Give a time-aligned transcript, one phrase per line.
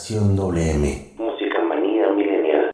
[0.00, 1.12] Estación WM.
[1.18, 2.70] Música manía milenial.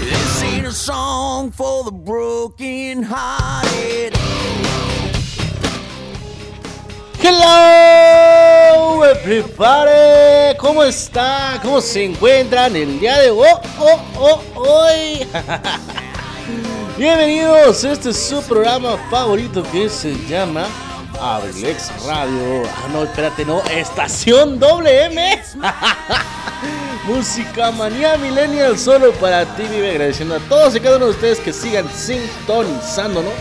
[0.00, 4.12] This ain't a song for the broken hearted.
[7.20, 10.56] Hello, everybody.
[10.58, 11.60] ¿Cómo está?
[11.62, 13.46] ¿Cómo se encuentran el día de hoy?
[13.78, 14.53] Oh, oh, hoy?
[16.96, 20.66] Bienvenidos este su programa favorito que se llama
[21.20, 22.62] Abrilex Radio.
[22.66, 23.62] Ah, no, espérate, no.
[23.64, 25.42] Estación WM.
[27.06, 31.40] Música Manía Millennial solo para ti, vive agradeciendo a todos y cada uno de ustedes
[31.40, 33.34] que sigan sintonizándonos.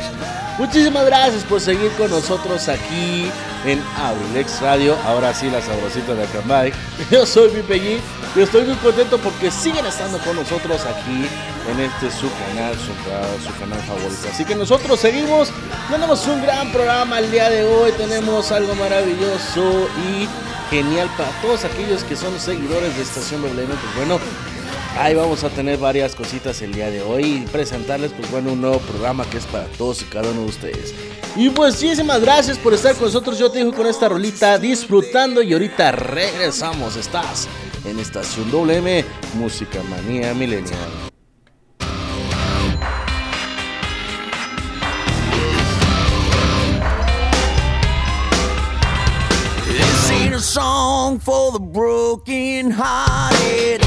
[0.57, 3.31] Muchísimas gracias por seguir con nosotros aquí
[3.66, 4.95] en Abrilex Radio.
[5.06, 6.73] Ahora sí, la sabrosita de Acambay.
[7.11, 8.00] Yo soy Pipe G
[8.36, 11.28] y estoy muy contento porque siguen estando con nosotros aquí
[11.72, 14.28] en este su canal, su, ca- su canal favorito.
[14.31, 15.50] Así que nosotros seguimos.
[15.89, 17.91] Tenemos un gran programa el día de hoy.
[17.94, 20.28] Tenemos algo maravilloso y
[20.69, 23.67] genial para todos aquellos que son seguidores de Estación WM.
[23.67, 24.19] Pues bueno,
[24.97, 28.61] Ahí vamos a tener varias cositas el día de hoy y presentarles pues bueno un
[28.61, 30.94] nuevo programa que es para todos y cada uno de ustedes.
[31.35, 33.40] Y pues muchísimas gracias por estar con nosotros.
[33.40, 36.95] Yo te dejo con esta rolita disfrutando y ahorita regresamos.
[36.95, 37.47] Estás
[37.85, 39.03] en Estación WM
[39.35, 40.34] Música Manía a
[50.40, 53.82] song for the broken hearted.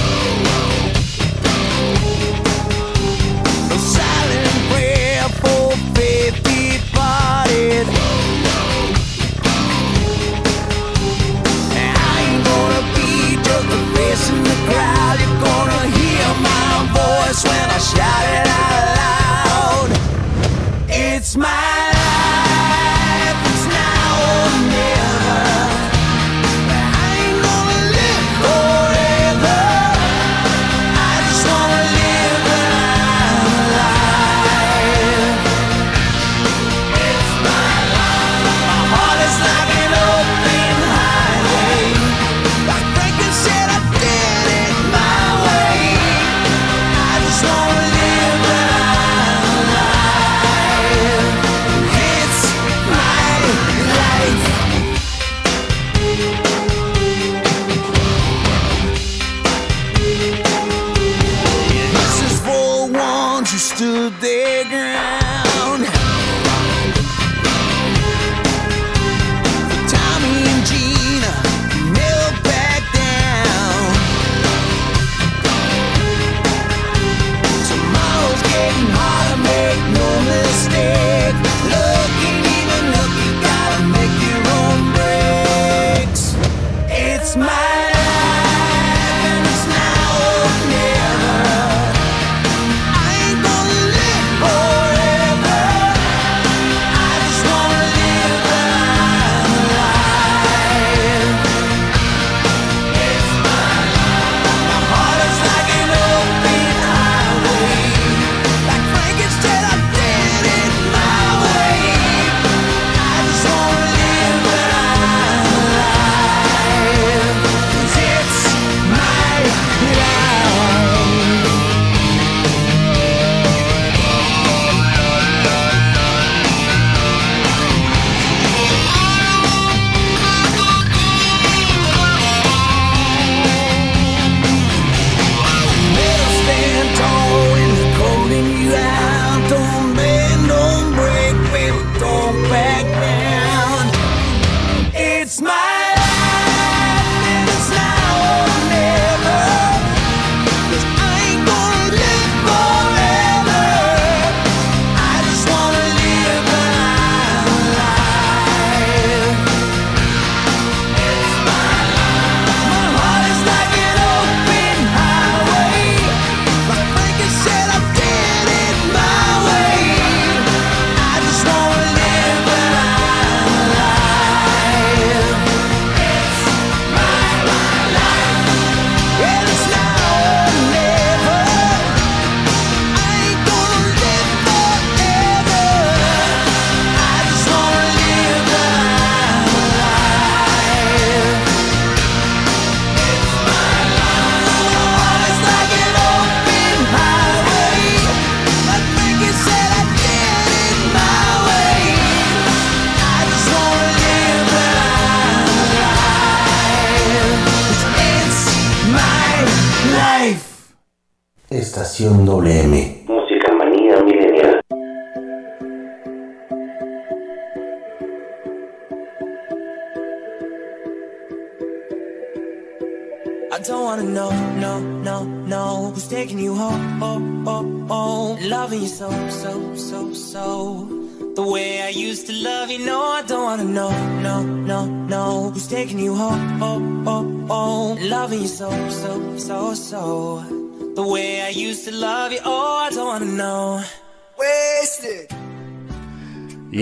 [17.77, 20.89] I shout it out loud.
[20.89, 21.76] It's my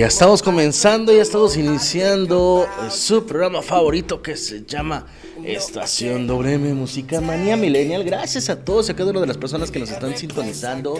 [0.05, 5.07] ya estamos comenzando, ya estamos iniciando su programa favorito que se llama
[5.43, 8.05] Estación WM Música Manía Millennial.
[8.05, 10.99] Gracias a todos y a cada una de las personas que nos están sintonizando.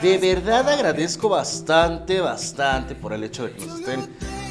[0.00, 4.08] De verdad agradezco bastante, bastante por el hecho de que nos estén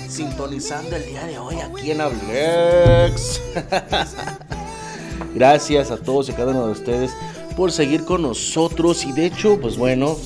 [0.10, 3.42] sintonizando el día de hoy aquí en Ablex.
[5.34, 7.12] Gracias a todos y a cada uno de ustedes
[7.56, 9.06] por seguir con nosotros.
[9.06, 10.18] Y de hecho, pues bueno,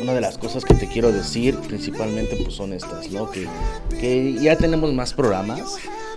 [0.00, 3.30] una de las cosas que te quiero decir principalmente pues son estas, ¿no?
[3.30, 3.46] Que,
[4.00, 5.76] que ya tenemos más programas.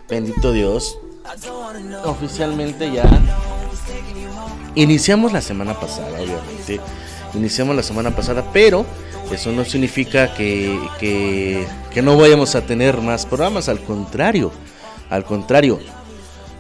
[0.10, 0.98] Bendito Dios.
[2.06, 3.04] Oficialmente ya
[4.76, 6.80] iniciamos la semana pasada, obviamente.
[7.34, 8.86] Iniciamos la semana pasada, pero
[9.32, 13.70] eso no significa que, que, que no vayamos a tener más programas.
[13.70, 14.52] Al contrario,
[15.10, 15.80] al contrario.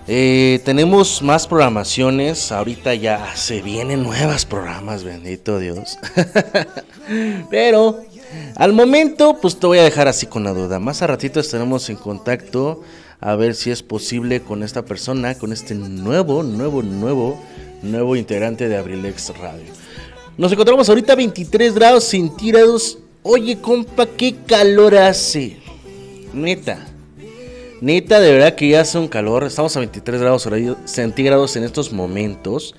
[0.08, 2.52] Eh, tenemos más programaciones.
[2.52, 5.98] Ahorita ya se vienen nuevas programas, bendito Dios.
[7.50, 8.02] Pero
[8.56, 10.80] al momento, pues te voy a dejar así con la duda.
[10.80, 12.84] Más a ratito estaremos en contacto
[13.22, 17.42] a ver si es posible con esta persona, con este nuevo, nuevo, nuevo,
[17.82, 19.72] nuevo integrante de Abrilex Radio.
[20.38, 22.98] Nos encontramos ahorita a 23 grados centígrados.
[23.22, 25.58] Oye, compa, qué calor hace.
[26.34, 26.93] Neta.
[27.83, 29.44] Neta, de verdad que ya hace un calor.
[29.44, 30.47] Estamos a 23 grados
[30.85, 32.74] centígrados en estos momentos.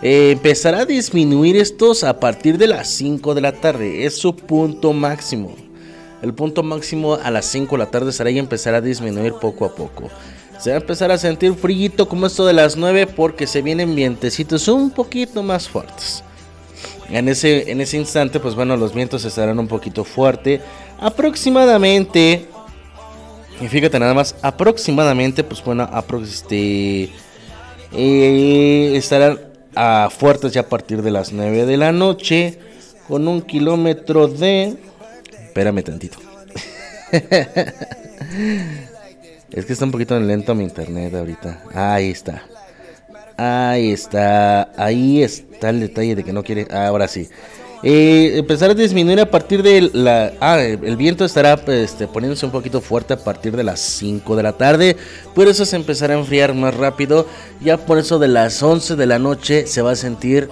[0.00, 4.06] Eh, empezará a disminuir estos a partir de las 5 de la tarde.
[4.06, 5.56] Es su punto máximo.
[6.22, 9.64] El punto máximo a las 5 de la tarde será y empezará a disminuir poco
[9.64, 10.08] a poco.
[10.60, 13.96] Se va a empezar a sentir frío como esto de las 9 porque se vienen
[13.96, 16.22] vientecitos un poquito más fuertes.
[17.10, 20.60] En ese, en ese instante, pues bueno, los vientos estarán un poquito fuertes.
[21.00, 22.53] Aproximadamente
[23.60, 25.88] y fíjate nada más, aproximadamente, pues bueno,
[26.22, 27.10] este,
[27.92, 29.38] eh, estarán
[29.74, 32.58] a fuertes ya a partir de las 9 de la noche,
[33.08, 34.76] con un kilómetro de...
[35.46, 36.18] Espérame tantito.
[39.50, 41.62] es que está un poquito lento mi internet ahorita.
[41.74, 42.44] Ahí está.
[43.36, 44.72] Ahí está.
[44.76, 46.66] Ahí está el detalle de que no quiere...
[46.70, 47.28] Ahora sí.
[47.82, 50.32] Eh, empezar a disminuir a partir de la...
[50.40, 54.42] Ah, el viento estará este, poniéndose un poquito fuerte a partir de las 5 de
[54.42, 54.96] la tarde.
[55.34, 57.26] Por eso se empezará a enfriar más rápido.
[57.60, 60.48] Ya por eso de las 11 de la noche se va a sentir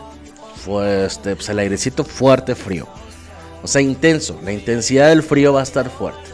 [0.66, 2.86] pues, este, pues, el airecito fuerte frío.
[3.62, 4.38] O sea, intenso.
[4.44, 6.30] La intensidad del frío va a estar fuerte.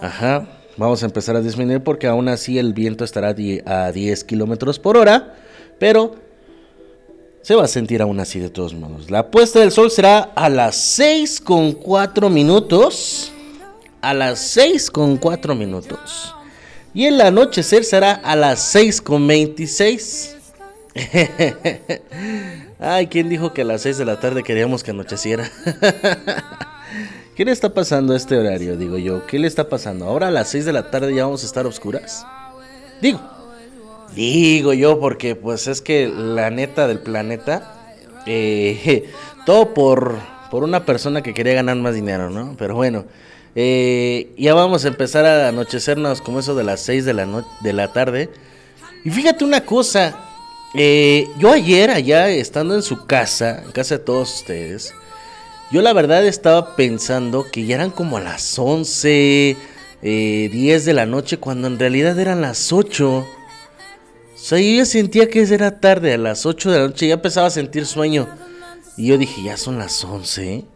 [0.00, 0.48] Ajá.
[0.76, 3.28] Vamos a empezar a disminuir porque aún así el viento estará
[3.66, 5.34] a 10 kilómetros por hora.
[5.78, 6.16] Pero
[7.44, 9.10] se va a sentir aún así de todos modos.
[9.10, 13.32] La puesta del sol será a las 6 con 4 minutos.
[14.00, 16.34] A las 6 con 4 minutos.
[16.94, 20.36] Y el anochecer será a las 6 con 26.
[22.80, 25.50] Ay, ¿quién dijo que a las 6 de la tarde queríamos que anocheciera?
[27.36, 28.78] ¿Qué le está pasando a este horario?
[28.78, 30.06] Digo yo, ¿qué le está pasando?
[30.06, 32.24] ¿Ahora a las 6 de la tarde ya vamos a estar oscuras?
[33.02, 33.20] Digo,
[34.14, 37.74] Digo yo, porque pues es que la neta del planeta,
[38.26, 39.10] eh,
[39.46, 40.18] todo por,
[40.50, 42.54] por una persona que quería ganar más dinero, ¿no?
[42.56, 43.06] Pero bueno,
[43.56, 47.72] eh, ya vamos a empezar a anochecernos como eso de las 6 de la, de
[47.72, 48.30] la tarde.
[49.04, 50.16] Y fíjate una cosa,
[50.74, 54.94] eh, yo ayer allá estando en su casa, en casa de todos ustedes,
[55.72, 59.56] yo la verdad estaba pensando que ya eran como a las 11,
[60.02, 63.26] 10 de la noche, cuando en realidad eran las 8.
[64.44, 67.14] O sea, yo ya sentía que era tarde, a las 8 de la noche ya
[67.14, 68.28] empezaba a sentir sueño.
[68.94, 70.66] Y yo dije, ya son las 11.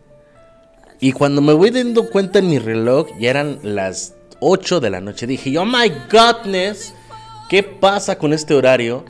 [1.00, 5.02] Y cuando me voy dando cuenta en mi reloj, ya eran las 8 de la
[5.02, 5.26] noche.
[5.26, 6.94] Dije, oh my godness,
[7.50, 9.04] ¿qué pasa con este horario?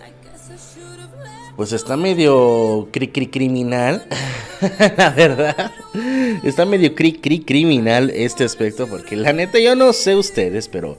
[1.54, 4.08] Pues está medio cri cri criminal,
[4.96, 5.70] la verdad.
[6.42, 10.98] Está medio cri cri criminal este aspecto, porque la neta yo no sé ustedes, pero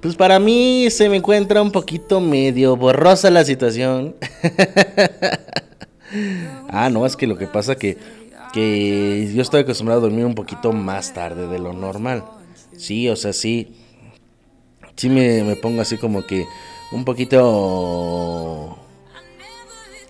[0.00, 4.16] pues para mí se me encuentra un poquito medio borrosa la situación.
[6.68, 7.98] ah, no, es que lo que pasa que,
[8.52, 12.24] que yo estoy acostumbrado a dormir un poquito más tarde de lo normal.
[12.76, 13.76] Sí, o sea, sí.
[14.96, 16.46] Sí me, me pongo así como que
[16.92, 18.76] un poquito...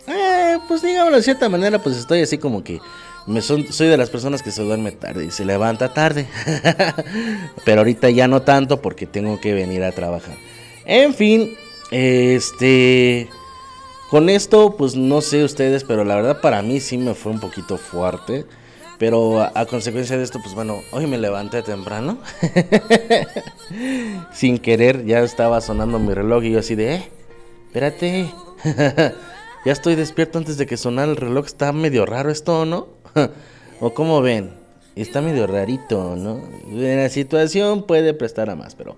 [0.07, 2.81] Eh, pues digámoslo de cierta manera, pues estoy así como que
[3.26, 6.26] me son, soy de las personas que se duerme tarde y se levanta tarde.
[7.64, 10.37] Pero ahorita ya no tanto porque tengo que venir a trabajar.
[10.85, 11.57] En fin,
[11.91, 13.29] este...
[14.11, 17.41] Con esto, pues no sé ustedes, pero la verdad para mí sí me fue un
[17.41, 18.45] poquito fuerte.
[18.99, 22.19] Pero a, a consecuencia de esto, pues bueno, hoy me levanté temprano.
[24.35, 27.11] Sin querer, ya estaba sonando mi reloj y yo así de, eh,
[27.69, 28.31] espérate.
[29.64, 31.47] ya estoy despierto antes de que sonara el reloj.
[31.47, 33.02] Está medio raro esto, ¿no?
[33.81, 34.50] o como ven,
[34.97, 36.40] está medio rarito, ¿no?
[36.73, 38.97] La situación puede prestar a más, pero...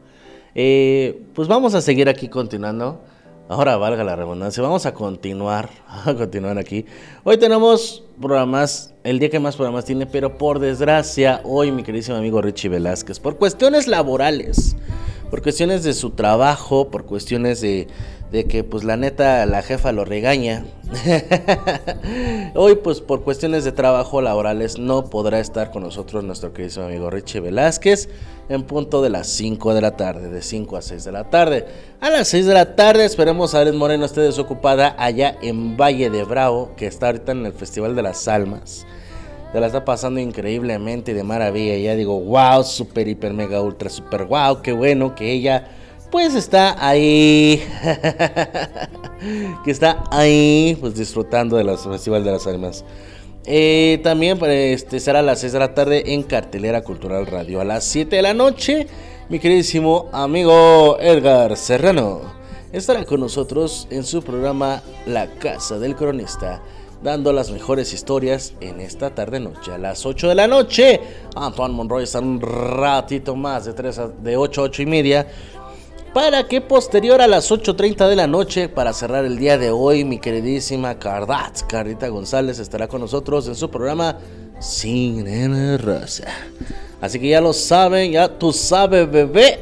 [0.54, 3.00] Eh, pues vamos a seguir aquí continuando.
[3.49, 5.68] Ahora valga la redundancia, vamos a continuar,
[6.06, 6.87] a continuar aquí.
[7.25, 12.16] Hoy tenemos programas, el día que más programas tiene, pero por desgracia, hoy mi queridísimo
[12.16, 14.76] amigo Richie Velázquez, por cuestiones laborales,
[15.28, 17.87] por cuestiones de su trabajo, por cuestiones de,
[18.35, 20.64] de que pues la neta la jefa lo regaña.
[22.57, 27.11] Hoy pues por cuestiones de trabajo laborales no podrá estar con nosotros nuestro querido amigo
[27.11, 28.09] Richie Velázquez
[28.49, 31.64] en punto de las 5 de la tarde, de 5 a 6 de la tarde.
[32.00, 36.11] A las 6 de la tarde esperemos a Alex Moreno esté desocupada allá en Valle
[36.11, 38.85] de Bravo, que está ahorita en el Festival de las Almas.
[39.53, 41.76] Se la está pasando increíblemente de maravilla.
[41.76, 45.69] Ya digo, wow, super, hiper, mega, ultra, super, wow, qué bueno que ella
[46.14, 47.61] pues está ahí,
[49.64, 52.85] que está ahí, pues disfrutando del Festival de las Almas.
[53.44, 57.61] Eh, también este, será a las 6 de la tarde en Cartelera Cultural Radio.
[57.61, 58.87] A las 7 de la noche,
[59.28, 62.21] mi queridísimo amigo Edgar Serrano
[62.71, 66.62] estará con nosotros en su programa La Casa del Cronista,
[67.02, 69.73] dando las mejores historias en esta tarde noche.
[69.73, 71.00] A las 8 de la noche,
[71.35, 75.26] Antoine Monroy está un ratito más, de, 3 a, de 8 a 8 y media
[76.14, 80.04] para que posterior a las 8.30 de la noche, para cerrar el día de hoy,
[80.04, 84.18] mi queridísima Cardat, Carita González, estará con nosotros en su programa
[84.61, 86.28] Cine Rosa.
[87.00, 89.59] Así que ya lo saben, ya tú sabes, bebé,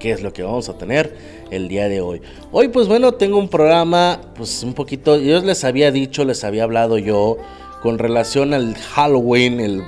[0.00, 1.16] qué es lo que vamos a tener
[1.52, 2.20] el día de hoy.
[2.50, 6.64] Hoy, pues bueno, tengo un programa, pues un poquito, yo les había dicho, les había
[6.64, 7.36] hablado yo
[7.82, 9.80] con relación al Halloween,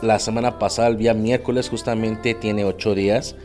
[0.00, 3.36] la semana pasada, el día miércoles, justamente tiene 8 días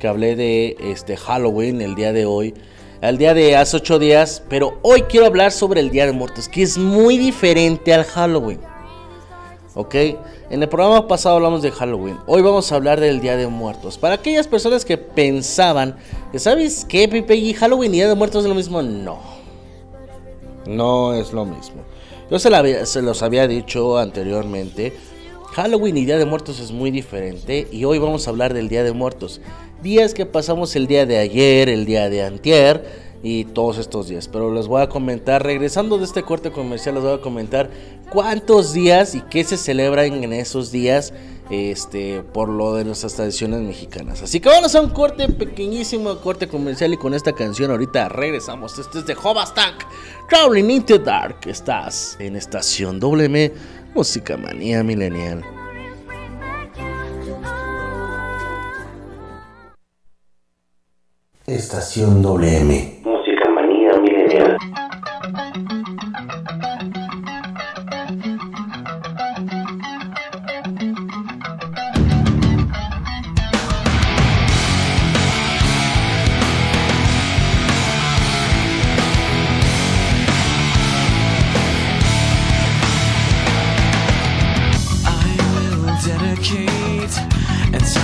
[0.00, 2.54] que hablé de este Halloween el día de hoy,
[3.02, 6.48] el día de hace ocho días, pero hoy quiero hablar sobre el Día de Muertos,
[6.48, 8.60] que es muy diferente al Halloween.
[9.74, 9.94] ¿Ok?
[10.50, 13.98] En el programa pasado hablamos de Halloween, hoy vamos a hablar del Día de Muertos.
[13.98, 15.96] Para aquellas personas que pensaban
[16.32, 17.36] que, ¿sabes qué, Pipe?
[17.36, 18.82] ¿Y Halloween y Día de Muertos es lo mismo?
[18.82, 19.20] No.
[20.66, 21.82] No es lo mismo.
[22.30, 24.92] Yo se los había dicho anteriormente.
[25.52, 28.84] Halloween y Día de Muertos es muy diferente y hoy vamos a hablar del Día
[28.84, 29.40] de Muertos
[29.82, 34.28] días que pasamos el día de ayer, el día de antier y todos estos días.
[34.28, 37.70] Pero les voy a comentar, regresando de este corte comercial, les voy a comentar
[38.10, 41.12] cuántos días y qué se celebran en esos días
[41.50, 44.22] este, por lo de nuestras tradiciones mexicanas.
[44.22, 48.78] Así que vamos a un corte, pequeñísimo corte comercial y con esta canción ahorita regresamos.
[48.78, 49.84] Este es de Tank,
[50.28, 51.38] Crawling into Dark.
[51.46, 53.52] Estás en estación WM,
[53.94, 55.44] Música Manía Millennial.
[61.44, 63.00] Estación WM.
[63.04, 64.56] Música manía milenial.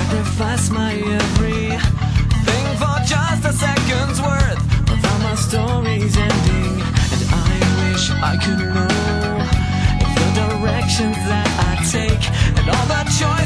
[0.07, 1.69] sacrifice my every
[2.47, 6.81] thing for just a second's worth Without my story's ending.
[7.13, 8.89] And I wish I could know
[10.03, 12.25] If the directions that I take
[12.59, 13.46] And all the choices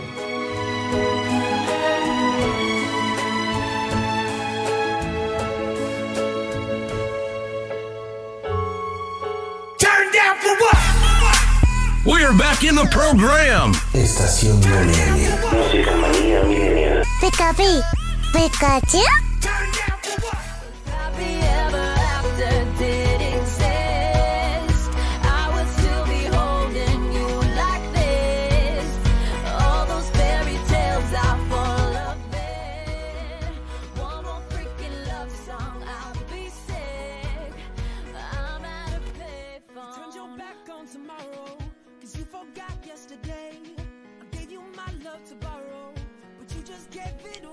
[12.71, 13.73] in the program.
[13.93, 15.29] Estación WM.
[15.51, 16.41] Música manía
[17.19, 17.53] Pika
[18.33, 19.20] Pikachu?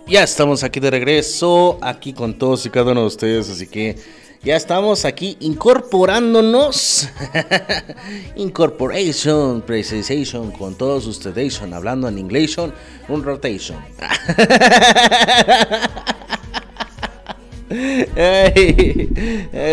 [0.08, 3.94] Ya estamos aquí de regreso, aquí con todos y cada uno de ustedes, así que
[4.42, 7.10] ya estamos aquí incorporándonos.
[8.36, 12.56] Incorporation, Precisation, con todos ustedes, hablando en inglés,
[13.08, 13.76] un rotation.
[17.70, 19.10] Ay,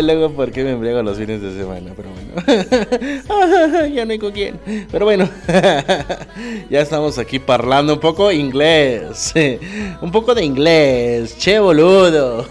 [0.02, 1.92] luego, ¿por qué me embriago los fines de semana?
[1.96, 4.60] Pero bueno, ya no hay con quién.
[4.90, 5.28] Pero bueno,
[6.70, 9.32] ya estamos aquí parlando un poco inglés.
[10.02, 12.46] Un poco de inglés, che boludo.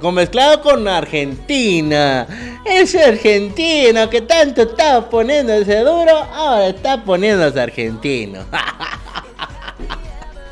[0.00, 2.26] Con mezclado con Argentina.
[2.64, 8.40] Ese argentino que tanto estaba poniéndose duro, ahora está poniéndose argentino.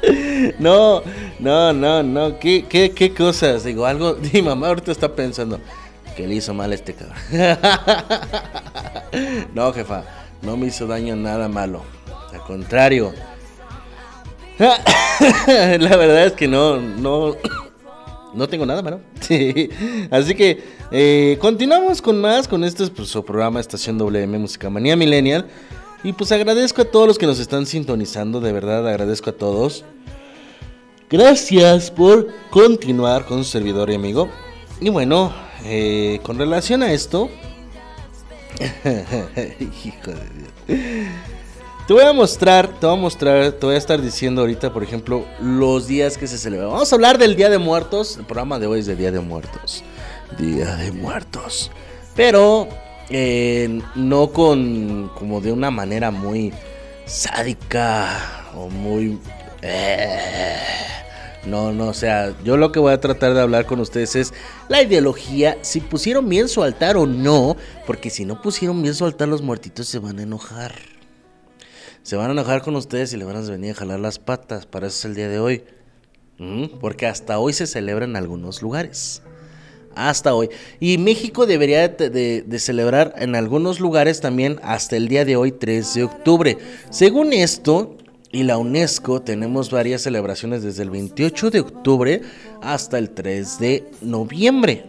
[0.59, 1.03] No,
[1.39, 2.39] no, no, no.
[2.39, 3.65] ¿Qué, qué, qué cosas?
[3.65, 4.17] Digo, algo.
[4.33, 5.61] Mi mamá ahorita está pensando
[6.17, 7.17] que le hizo mal a este cabrón.
[9.55, 10.05] No, jefa,
[10.43, 11.83] no me hizo daño nada malo.
[12.33, 13.13] Al contrario.
[14.59, 17.35] La verdad es que no, no,
[18.35, 19.01] no tengo nada malo.
[19.21, 19.69] Sí.
[20.11, 24.97] Así que eh, continuamos con más con este pues, su programa Estación WM Música Manía
[24.97, 25.47] Millennial.
[26.03, 29.85] Y pues agradezco a todos los que nos están sintonizando, de verdad agradezco a todos.
[31.11, 34.29] Gracias por continuar con su servidor y amigo.
[34.81, 35.33] Y bueno,
[35.65, 37.29] eh, con relación a esto...
[39.85, 41.11] Hijo de Dios.
[41.87, 44.83] Te voy a mostrar, te voy a mostrar, te voy a estar diciendo ahorita, por
[44.83, 46.71] ejemplo, los días que se celebran.
[46.71, 48.17] Vamos a hablar del Día de Muertos.
[48.17, 49.83] El programa de hoy es de Día de Muertos.
[50.39, 51.71] Día de Muertos.
[52.15, 52.69] Pero
[53.11, 56.53] eh, no con como de una manera muy
[57.07, 59.19] sádica o muy...
[59.63, 60.57] eh,
[61.47, 64.35] no, no, o sea, yo lo que voy a tratar de hablar con ustedes es
[64.69, 69.07] la ideología, si pusieron bien su altar o no, porque si no pusieron bien su
[69.07, 70.75] altar los muertitos se van a enojar.
[72.03, 74.67] Se van a enojar con ustedes y le van a venir a jalar las patas,
[74.67, 75.65] para eso es el día de hoy.
[76.39, 76.79] ¿Mm?
[76.81, 79.23] Porque hasta hoy se celebra en algunos lugares.
[79.95, 80.49] Hasta hoy.
[80.79, 85.95] Y México debería de, celebrar en algunos lugares también hasta el día de hoy, 3
[85.95, 86.59] de octubre.
[86.91, 87.97] Según esto,
[88.33, 92.23] y la UNESCO, tenemos varias celebraciones desde el 28 de octubre
[92.63, 94.85] hasta el 3 de noviembre.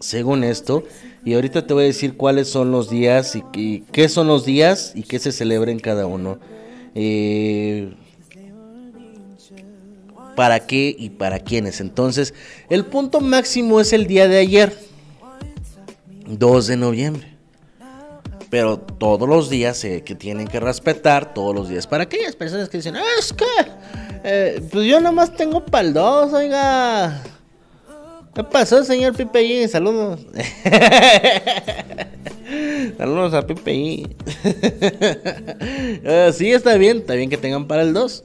[0.00, 0.82] Según esto,
[1.24, 4.44] y ahorita te voy a decir cuáles son los días y, y qué son los
[4.44, 6.38] días y qué se celebra en cada uno.
[6.94, 7.94] Eh,
[10.42, 11.80] para qué y para quiénes.
[11.80, 12.34] Entonces,
[12.68, 14.76] el punto máximo es el día de ayer,
[16.26, 17.28] 2 de noviembre.
[18.50, 21.86] Pero todos los días se que tienen que respetar, todos los días.
[21.86, 23.44] Para aquellas personas que dicen, es que,
[24.24, 27.22] eh, pues yo nomás tengo el 2, oiga.
[28.34, 30.26] ¿Qué pasó, señor Pipe Saludos.
[32.98, 33.72] Saludos a Pipe
[36.04, 38.24] Eh, sí, está bien, está bien que tengan para el 2.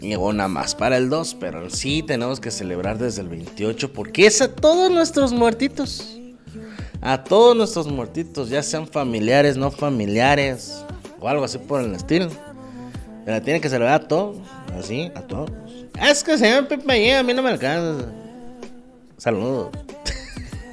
[0.00, 4.26] Y una más para el 2, pero sí tenemos que celebrar desde el 28 porque
[4.26, 6.18] es a todos nuestros muertitos.
[7.00, 10.84] A todos nuestros muertitos, ya sean familiares, no familiares,
[11.20, 12.28] o algo así por el estilo.
[13.24, 14.36] Pero tienen que celebrar a todos,
[14.78, 15.50] así, a todos.
[16.00, 18.06] Es que señor Pipe a mí no me alcanza.
[19.16, 19.70] Saludos.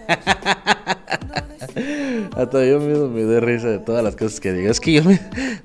[2.36, 4.72] Hasta yo mismo me doy risa de todas las cosas que digo.
[4.72, 5.02] Es que yo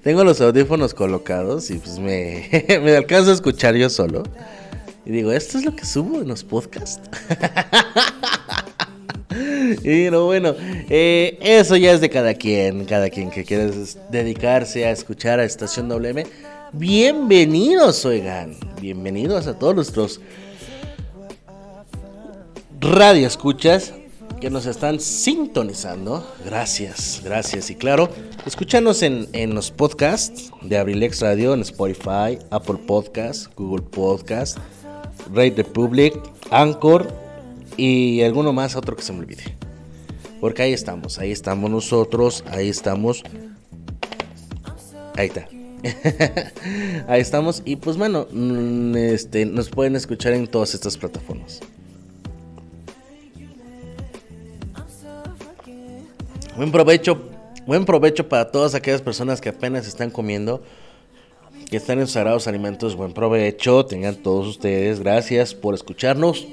[0.03, 2.49] tengo los audífonos colocados y pues me,
[2.83, 4.23] me alcanzo a escuchar yo solo.
[5.07, 7.01] Y digo, ¿esto es lo que subo en los podcasts?
[9.85, 10.57] Y no, bueno,
[10.89, 13.71] eh, eso ya es de cada quien, cada quien que quiera
[14.11, 16.27] dedicarse a escuchar a Estación WM.
[16.73, 20.21] Bienvenidos, oigan, bienvenidos a todos nuestros
[22.81, 23.93] radio escuchas
[24.41, 26.27] que nos están sintonizando.
[26.45, 27.71] Gracias, gracias.
[27.71, 28.09] Y claro,
[28.47, 34.59] escúchanos en, en los podcasts de Abrilex Radio, en Spotify, Apple Podcast, Google Podcast,
[35.33, 36.15] Radio Republic,
[36.51, 37.13] Anchor
[37.77, 39.57] y alguno más, otro que se me olvide.
[40.41, 43.23] Porque ahí estamos, ahí estamos nosotros, ahí estamos.
[45.17, 45.49] Ahí está.
[47.09, 47.63] ahí estamos.
[47.67, 51.61] Y pues bueno, mm, este, nos pueden escuchar en todas estas plataformas.
[56.61, 57.19] Buen provecho,
[57.65, 60.63] buen provecho para todas aquellas personas que apenas están comiendo,
[61.71, 62.97] que están en sagrados alimentos.
[62.97, 65.01] Buen provecho, tengan todos ustedes.
[65.01, 66.47] Gracias por escucharnos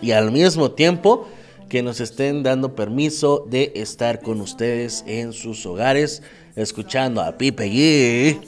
[0.00, 1.26] y al mismo tiempo
[1.68, 6.22] que nos estén dando permiso de estar con ustedes en sus hogares,
[6.54, 8.38] escuchando a Pipe G,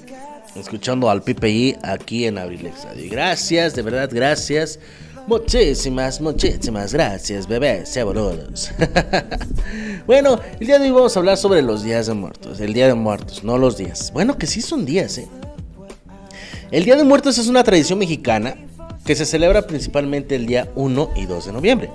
[0.54, 3.10] escuchando al Pipe G aquí en Abrilex Radio.
[3.10, 4.78] Gracias, de verdad, gracias.
[5.26, 8.70] Muchísimas, muchísimas gracias, bebés boludos.
[10.06, 12.60] bueno, el día de hoy vamos a hablar sobre los días de muertos.
[12.60, 14.12] El día de muertos, no los días.
[14.12, 15.28] Bueno, que sí son días, ¿eh?
[16.70, 18.56] El Día de Muertos es una tradición mexicana
[19.04, 21.90] que se celebra principalmente el día 1 y 2 de noviembre,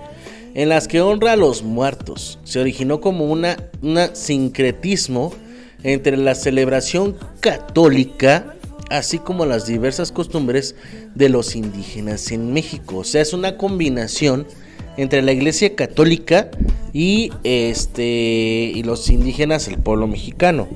[0.53, 2.39] en las que honra a los muertos.
[2.45, 5.33] Se originó como una, una sincretismo
[5.83, 8.55] entre la celebración católica,
[8.91, 10.75] así como las diversas costumbres
[11.15, 12.97] de los indígenas en México.
[12.97, 14.45] O sea, es una combinación
[14.97, 16.51] entre la iglesia católica
[16.93, 20.67] y este y los indígenas, el pueblo mexicano.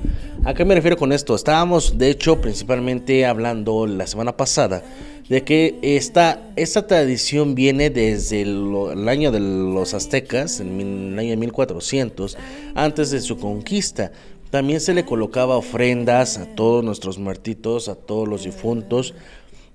[0.45, 1.35] ¿A qué me refiero con esto?
[1.35, 4.83] Estábamos, de hecho, principalmente hablando la semana pasada
[5.29, 11.31] de que esta, esta tradición viene desde el, año de los aztecas, en el año
[11.31, 12.37] de 1400,
[12.75, 14.11] antes de su conquista.
[14.55, 19.13] También se le colocaba ofrendas a todos nuestros muertitos, a todos los difuntos,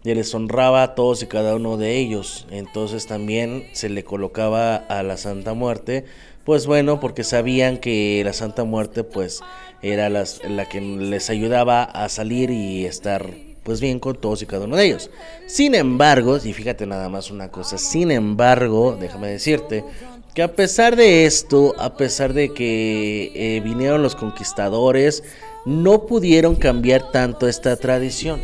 [0.04, 2.46] y les honraba a todos y cada uno de ellos.
[2.50, 6.06] Entonces también se le colocaba a la Santa Muerte,
[6.46, 9.42] pues bueno, porque sabían que la Santa Muerte pues
[9.82, 13.26] era las- la que les ayudaba a salir y estar
[13.62, 15.10] pues bien con todos y cada uno de ellos.
[15.46, 19.84] Sin embargo, y fíjate nada más una cosa, sin embargo, déjame decirte
[20.34, 25.22] que a pesar de esto, a pesar de que eh, vinieron los conquistadores,
[25.64, 28.40] no pudieron cambiar tanto esta tradición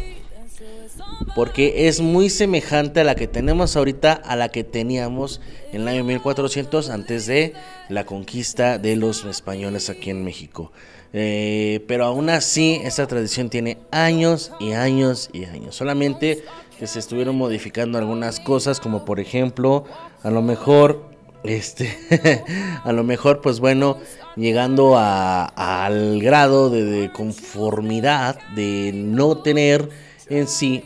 [1.35, 5.88] porque es muy semejante a la que tenemos ahorita a la que teníamos en el
[5.88, 7.53] año 1400 antes de
[7.88, 10.72] la conquista de los españoles aquí en México.
[11.12, 15.77] Eh, pero aún así esta tradición tiene años y años y años.
[15.77, 16.42] Solamente
[16.79, 19.85] que se estuvieron modificando algunas cosas como por ejemplo
[20.22, 21.96] a lo mejor este
[22.85, 23.99] a lo mejor pues bueno
[24.37, 25.44] llegando a-
[25.85, 29.88] al grado de, de conformidad de no tener
[30.29, 30.85] en sí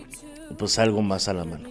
[0.59, 1.69] pues algo más a la mano.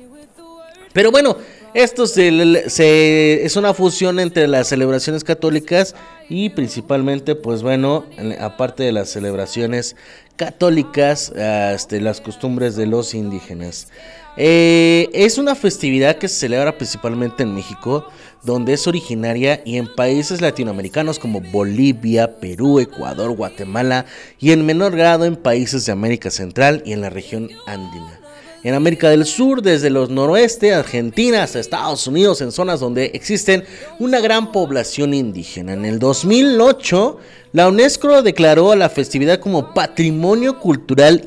[0.94, 1.38] Pero bueno,
[1.74, 5.94] esto se, es una fusión entre las celebraciones católicas
[6.30, 9.96] y principalmente, pues bueno, en- aparte de las celebraciones
[10.36, 13.90] católicas, ah, este, las costumbres de los indígenas.
[14.38, 18.08] Eh, es una festividad que se celebra principalmente en México,
[18.44, 24.06] donde es originaria y en países latinoamericanos como Bolivia, Perú, Ecuador, Guatemala
[24.40, 28.20] y en menor grado en países de América Central y en la región andina
[28.64, 33.64] en América del Sur, desde los noroeste, Argentina hasta Estados Unidos, en zonas donde existen
[34.00, 35.74] una gran población indígena.
[35.74, 37.18] En el 2008,
[37.54, 41.24] la UNESCO declaró a la festividad como Patrimonio Cultural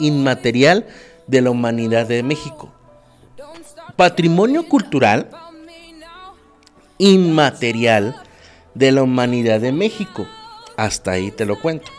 [0.00, 0.86] Inmaterial
[1.26, 2.72] de la Humanidad de México.
[3.96, 5.28] Patrimonio Cultural
[6.98, 8.16] Inmaterial
[8.74, 10.26] de la Humanidad de México.
[10.76, 11.90] Hasta ahí te lo cuento.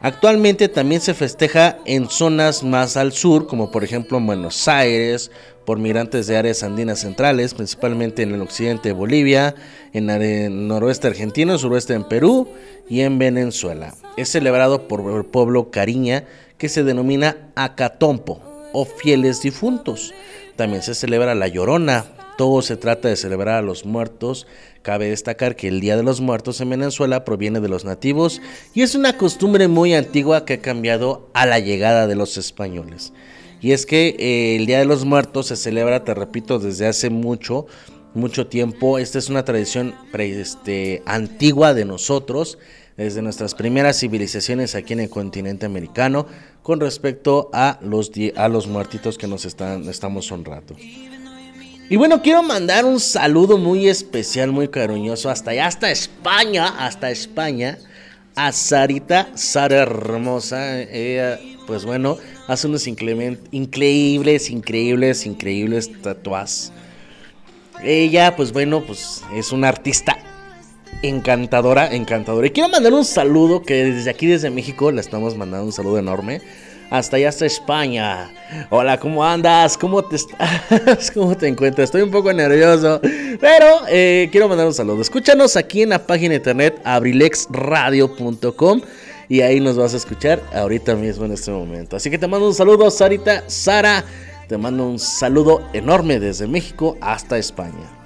[0.00, 5.30] Actualmente también se festeja en zonas más al sur, como por ejemplo en Buenos Aires,
[5.64, 9.54] por migrantes de áreas andinas centrales, principalmente en el occidente de Bolivia,
[9.94, 12.48] en el noroeste argentino, suroeste en Perú
[12.86, 13.94] y en Venezuela.
[14.18, 16.24] Es celebrado por el pueblo cariña
[16.58, 18.42] que se denomina Acatompo
[18.74, 20.12] o fieles difuntos.
[20.56, 22.04] También se celebra la Llorona.
[22.36, 24.46] Todo se trata de celebrar a los muertos.
[24.82, 28.42] Cabe destacar que el Día de los Muertos en Venezuela proviene de los nativos
[28.74, 33.12] y es una costumbre muy antigua que ha cambiado a la llegada de los españoles.
[33.60, 37.08] Y es que eh, el Día de los Muertos se celebra, te repito, desde hace
[37.10, 37.66] mucho
[38.14, 38.98] mucho tiempo.
[38.98, 42.58] Esta es una tradición pre- este, antigua de nosotros,
[42.96, 46.26] desde nuestras primeras civilizaciones aquí en el continente americano,
[46.62, 50.76] con respecto a los, a los muertitos que nos están, estamos honrando.
[51.90, 57.10] Y bueno, quiero mandar un saludo muy especial, muy cariñoso, hasta allá, hasta España, hasta
[57.10, 57.78] España,
[58.34, 60.80] a Sarita, Sara hermosa.
[60.80, 62.16] Ella, pues bueno,
[62.48, 66.72] hace unos increíbles, increíbles, increíbles tatuajes.
[67.82, 70.16] Ella, pues bueno, pues es una artista
[71.02, 72.46] encantadora, encantadora.
[72.46, 75.98] Y quiero mandar un saludo que desde aquí, desde México, le estamos mandando un saludo
[75.98, 76.40] enorme.
[76.90, 78.30] Hasta allá, hasta España.
[78.70, 79.76] Hola, ¿cómo andas?
[79.76, 81.10] ¿Cómo te estás?
[81.14, 81.86] ¿Cómo te encuentras?
[81.86, 83.00] Estoy un poco nervioso.
[83.02, 85.00] Pero eh, quiero mandar un saludo.
[85.02, 88.80] Escúchanos aquí en la página internet abrilexradio.com.
[89.28, 91.96] Y ahí nos vas a escuchar ahorita mismo en este momento.
[91.96, 94.04] Así que te mando un saludo, Sarita, Sara.
[94.48, 98.03] Te mando un saludo enorme desde México hasta España.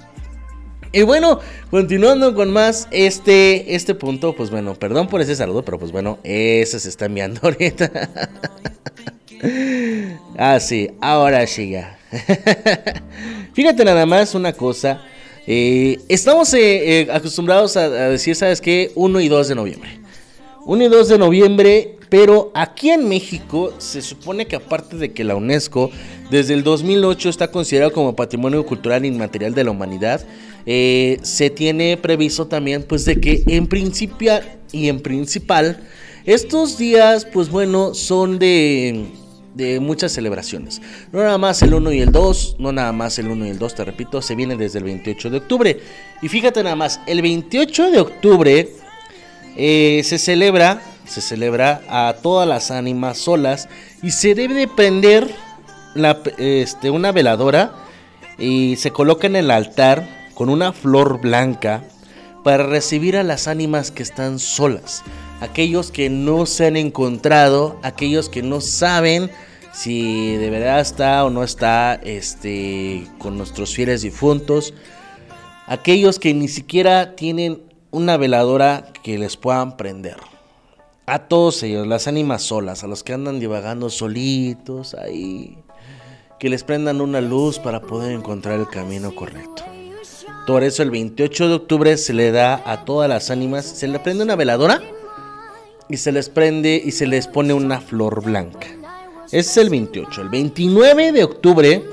[0.91, 5.77] Y bueno, continuando con más este, este punto, pues bueno, perdón por ese saludo, pero
[5.77, 7.91] pues bueno, ese se está enviando ahorita.
[10.37, 11.75] ah, sí, ahora sí.
[13.53, 15.03] Fíjate nada más una cosa.
[15.45, 18.91] eh, estamos eh, eh, acostumbrados a, a decir, ¿sabes qué?
[18.95, 19.99] 1 y 2 de noviembre.
[20.65, 25.23] 1 y 2 de noviembre, pero aquí en México se supone que aparte de que
[25.23, 25.91] la UNESCO
[26.31, 30.21] desde el 2008 está considerado como Patrimonio Cultural Inmaterial de la Humanidad,
[30.71, 34.33] eh, se tiene previsto también pues de que en principio
[34.71, 35.79] y en principal
[36.25, 39.07] estos días pues bueno son de,
[39.81, 40.79] muchas celebraciones.
[41.11, 43.57] No nada más el 1 y el 2, no nada más el 1 y el
[43.57, 45.79] 2, te repito, se viene desde el 28 de octubre.
[46.21, 48.69] Y fíjate nada más, el 28 de octubre
[49.57, 53.67] eh, se celebra, se celebra a todas las ánimas solas
[54.03, 55.33] y se debe de prender
[55.95, 57.73] la, este, una veladora
[58.37, 61.83] y se coloca en el altar con una flor blanca
[62.45, 65.03] para recibir a las ánimas que están solas,
[65.41, 69.29] aquellos que no se han encontrado, aquellos que no saben
[69.73, 74.73] si de verdad está o no está este, con nuestros fieles difuntos,
[75.67, 80.15] aquellos que ni siquiera tienen una veladora que les puedan prender.
[81.05, 85.57] A todos ellos, las ánimas solas, a los que andan divagando solitos ahí,
[86.39, 89.65] que les prendan una luz para poder encontrar el camino correcto.
[90.49, 93.99] Por eso el 28 de octubre se le da a todas las ánimas, se le
[93.99, 94.81] prende una veladora
[95.87, 98.65] y se les prende y se les pone una flor blanca.
[99.27, 100.23] Ese es el 28.
[100.23, 101.83] El 29 de octubre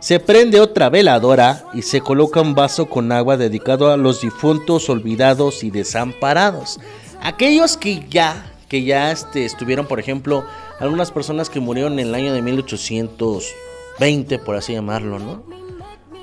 [0.00, 4.88] se prende otra veladora y se coloca un vaso con agua dedicado a los difuntos
[4.88, 6.80] olvidados y desamparados.
[7.20, 10.42] Aquellos que ya, que ya este, estuvieron, por ejemplo,
[10.80, 15.63] algunas personas que murieron en el año de 1820, por así llamarlo, ¿no?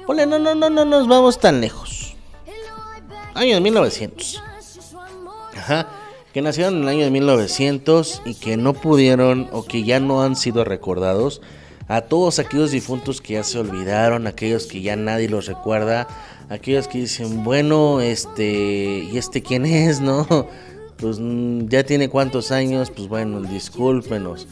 [0.05, 2.15] Ponle, no, no, no, no nos vamos tan lejos.
[3.33, 4.43] Año de 1900.
[5.57, 5.87] Ajá.
[6.33, 10.23] Que nacieron en el año de 1900 y que no pudieron o que ya no
[10.23, 11.41] han sido recordados.
[11.87, 16.07] A todos aquellos difuntos que ya se olvidaron, aquellos que ya nadie los recuerda,
[16.49, 20.27] aquellos que dicen, bueno, este, ¿y este quién es, no?
[21.01, 24.47] Pues mm, ya tiene cuántos años, pues bueno, discúlpenos.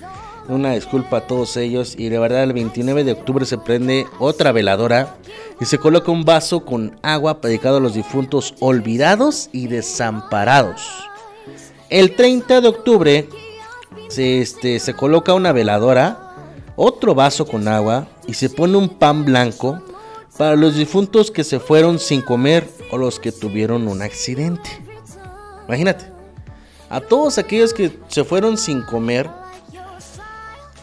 [0.49, 4.51] Una disculpa a todos ellos y de verdad el 29 de octubre se prende otra
[4.51, 5.15] veladora
[5.61, 10.81] y se coloca un vaso con agua dedicado a los difuntos olvidados y desamparados.
[11.91, 13.29] El 30 de octubre
[14.07, 16.33] se, este, se coloca una veladora,
[16.75, 19.79] otro vaso con agua y se pone un pan blanco
[20.35, 24.81] para los difuntos que se fueron sin comer o los que tuvieron un accidente.
[25.67, 26.05] Imagínate,
[26.89, 29.29] a todos aquellos que se fueron sin comer,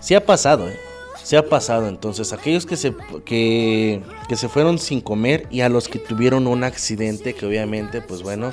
[0.06, 0.78] se ha pasado, ¿eh?
[1.24, 1.88] Se ha pasado.
[1.88, 4.00] Entonces, aquellos que se, que,
[4.36, 8.52] se fueron sin comer y a los que tuvieron un accidente, que obviamente, pues bueno,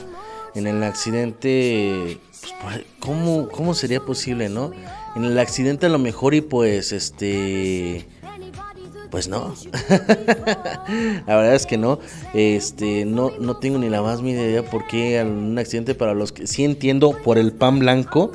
[0.56, 2.18] en el accidente,
[2.64, 4.72] pues, ¿cómo, ¿cómo sería posible, no?
[5.16, 8.08] En el accidente a lo mejor y pues, este...
[9.12, 9.54] Pues no.
[11.28, 12.00] la verdad es que no.
[12.34, 16.32] Este, no, no tengo ni la más mínima idea por qué un accidente para los
[16.32, 18.32] que sí entiendo por el pan blanco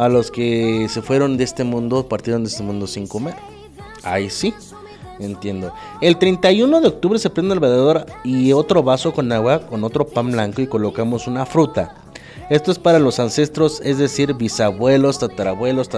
[0.00, 3.34] a los que se fueron de este mundo, partieron de este mundo sin comer.
[4.02, 4.54] Ahí sí,
[5.18, 5.74] entiendo.
[6.00, 10.06] El 31 de octubre se prende el velador y otro vaso con agua con otro
[10.06, 11.96] pan blanco y colocamos una fruta.
[12.48, 15.90] Esto es para los ancestros, es decir, bisabuelos, tatarabuelos,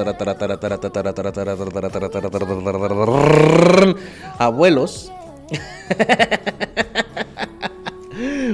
[4.37, 5.13] abuelos.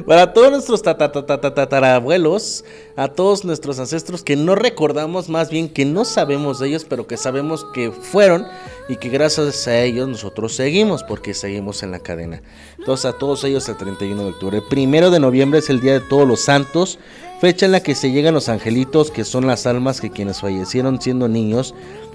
[0.06, 2.64] Para todos nuestros tatarabuelos,
[2.96, 7.06] a todos nuestros ancestros que no recordamos, más bien que no sabemos de ellos, pero
[7.06, 8.46] que sabemos que fueron
[8.88, 12.42] y que gracias a ellos nosotros seguimos, porque seguimos en la cadena.
[12.78, 14.58] Entonces a todos ellos el 31 de octubre.
[14.58, 16.98] El primero de noviembre es el Día de Todos los Santos,
[17.40, 21.00] fecha en la que se llegan los angelitos, que son las almas que quienes fallecieron
[21.00, 21.74] siendo niños.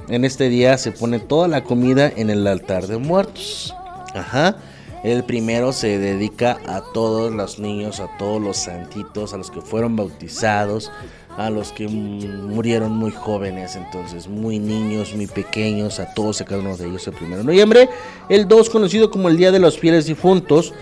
[0.10, 3.74] En este día se pone toda la comida en el altar de muertos.
[4.14, 4.58] Ajá.
[5.04, 9.60] El primero se dedica a todos los niños, a todos los santitos, a los que
[9.60, 10.92] fueron bautizados,
[11.38, 16.62] a los que murieron muy jóvenes, entonces muy niños, muy pequeños, a todos y cada
[16.62, 17.90] uno de ellos el primero de noviembre.
[18.30, 20.74] El 2, conocido como el Día de los Fieles Difuntos,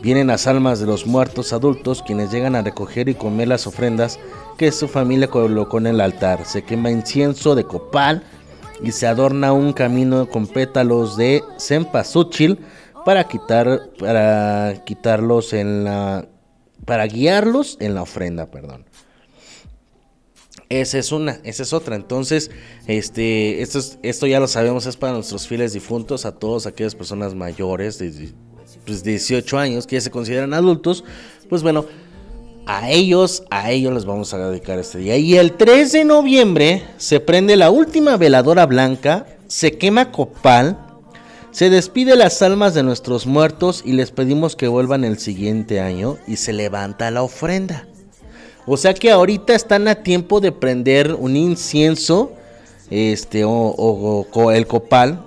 [0.00, 4.18] vienen las almas de los muertos adultos quienes llegan a recoger y comer las ofrendas
[4.56, 6.46] que su familia colocó en el altar.
[6.46, 8.22] Se quema incienso de copal
[8.82, 12.58] y se adorna un camino con pétalos de cempasúchil
[13.08, 16.28] para quitar para quitarlos en la
[16.84, 18.84] para guiarlos en la ofrenda, perdón.
[20.68, 21.96] Esa es una, esa es otra.
[21.96, 22.50] Entonces,
[22.86, 27.34] este, esto, esto ya lo sabemos, es para nuestros fieles difuntos, a todas aquellas personas
[27.34, 28.34] mayores de
[28.84, 31.02] pues, 18 años que ya se consideran adultos.
[31.48, 31.86] Pues bueno,
[32.66, 35.16] a ellos, a ellos les vamos a dedicar este día.
[35.16, 40.87] Y el 3 de noviembre se prende la última veladora blanca, se quema copal
[41.58, 46.16] se despide las almas de nuestros muertos y les pedimos que vuelvan el siguiente año
[46.28, 47.88] y se levanta la ofrenda.
[48.64, 52.30] O sea que ahorita están a tiempo de prender un incienso,
[52.90, 55.24] este, o, el copal.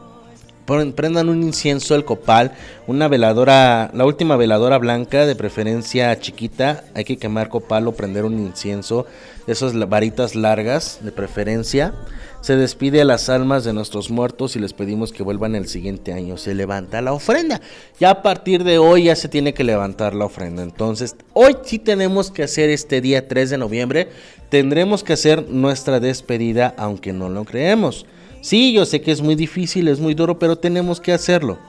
[0.96, 2.54] Prendan un incienso, el copal,
[2.88, 6.86] una veladora, la última veladora blanca, de preferencia chiquita.
[6.96, 9.06] Hay que quemar copal o prender un incienso,
[9.48, 11.94] esas varitas largas, de preferencia
[12.42, 16.12] se despide a las almas de nuestros muertos y les pedimos que vuelvan el siguiente
[16.12, 16.38] año.
[16.38, 17.62] Se levanta la ofrenda.
[18.00, 20.64] Ya a partir de hoy ya se tiene que levantar la ofrenda.
[20.64, 24.10] Entonces, hoy sí tenemos que hacer este día 3 de noviembre.
[24.50, 28.08] Tendremos que hacer nuestra despedida, aunque no lo creemos.
[28.42, 31.60] Sí, yo sé que es muy difícil, es muy duro, pero tenemos que hacerlo.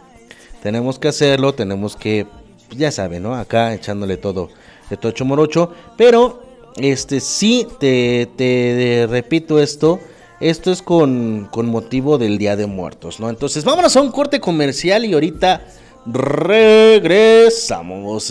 [0.62, 2.26] Tenemos que hacerlo, tenemos que,
[2.74, 3.34] ya saben, ¿no?
[3.34, 4.48] Acá echándole todo
[4.88, 5.74] de tocho morocho.
[5.98, 6.42] Pero,
[6.76, 10.00] este, sí, te, te repito esto
[10.42, 13.30] esto es con, motivo del Día de Muertos, ¿no?
[13.30, 15.64] Entonces, vámonos a un corte comercial y ahorita
[16.04, 17.62] regresamos.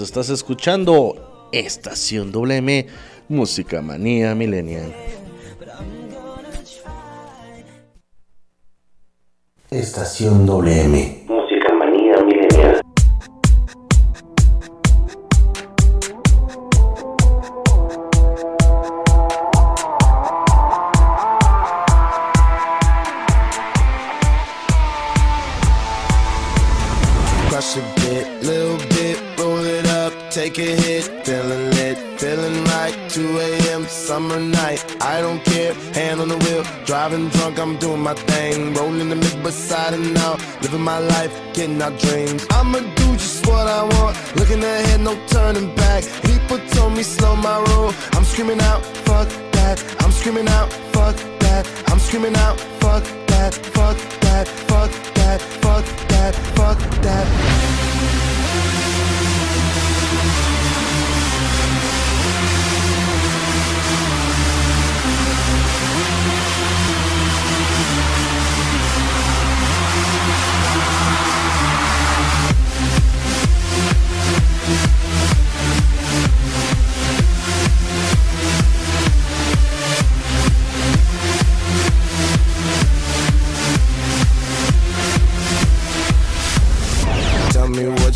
[0.02, 2.88] Estás escuchando Estación WM,
[3.30, 4.94] Música Manía Millennial.
[9.70, 11.22] Estación WM.
[30.32, 32.96] Take a hit, feeling lit, feeling right.
[33.10, 33.84] 2 a.m.
[33.86, 35.74] summer night, I don't care.
[35.94, 38.74] Hand on the wheel, driving drunk, I'm doing my thing.
[38.74, 42.46] Rolling the mid beside and out, living my life, getting our dreams.
[42.50, 46.04] I'ma do just what I want, looking ahead, no turning back.
[46.24, 49.78] People told me slow my roll, I'm screaming out, fuck that.
[50.00, 51.64] I'm screaming out, fuck that.
[51.88, 57.61] I'm screaming out, fuck that, fuck that, fuck that, fuck that, fuck that.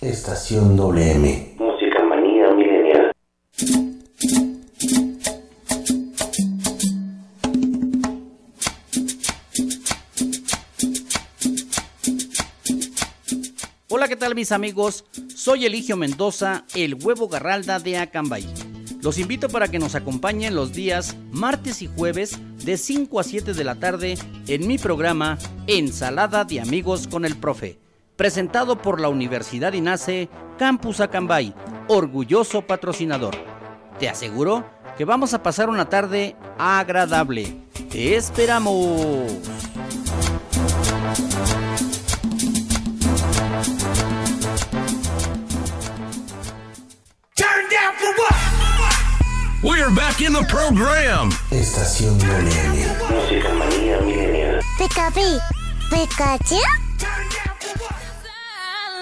[0.00, 1.56] Estación WM.
[1.58, 3.12] Música manía milenial.
[13.88, 15.04] Hola, ¿qué tal mis amigos?
[15.34, 18.46] Soy Eligio Mendoza, el huevo garralda de Acambay.
[19.02, 23.52] Los invito para que nos acompañen los días martes y jueves de 5 a 7
[23.52, 24.16] de la tarde
[24.48, 27.78] en mi programa Ensalada de Amigos con el Profe,
[28.16, 30.28] presentado por la Universidad INACE
[30.58, 31.54] Campus Acambay,
[31.88, 33.34] orgulloso patrocinador.
[33.98, 34.64] Te aseguro
[34.96, 37.56] que vamos a pasar una tarde agradable.
[37.90, 39.63] ¡Te esperamos!
[49.64, 51.30] We're back in the program.
[51.50, 52.84] Estación WM.
[53.08, 54.60] Música manía milenial.
[54.76, 55.22] Pika P.
[55.88, 56.60] Pikachu.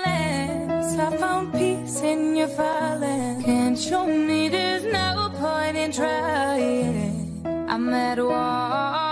[0.04, 0.96] silence.
[0.96, 3.44] I found peace in your violence.
[3.44, 7.42] Can't show me there's no point in trying.
[7.68, 9.11] I'm at one,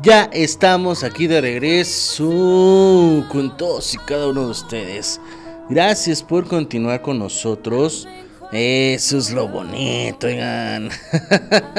[0.00, 5.20] Ya estamos aquí de regreso con todos y cada uno de ustedes.
[5.68, 8.06] Gracias por continuar con nosotros.
[8.52, 10.88] Eso es lo bonito, oigan.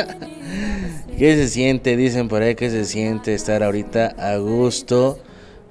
[1.17, 1.95] ¿Qué se siente?
[1.95, 5.17] Dicen por ahí que se siente estar ahorita a gusto,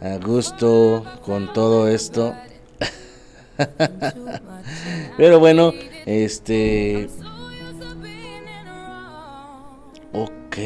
[0.01, 2.35] a gusto con todo esto.
[5.19, 5.75] Pero bueno,
[6.07, 7.11] este...
[10.15, 10.57] Ok.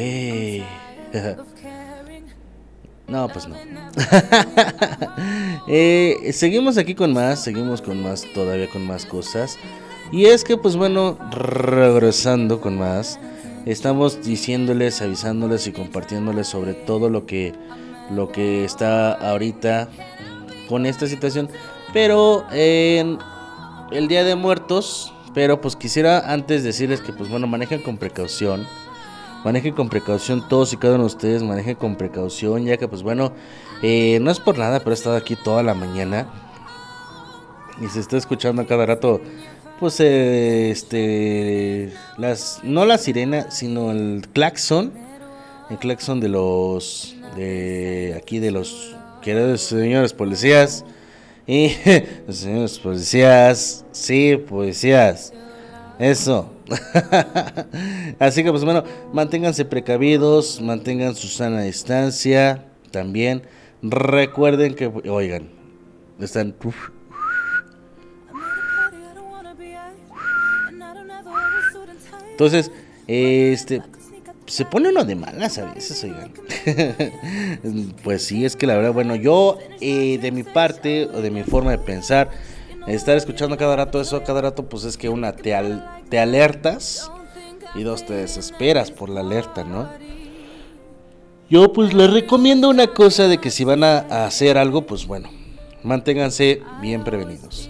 [3.07, 3.55] No, pues no.
[5.65, 9.57] Eh, seguimos aquí con más, seguimos con más, todavía con más cosas.
[10.11, 13.17] Y es que, pues bueno, regresando con más,
[13.65, 17.53] estamos diciéndoles, avisándoles y compartiéndoles sobre todo lo que,
[18.11, 19.87] lo que está ahorita
[20.67, 21.49] con esta situación.
[21.93, 23.17] Pero en
[23.91, 28.67] el Día de Muertos, pero pues quisiera antes decirles que, pues bueno, manejen con precaución.
[29.43, 33.03] Manejen con precaución todos y cada uno de ustedes, manejen con precaución, ya que pues
[33.03, 33.33] bueno,
[33.81, 36.27] eh, no es por nada, pero he estado aquí toda la mañana
[37.81, 39.19] y se está escuchando a cada rato,
[39.79, 44.93] pues eh, este, las, no la sirena, sino el claxon,
[45.69, 50.85] el claxon de los, de aquí de los queridos señores policías
[51.45, 51.75] y
[52.29, 55.33] señores policías, sí, policías,
[55.99, 56.52] eso.
[58.19, 62.65] Así que pues bueno, manténganse precavidos, mantengan su sana distancia.
[62.91, 63.43] También
[63.81, 65.49] recuerden que, oigan,
[66.19, 66.55] están...
[72.31, 72.71] Entonces,
[73.07, 73.81] este,
[74.45, 76.31] se pone uno de malas a veces, oigan.
[78.03, 81.43] pues sí, es que la verdad, bueno, yo eh, de mi parte o de mi
[81.43, 82.29] forma de pensar,
[82.87, 87.11] estar escuchando cada rato eso, cada rato, pues es que una te, al- te alertas
[87.75, 89.87] y dos te desesperas por la alerta, ¿no?
[91.49, 95.29] Yo pues les recomiendo una cosa de que si van a, hacer algo, pues bueno,
[95.83, 97.69] manténganse bien prevenidos.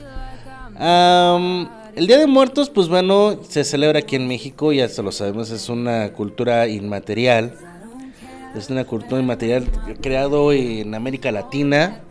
[0.78, 5.12] Am, el Día de Muertos, pues bueno, se celebra aquí en México, ya se lo
[5.12, 7.56] sabemos, es una cultura inmaterial.
[8.56, 9.68] Es una cultura inmaterial
[10.00, 12.02] creado en América Latina.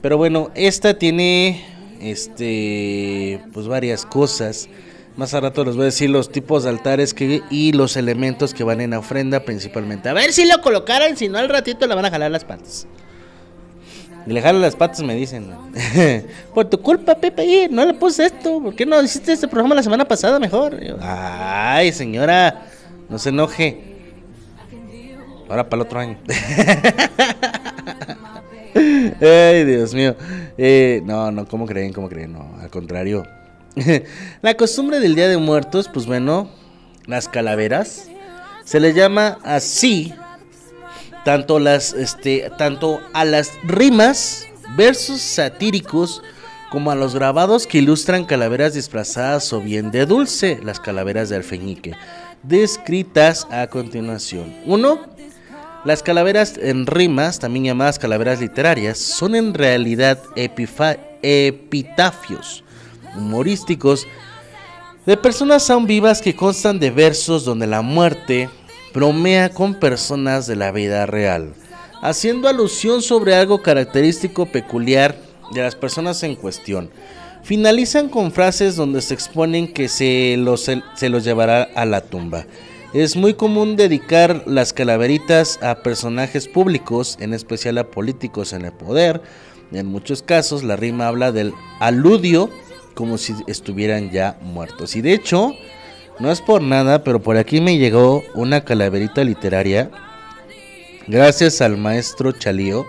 [0.00, 1.64] Pero bueno, esta tiene
[2.02, 4.68] este pues varias cosas.
[5.16, 8.54] Más a rato les voy a decir los tipos de altares que, y los elementos
[8.54, 10.08] que van en ofrenda principalmente.
[10.08, 12.86] A ver si lo colocaran, si no al ratito le van a jalar las patas.
[14.24, 15.50] Le jalan las patas me dicen.
[16.54, 18.62] Por tu culpa, Pepe, no le puse esto.
[18.62, 20.78] ¿Por qué no hiciste este programa la semana pasada mejor?
[21.00, 22.66] Ay, señora,
[23.08, 23.80] no se enoje.
[25.48, 26.18] Ahora para el otro año.
[29.20, 30.16] Ay, Dios mío.
[30.56, 31.92] Eh, no, no, ¿cómo creen?
[31.92, 32.32] ¿Cómo creen?
[32.32, 33.24] No, al contrario.
[34.42, 36.50] la costumbre del Día de Muertos, pues bueno,
[37.06, 38.08] las calaveras.
[38.64, 40.14] Se le llama así
[41.24, 44.46] tanto las este tanto a las rimas,
[44.76, 46.22] versos satíricos
[46.70, 51.36] como a los grabados que ilustran calaveras disfrazadas o bien de dulce, las calaveras de
[51.36, 51.92] alfeñique,
[52.42, 54.54] descritas a continuación.
[54.64, 55.00] Uno,
[55.84, 60.18] las calaveras en rimas, también llamadas calaveras literarias, son en realidad
[61.22, 62.62] epitafios
[63.16, 64.06] humorísticos
[65.06, 68.48] de personas aún vivas que constan de versos donde la muerte
[68.94, 71.54] bromea con personas de la vida real,
[72.00, 75.16] haciendo alusión sobre algo característico peculiar
[75.52, 76.90] de las personas en cuestión.
[77.42, 82.46] Finalizan con frases donde se exponen que se los, se los llevará a la tumba.
[82.94, 88.72] Es muy común dedicar las calaveritas a personajes públicos, en especial a políticos en el
[88.72, 89.22] poder.
[89.72, 92.50] En muchos casos la rima habla del aludio
[92.94, 94.94] como si estuvieran ya muertos.
[94.94, 95.54] Y de hecho,
[96.18, 99.90] no es por nada, pero por aquí me llegó una calaverita literaria.
[101.06, 102.84] Gracias al maestro Chalío.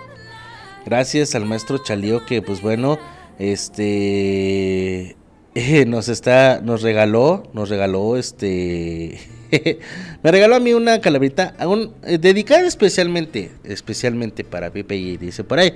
[0.84, 2.98] Gracias al maestro Chalío que pues bueno,
[3.38, 5.16] este
[5.54, 9.18] eh, nos está nos regaló, nos regaló este
[10.22, 15.44] me regaló a mí una calaverita aún, eh, dedicada especialmente especialmente para Pepe y dice
[15.44, 15.74] por ahí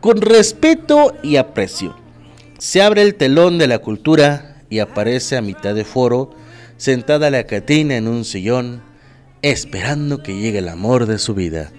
[0.00, 1.96] con respeto y aprecio.
[2.58, 6.34] Se abre el telón de la cultura y aparece a mitad de foro,
[6.76, 8.82] sentada la Catrina en un sillón,
[9.42, 11.70] esperando que llegue el amor de su vida.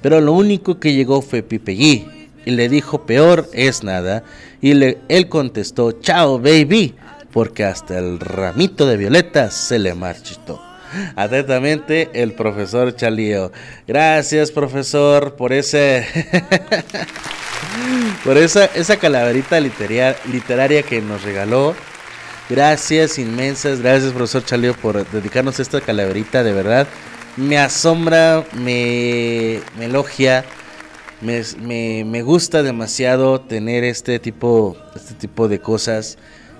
[0.00, 2.06] Pero lo único que llegó fue Pipellí,
[2.46, 4.24] y le dijo peor es nada,
[4.62, 6.94] y le- él contestó, chao baby,
[7.36, 10.58] porque hasta el ramito de violetas se le marchitó.
[11.16, 13.52] Atentamente, el profesor Chalío.
[13.86, 16.06] Gracias, profesor, por ese...
[18.24, 21.74] por esa, esa calaverita literaria, literaria que nos regaló.
[22.48, 26.88] Gracias inmensas, gracias profesor Chalío por dedicarnos esta calaverita, de verdad.
[27.36, 30.42] Me asombra, me, me elogia,
[31.20, 36.16] me, me- me gusta demasiado tener este tipo, este tipo de cosas.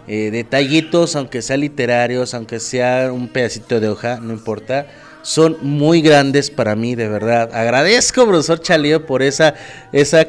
[0.09, 4.87] Eh, detallitos, aunque sean literarios, aunque sea un pedacito de hoja, no importa.
[5.23, 7.51] Son muy grandes para mí, de verdad.
[7.53, 9.55] Agradezco, profesor Chalío, por esa,
[9.93, 10.25] esa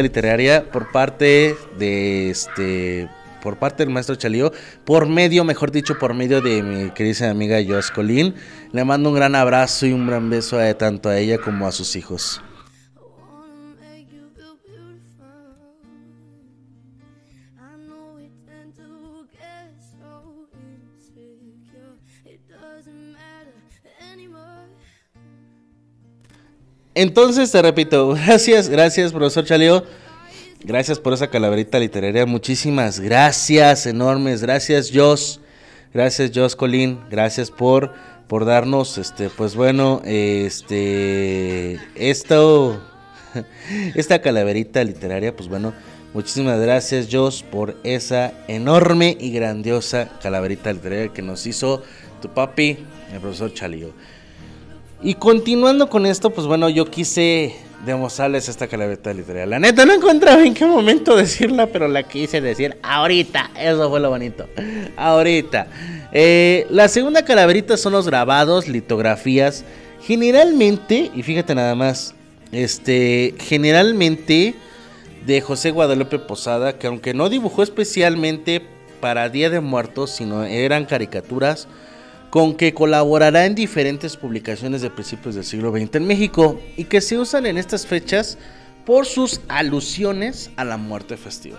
[0.00, 3.08] literaria por parte de este
[3.42, 4.52] por parte del maestro Chalío,
[4.84, 8.34] por medio, mejor dicho, por medio de mi querida amiga Joas Colín.
[8.72, 11.72] Le mando un gran abrazo y un gran beso a, tanto a ella como a
[11.72, 12.42] sus hijos.
[26.98, 29.84] Entonces te repito, gracias, gracias, profesor Chaleo.
[30.64, 32.26] Gracias por esa calaverita literaria.
[32.26, 34.42] Muchísimas gracias, enormes.
[34.42, 35.40] Gracias, Jos.
[35.94, 36.98] Gracias, Jos Colín.
[37.08, 37.92] Gracias por,
[38.26, 42.82] por darnos, este, pues bueno, este, esto,
[43.94, 45.74] esta calaverita literaria, pues bueno,
[46.14, 51.80] muchísimas gracias, Jos, por esa enorme y grandiosa calaverita literaria que nos hizo
[52.20, 52.78] tu papi,
[53.12, 53.92] el profesor Chalío.
[55.00, 59.46] Y continuando con esto, pues bueno, yo quise demostrarles esta calaverita literaria.
[59.46, 63.52] La neta no encontraba en qué momento decirla, pero la quise decir ahorita.
[63.58, 64.46] Eso fue lo bonito.
[64.96, 65.68] Ahorita.
[66.12, 69.64] Eh, la segunda calaverita son los grabados, litografías.
[70.02, 72.14] Generalmente, y fíjate nada más,
[72.50, 74.54] este, generalmente
[75.26, 78.62] de José Guadalupe Posada, que aunque no dibujó especialmente
[79.00, 81.68] para Día de Muertos, sino eran caricaturas
[82.30, 87.00] con que colaborará en diferentes publicaciones de principios del siglo XX en México y que
[87.00, 88.38] se usan en estas fechas
[88.84, 91.58] por sus alusiones a la muerte festiva.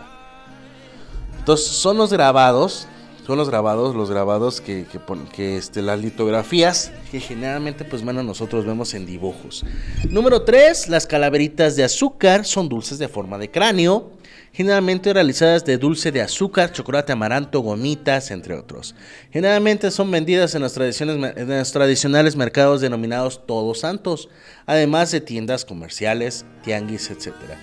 [1.40, 2.88] Entonces son los grabados,
[3.26, 5.00] son los grabados, los grabados que, que,
[5.32, 9.66] que, este, las litografías que generalmente pues bueno nosotros vemos en dibujos.
[10.10, 14.12] Número 3, las calaveritas de azúcar son dulces de forma de cráneo,
[14.52, 18.96] generalmente realizadas de dulce de azúcar, chocolate amaranto, gomitas, entre otros.
[19.32, 24.30] Generalmente son vendidas en los, tradiciones- los tradicionales mercados denominados Todos Santos,
[24.66, 27.58] además de tiendas comerciales, tianguis, etcétera.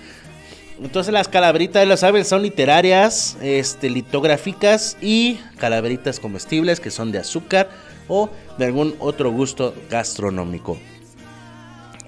[0.80, 7.12] Entonces las calaveritas, ya lo saben, son literarias, este, litográficas y calaveritas comestibles que son
[7.12, 7.70] de azúcar
[8.08, 8.28] o
[8.58, 10.78] de algún otro gusto gastronómico.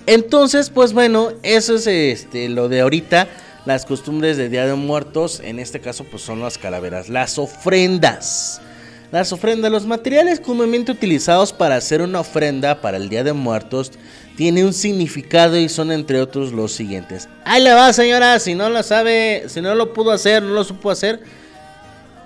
[0.07, 3.29] Entonces, pues bueno, eso es este, lo de ahorita.
[3.69, 7.11] Las costumbres de Día de Muertos, en este caso, pues son las calaveras.
[7.11, 8.62] Las ofrendas.
[9.12, 13.93] Las ofrendas, los materiales comúnmente utilizados para hacer una ofrenda para el Día de Muertos,
[14.39, 17.29] tiene un significado y son entre otros los siguientes.
[17.45, 20.64] Ahí le va, señora, si no lo sabe, si no lo pudo hacer, no lo
[20.64, 21.21] supo hacer,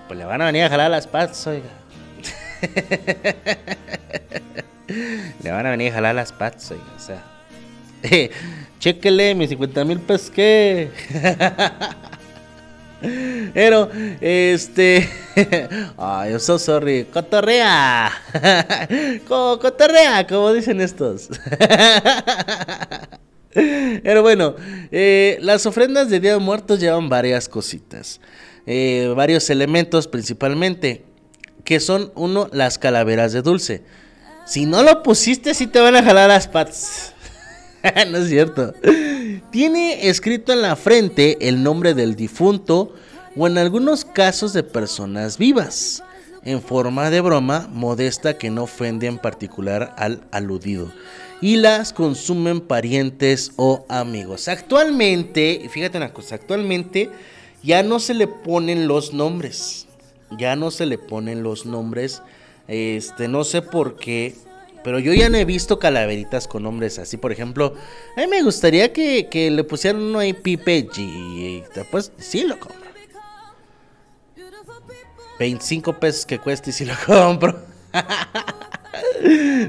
[0.07, 1.71] pues le van a venir a jalar las patas, oiga.
[5.43, 7.25] le van a venir a jalar las patas, oiga, o sea.
[8.83, 10.33] Chéquele mis 50 mil pesos.
[13.55, 13.89] Pero,
[14.21, 15.09] este.
[15.97, 17.05] Ay, I'm so sorry.
[17.05, 18.11] Cotorrea.
[19.29, 21.29] Co- Cotorrea, como dicen estos.
[23.55, 24.57] Pero bueno,
[24.91, 28.21] eh, las ofrendas de Día de Muertos llevan varias cositas.
[28.67, 31.05] eh, varios elementos principalmente.
[31.65, 33.83] Que son, uno, las calaveras de dulce.
[34.45, 37.12] Si no lo pusiste, sí te van a jalar las patas.
[38.11, 38.75] no es cierto.
[39.51, 42.95] Tiene escrito en la frente el nombre del difunto
[43.37, 46.03] o en algunos casos de personas vivas,
[46.45, 50.93] en forma de broma modesta que no ofende en particular al aludido.
[51.41, 54.47] Y las consumen parientes o amigos.
[54.49, 57.11] Actualmente, fíjate una cosa, actualmente
[57.63, 59.87] ya no se le ponen los nombres.
[60.39, 62.23] Ya no se le ponen los nombres.
[62.69, 64.35] Este, no sé por qué.
[64.85, 67.17] Pero yo ya no he visto calaveritas con nombres así.
[67.17, 67.75] Por ejemplo,
[68.17, 70.99] a mí me gustaría que, que le pusieran uno ahí Pipe G.
[70.99, 72.83] y Pues sí lo compro.
[75.39, 77.59] 25 pesos que cuesta y sí lo compro.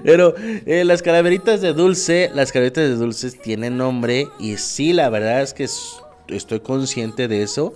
[0.03, 0.33] Pero
[0.65, 4.27] eh, las calaveritas de dulce, las calaveritas de dulces tienen nombre.
[4.39, 5.97] Y sí, la verdad es que es-
[6.27, 7.73] estoy consciente de eso.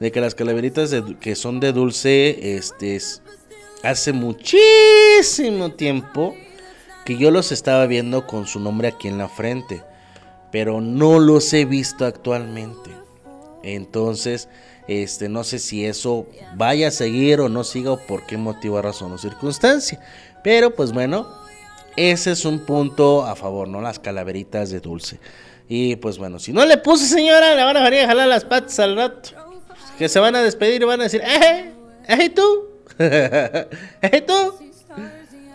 [0.00, 3.22] De que las calaveritas de que son de dulce, este, es-
[3.84, 6.36] hace muchísimo tiempo
[7.04, 9.82] que yo los estaba viendo con su nombre aquí en la frente,
[10.50, 12.90] pero no los he visto actualmente.
[13.62, 14.48] Entonces,
[14.88, 16.26] este, no sé si eso
[16.56, 20.00] vaya a seguir o no siga o por qué motivo, razón o circunstancia.
[20.42, 21.28] Pero pues bueno,
[21.96, 23.80] ese es un punto a favor, ¿no?
[23.80, 25.18] Las calaveritas de dulce.
[25.68, 28.44] Y pues bueno, si no le puse señora, le van a venir a jalar las
[28.44, 29.30] patas al rato.
[29.98, 31.72] Que se van a despedir y van a decir, ¡eh!
[32.08, 32.68] ¡eh tú!
[32.98, 34.61] ¡eh tú!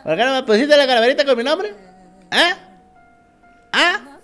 [0.07, 1.73] ¿Por qué no me pusiste la calaverita con mi nombre?
[2.31, 2.57] ¿Ah?
[3.73, 4.19] ¿Ah?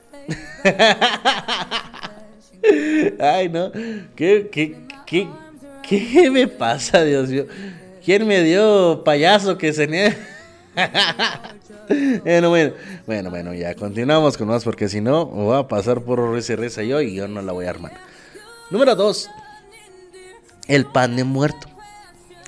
[3.20, 3.70] Ay, no.
[4.16, 5.28] ¿Qué, qué, qué,
[5.86, 7.48] qué me pasa, Dios mío?
[8.02, 10.16] ¿Quién me dio payaso que se niega?
[12.24, 12.74] bueno, bueno,
[13.06, 16.56] bueno, bueno, ya continuamos con más porque si no, voy a pasar por risa y
[16.56, 17.92] risa yo y yo no la voy a armar.
[18.72, 19.30] Número 2.
[20.70, 21.73] El pan de muerto.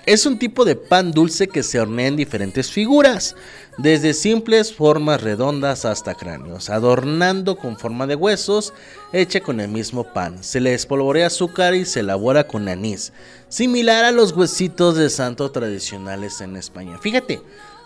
[0.05, 3.35] Es un tipo de pan dulce que se hornea en diferentes figuras,
[3.79, 8.71] desde simples formas redondas hasta cráneos, adornando con forma de huesos,
[9.13, 10.43] hecha con el mismo pan.
[10.43, 13.13] Se le espolvorea azúcar y se elabora con anís,
[13.49, 16.99] similar a los huesitos de santo tradicionales en España.
[16.99, 17.41] Fíjate,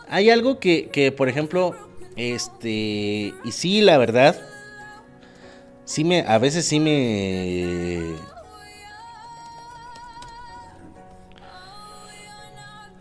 [0.10, 1.74] hay algo que, que, por ejemplo,
[2.18, 4.38] este, y sí, la verdad,
[5.86, 8.04] sí me, a veces sí me...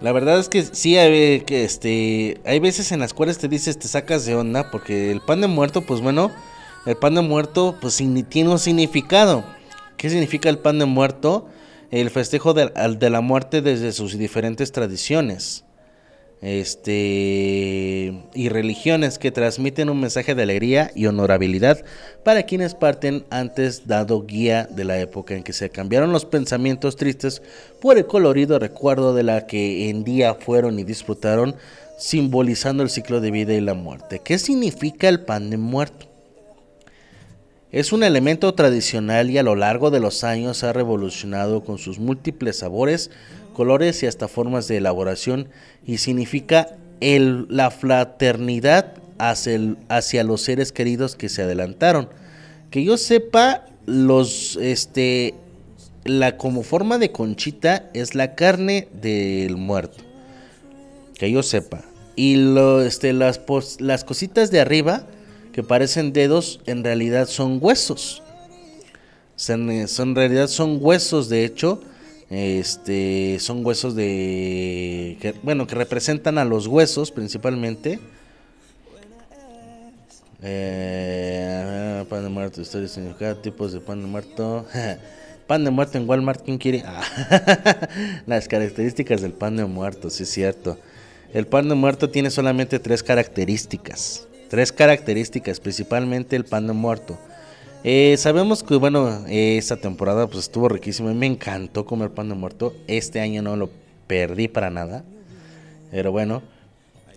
[0.01, 3.79] La verdad es que sí hay, que este, hay veces en las cuales te dices,
[3.79, 6.31] te sacas de onda, porque el pan de muerto, pues bueno,
[6.87, 7.97] el pan de muerto pues
[8.29, 9.45] tiene un significado.
[9.97, 11.49] ¿Qué significa el pan de muerto?
[11.91, 15.65] El festejo de, de la muerte desde sus diferentes tradiciones
[16.41, 21.85] este y religiones que transmiten un mensaje de alegría y honorabilidad
[22.25, 26.97] para quienes parten antes dado guía de la época en que se cambiaron los pensamientos
[26.97, 27.43] tristes
[27.81, 31.57] por el colorido recuerdo de la que en día fueron y disfrutaron
[31.99, 34.21] simbolizando el ciclo de vida y la muerte.
[34.25, 36.07] ¿Qué significa el pan de muerto?
[37.71, 41.99] Es un elemento tradicional y a lo largo de los años ha revolucionado con sus
[41.99, 43.11] múltiples sabores,
[43.59, 45.49] colores y hasta formas de elaboración
[45.85, 52.09] y significa el, la fraternidad hacia, los seres queridos que se adelantaron.
[52.71, 55.35] Que yo sepa, los este
[56.05, 60.05] la como forma de conchita es la carne del muerto.
[61.19, 61.83] Que yo sepa.
[62.15, 63.41] Y lo, este, las,
[63.81, 65.05] las cositas de arriba
[65.53, 68.23] que parecen dedos en realidad son huesos.
[69.35, 71.83] Son, son- en realidad son huesos, de hecho.
[72.31, 77.99] Este son huesos de bueno que representan a los huesos principalmente.
[80.43, 84.67] Eh, pan de muerto, historia y significado, tipos de pan de muerto.
[85.47, 86.85] pan de muerto en Walmart, ¿quién quiere?
[86.87, 87.89] Ah,
[88.27, 90.79] Las características del pan de muerto, sí es cierto.
[91.33, 94.27] El pan de muerto tiene solamente tres características.
[94.49, 97.19] Tres características, principalmente el pan de muerto.
[97.85, 101.15] Eh, sabemos que, bueno, eh, esta temporada pues estuvo riquísima.
[101.15, 102.75] Me encantó comer pan de muerto.
[102.87, 103.71] Este año no lo
[104.07, 105.05] perdí para nada.
[105.91, 106.43] Pero bueno.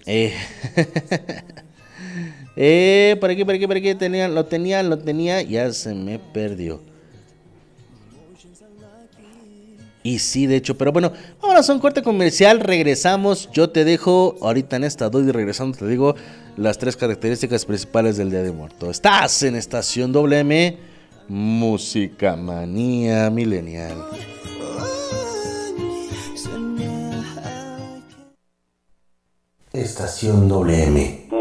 [0.05, 0.33] Eh,
[2.55, 3.95] eh, por aquí, por aquí, por aquí.
[3.95, 5.41] Tenía, lo tenía, lo tenía.
[5.41, 6.90] Ya se me perdió.
[10.03, 14.35] Y sí, de hecho, pero bueno, vámonos a un corte comercial, regresamos, yo te dejo
[14.41, 16.15] ahorita en esta duda y regresando te digo
[16.57, 18.89] las tres características principales del Día de Muerto.
[18.89, 20.77] Estás en Estación WM,
[21.27, 24.05] Música Manía Milenial.
[29.71, 31.40] Estación WM.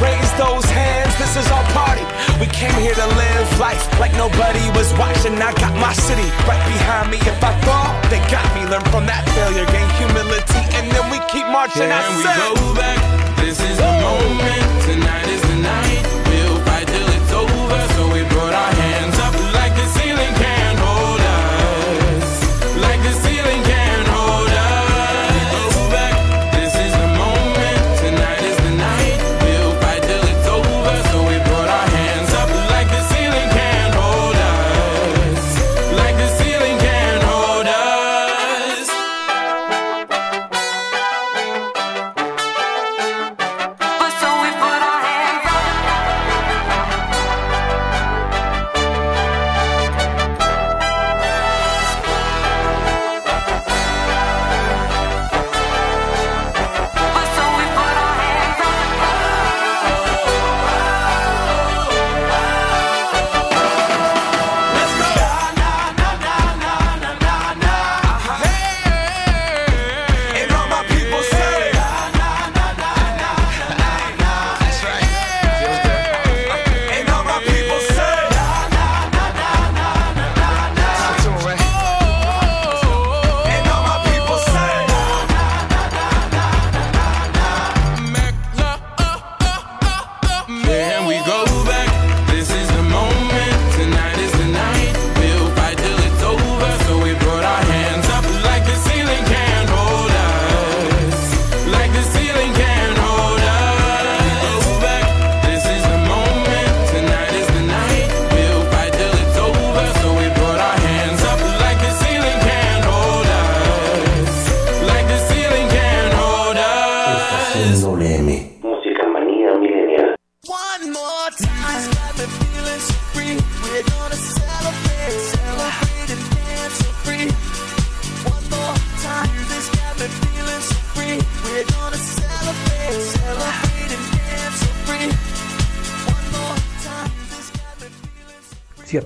[0.00, 2.04] Raise those hands, this is our party.
[2.40, 5.36] We came here to live life like nobody was watching.
[5.36, 7.18] I got my city right behind me.
[7.20, 8.64] If I fall, they got me.
[8.64, 11.92] Learn from that failure, gain humility, and then we keep marching.
[11.92, 12.98] I Can we said, go back?
[13.44, 14.64] This is the moment.
[14.88, 16.19] Tonight is the night.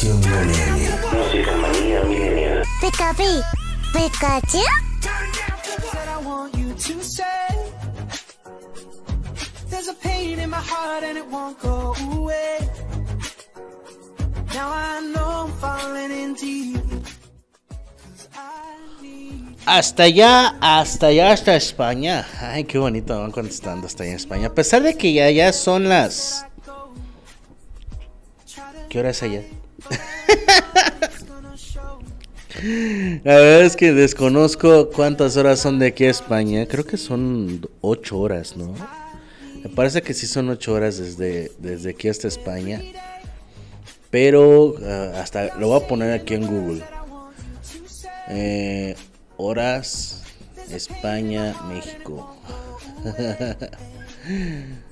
[0.00, 0.16] Estación.
[1.12, 2.62] Música manía.
[2.80, 3.42] Pikachu,
[3.92, 4.62] Pikachu.
[9.68, 12.58] There's a pain in my heart and it won't go away
[14.54, 16.80] Now I know I'm falling in deep
[19.66, 22.26] Hasta allá, hasta allá, hasta España.
[22.40, 24.46] Ay, qué bonito van contestando hasta allá en España.
[24.48, 26.44] A pesar de que ya, ya son las...
[28.88, 29.42] ¿Qué hora es allá?
[33.24, 36.66] La verdad es que desconozco cuántas horas son de aquí a España.
[36.66, 38.74] Creo que son 8 horas, ¿no?
[39.62, 42.82] Me parece que sí son 8 horas desde, desde aquí hasta España.
[44.10, 46.82] Pero ah, hasta lo voy a poner aquí en Google.
[48.28, 48.94] Eh,
[49.36, 50.22] horas
[50.70, 52.36] España, México.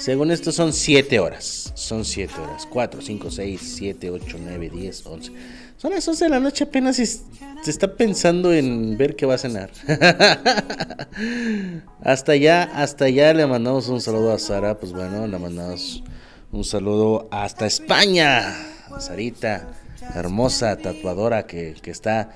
[0.00, 1.72] Según esto son 7 horas.
[1.74, 2.66] Son 7 horas.
[2.70, 5.32] 4, 5, 6, 7, 8, 9, 10, 11.
[5.76, 9.38] Son las 11 de la noche apenas se está pensando en ver qué va a
[9.38, 9.70] cenar.
[12.02, 14.78] hasta allá, hasta allá le mandamos un saludo a Sara.
[14.78, 16.02] Pues bueno, le mandamos
[16.50, 18.56] un saludo hasta España.
[18.98, 19.68] Sarita,
[20.14, 22.30] hermosa tatuadora que, que está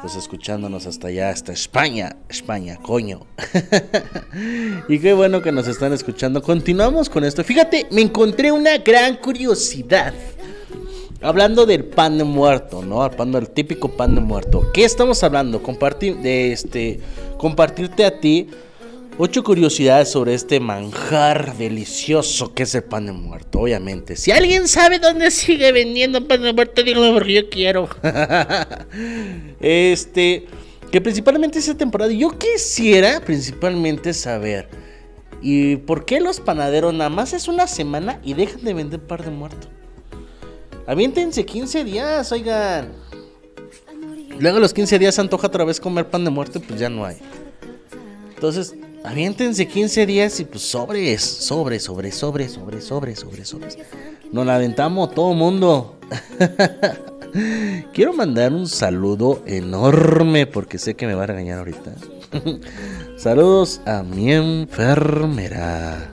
[0.00, 3.26] pues escuchándonos hasta allá, hasta España, España, coño.
[4.88, 6.42] y qué bueno que nos están escuchando.
[6.42, 7.42] Continuamos con esto.
[7.44, 10.14] Fíjate, me encontré una gran curiosidad.
[11.22, 13.02] Hablando del pan de muerto, ¿no?
[13.02, 14.70] Hablando del típico pan de muerto.
[14.72, 15.62] ¿Qué estamos hablando?
[16.22, 17.00] De este,
[17.38, 18.48] compartirte a ti
[19.18, 24.16] ocho curiosidades sobre este manjar delicioso que es el pan de muerto, obviamente.
[24.16, 27.88] Si alguien sabe dónde sigue vendiendo pan de muerto, díganlo porque yo quiero.
[29.60, 30.46] este,
[30.90, 34.68] que principalmente esta temporada, yo quisiera principalmente saber.
[35.42, 39.22] ¿Y por qué los panaderos nada más es una semana y dejan de vender pan
[39.22, 39.68] de muerto?
[40.86, 42.92] Aviéntense 15 días, oigan.
[44.38, 47.04] Luego los 15 días se antoja otra vez comer pan de muerto pues ya no
[47.04, 47.16] hay.
[48.34, 48.74] Entonces,
[49.06, 53.78] aviéntense 15 días y pues sobres, sobres, sobres, sobres, sobres, sobres, sobres, sobres.
[54.32, 55.96] Nos la aventamos todo mundo.
[57.92, 61.94] Quiero mandar un saludo enorme porque sé que me va a regañar ahorita.
[63.16, 66.10] Saludos a mi enfermera.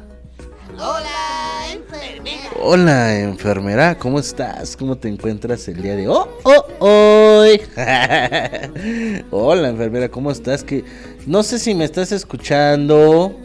[0.75, 2.49] Hola, enfermera.
[2.61, 4.77] Hola enfermera, ¿cómo estás?
[4.77, 6.27] ¿Cómo te encuentras el día de hoy?
[6.43, 7.61] Oh, oh, hoy?
[9.31, 10.63] Hola enfermera, ¿cómo estás?
[10.63, 10.83] Que
[11.25, 13.39] no sé si me estás escuchando.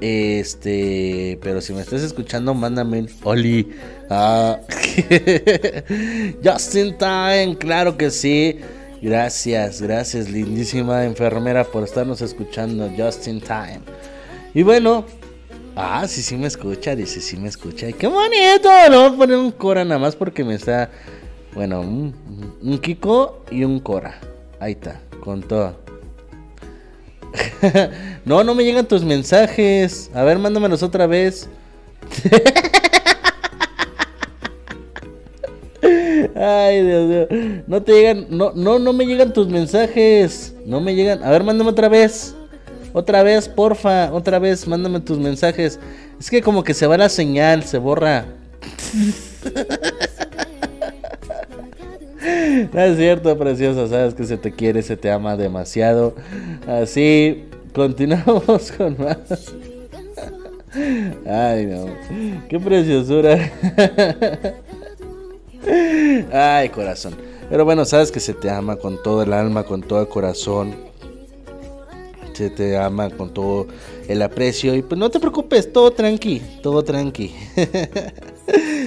[0.00, 3.70] Este, pero si me estás escuchando, mándame un Oli.
[4.10, 4.58] Ah.
[6.44, 8.60] Just in time, claro que sí.
[9.00, 12.90] Gracias, gracias, lindísima enfermera, por estarnos escuchando.
[12.96, 13.80] Just in time.
[14.54, 15.04] Y bueno,
[15.76, 17.88] ah, sí, sí me escucha, dice, sí me escucha.
[17.88, 20.90] Y qué bonito, no voy a poner un Cora nada más porque me está.
[21.54, 22.14] Bueno, un,
[22.62, 24.20] un Kiko y un Cora.
[24.60, 25.85] Ahí está, con todo.
[28.24, 30.10] no, no me llegan tus mensajes.
[30.14, 31.48] A ver, mándamelos otra vez.
[36.34, 37.26] Ay, Dios mío.
[37.66, 40.54] No te llegan, no, no, no me llegan tus mensajes.
[40.64, 41.22] No me llegan.
[41.22, 42.34] A ver, mándame otra vez.
[42.92, 44.12] Otra vez, porfa.
[44.12, 45.78] Otra vez, mándame tus mensajes.
[46.18, 48.26] Es que como que se va la señal, se borra.
[52.72, 53.88] No es cierto, preciosa.
[53.88, 56.14] Sabes que se te quiere, se te ama demasiado.
[56.66, 57.44] Así,
[57.74, 59.52] continuamos con más.
[61.26, 61.86] Ay, no.
[62.48, 63.52] Qué preciosura.
[66.32, 67.14] Ay, corazón.
[67.48, 70.74] Pero bueno, sabes que se te ama con todo el alma, con todo el corazón.
[72.32, 73.66] Se te ama con todo
[74.08, 74.74] el aprecio.
[74.74, 77.34] Y pues no te preocupes, todo tranqui, todo tranqui.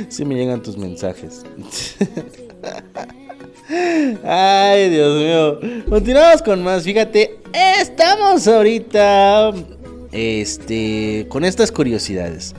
[0.07, 1.43] Si me llegan tus mensajes.
[4.23, 5.59] Ay, Dios mío.
[5.87, 6.83] Continuamos con más.
[6.83, 7.39] Fíjate,
[7.79, 9.51] estamos ahorita.
[10.11, 11.27] Este.
[11.29, 12.55] Con estas curiosidades.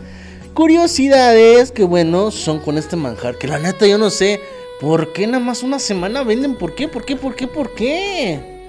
[0.55, 3.37] Curiosidades que, bueno, son con este manjar.
[3.39, 4.41] Que la neta yo no sé.
[4.81, 6.57] ¿Por qué nada más una semana venden?
[6.57, 6.87] ¿Por qué?
[6.87, 7.17] ¿Por qué?
[7.17, 7.49] ¿Por qué?
[7.49, 8.61] ¿Por qué?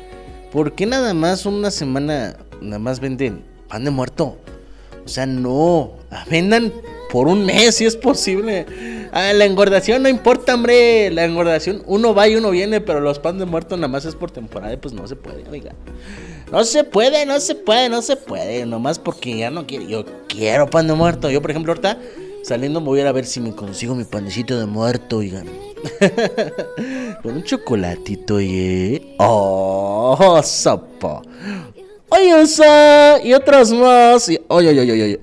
[0.51, 4.37] ¿Por qué nada más una semana nada más venden pan de muerto?
[5.05, 5.91] O sea, no.
[6.29, 6.73] Vendan
[7.11, 8.65] por un mes si es posible.
[9.11, 11.11] Ah, la engordación no importa, hombre.
[11.11, 14.15] La engordación, uno va y uno viene, pero los pan de muerto nada más es
[14.15, 15.73] por temporada y pues no se puede, oiga.
[16.51, 18.65] No se puede, no se puede, no se puede.
[18.65, 19.85] Nomás porque ya no quiero.
[19.85, 21.29] Yo quiero pan de muerto.
[21.29, 21.97] Yo, por ejemplo, ahorita
[22.43, 25.47] saliendo me voy a ir a ver si me consigo mi panecito de muerto, oigan.
[27.23, 31.21] Con un chocolatito, y Oh, sopa.
[32.13, 34.27] Oye, usa y otras más.
[34.27, 35.19] Y, oye, oye, oye.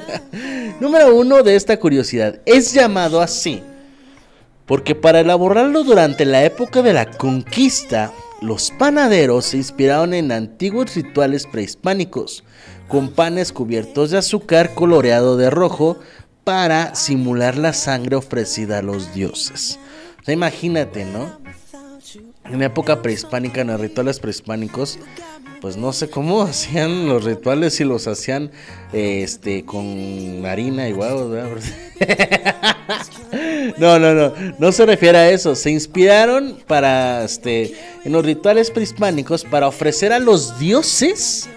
[0.80, 2.40] Número uno de esta curiosidad.
[2.46, 3.62] Es llamado así.
[4.64, 10.94] Porque para elaborarlo durante la época de la conquista, los panaderos se inspiraron en antiguos
[10.94, 12.44] rituales prehispánicos,
[12.88, 15.98] con panes cubiertos de azúcar coloreado de rojo
[16.44, 19.78] para simular la sangre ofrecida a los dioses.
[20.22, 21.38] O sea, imagínate, ¿no?
[22.46, 24.98] En época prehispánica, en los rituales prehispánicos,
[25.60, 28.50] pues no sé cómo hacían los rituales si los hacían
[28.92, 31.64] este con harina y huevos.
[33.78, 35.54] No, no, no, no se refiere a eso.
[35.54, 41.48] Se inspiraron para este en los rituales prehispánicos para ofrecer a los dioses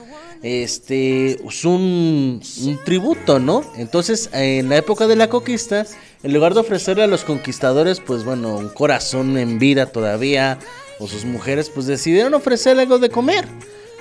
[0.42, 3.64] este pues, un, un tributo, ¿no?
[3.78, 5.86] Entonces, en la época de la conquista,
[6.24, 10.60] en lugar de ofrecerle a los conquistadores, pues bueno, un corazón en vida todavía
[11.00, 13.46] o sus mujeres, pues decidieron ofrecerle algo de comer.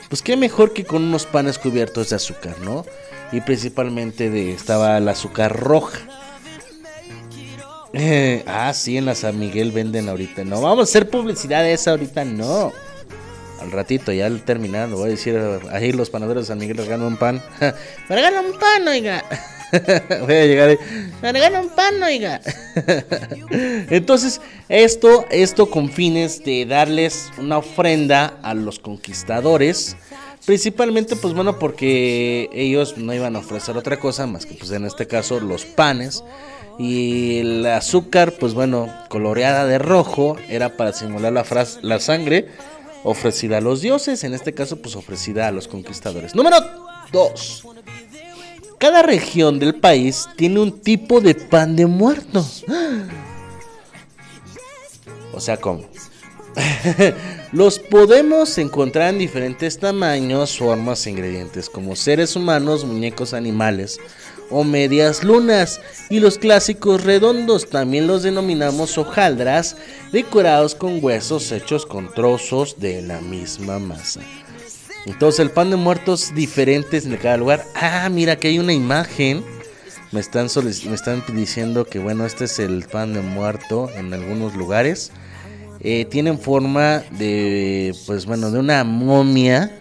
[0.09, 2.87] Pues qué mejor que con unos panes cubiertos de azúcar, ¿no?
[3.31, 5.99] Y principalmente de estaba el azúcar roja.
[7.93, 10.45] Eh, ah, sí, en la San Miguel venden ahorita.
[10.45, 12.73] No, vamos a hacer publicidad de esa ahorita, no.
[13.61, 15.39] Al ratito, ya al terminar, voy a decir
[15.73, 17.43] ahí los panaderos de San Miguel regalan un pan.
[17.61, 19.25] Me regalan un pan, oiga.
[20.21, 20.79] voy a llegar ahí.
[21.23, 22.41] Me regalan un pan, oiga.
[23.91, 29.97] Entonces, esto, esto con fines de darles una ofrenda a los conquistadores.
[30.47, 34.87] Principalmente, pues bueno, porque ellos no iban a ofrecer otra cosa más que, pues en
[34.87, 36.25] este caso, los panes.
[36.79, 41.45] Y el azúcar, pues bueno, coloreada de rojo, era para simular la,
[41.83, 42.47] la sangre
[43.05, 46.35] ofrecida a los dioses, en este caso, pues ofrecida a los conquistadores.
[46.35, 46.57] Número
[47.13, 47.65] 2.
[48.79, 52.47] Cada región del país tiene un tipo de pan de muerto.
[55.33, 55.85] O sea, ¿cómo?
[57.53, 63.99] Los podemos encontrar en diferentes tamaños, formas e ingredientes, como seres humanos, muñecos, animales
[64.51, 69.77] o medias lunas y los clásicos redondos también los denominamos hojaldras
[70.11, 74.21] decorados con huesos hechos con trozos de la misma masa.
[75.09, 77.65] Entonces el pan de muertos diferentes en cada lugar.
[77.75, 79.43] Ah, mira que hay una imagen.
[80.13, 84.55] Me están, me están diciendo que bueno, este es el pan de muerto en algunos
[84.55, 85.11] lugares.
[85.81, 89.81] Eh, tienen forma de, pues bueno, de una momia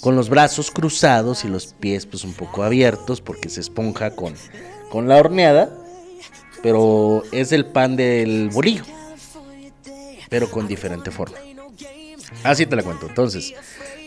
[0.00, 4.34] con los brazos cruzados y los pies pues un poco abiertos porque se esponja con,
[4.90, 5.76] con la horneada.
[6.62, 8.84] Pero es el pan del bolillo,
[10.28, 11.36] pero con diferente forma.
[12.44, 13.06] Así te la cuento.
[13.06, 13.54] Entonces,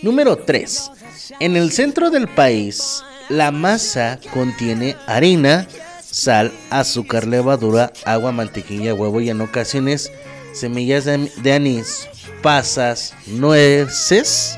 [0.02, 0.92] número 3.
[1.40, 5.68] En el centro del país, la masa contiene harina,
[6.02, 10.12] sal, azúcar, levadura, agua, mantequilla, huevo y en ocasiones
[10.54, 12.08] semillas de, anís,
[12.42, 14.58] pasas, nueces,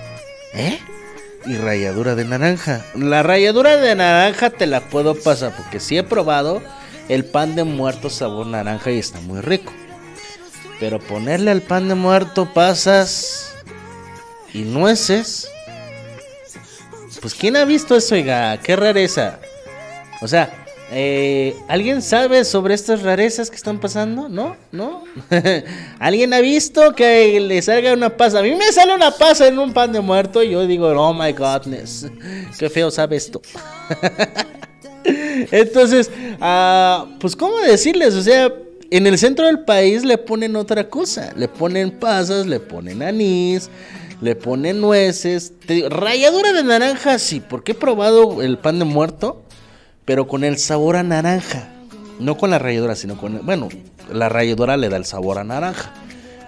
[0.53, 0.79] ¿eh?
[1.45, 2.83] Y ralladura de naranja.
[2.95, 6.61] La ralladura de naranja te la puedo pasar porque sí he probado
[7.07, 9.71] el pan de muerto sabor naranja y está muy rico.
[10.79, 13.54] Pero ponerle al pan de muerto pasas
[14.55, 15.49] y nueces.
[17.21, 18.57] Pues ¿quién ha visto eso, oiga?
[18.61, 19.39] Qué rareza.
[20.21, 24.29] O sea, eh, ¿alguien sabe sobre estas rarezas que están pasando?
[24.29, 24.55] ¿No?
[24.71, 25.03] ¿No?
[25.99, 28.39] ¿Alguien ha visto que le salga una pasa?
[28.39, 31.13] A mí me sale una pasa en un pan de muerto y yo digo, oh
[31.13, 32.07] my godness,
[32.57, 33.41] qué feo sabe esto.
[35.51, 36.09] Entonces,
[36.39, 38.13] ah, pues ¿cómo decirles?
[38.13, 38.53] O sea,
[38.89, 41.33] en el centro del país le ponen otra cosa.
[41.35, 43.69] Le ponen pasas, le ponen anís,
[44.21, 45.53] le ponen nueces.
[45.65, 49.41] Te ralladura de naranja, sí, porque he probado el pan de muerto,
[50.05, 51.69] pero con el sabor a naranja.
[52.19, 53.35] No con la ralladura, sino con...
[53.35, 53.69] el- bueno,
[54.11, 55.93] la ralladura le da el sabor a naranja.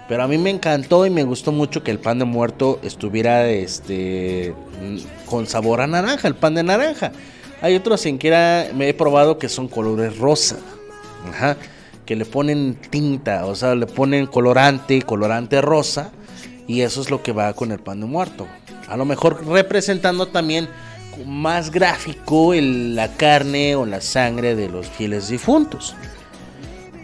[0.08, 3.46] Pero a mí me encantó y me gustó mucho que el pan de muerto estuviera
[3.50, 4.54] este
[5.26, 7.12] con sabor a naranja, el pan de naranja.
[7.60, 10.56] Hay otros en que era, me he probado que son colores rosa.
[11.28, 11.58] Ajá.
[12.06, 16.10] Que le ponen tinta, o sea, le ponen colorante, colorante rosa.
[16.68, 18.46] Y eso es lo que va con el pan de muerto.
[18.88, 20.68] A lo mejor representando también
[21.26, 25.96] más gráfico la carne o la sangre de los fieles difuntos.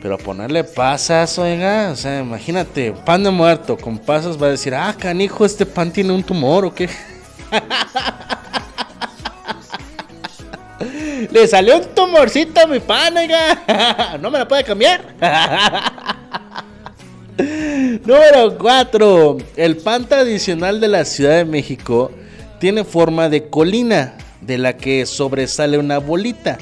[0.03, 4.75] Pero ponerle pasas, oiga, o sea, imagínate, pan de muerto con pasas va a decir,
[4.75, 6.91] ah, canijo, este pan tiene un tumor o qué.
[11.31, 14.19] Le salió un tumorcito a mi pan, oiga.
[14.21, 15.01] No me la puede cambiar.
[18.05, 19.39] Número 4.
[19.57, 22.13] El pan tradicional de la Ciudad de México
[22.61, 26.59] tiene forma de colina, de la que sobresale una bolita,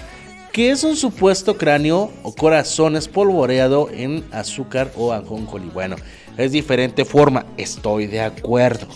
[0.51, 5.69] que es un supuesto cráneo o corazón espolvoreado en azúcar o ajonjolí.
[5.69, 5.97] Bueno,
[6.39, 8.87] es diferente forma, estoy de acuerdo.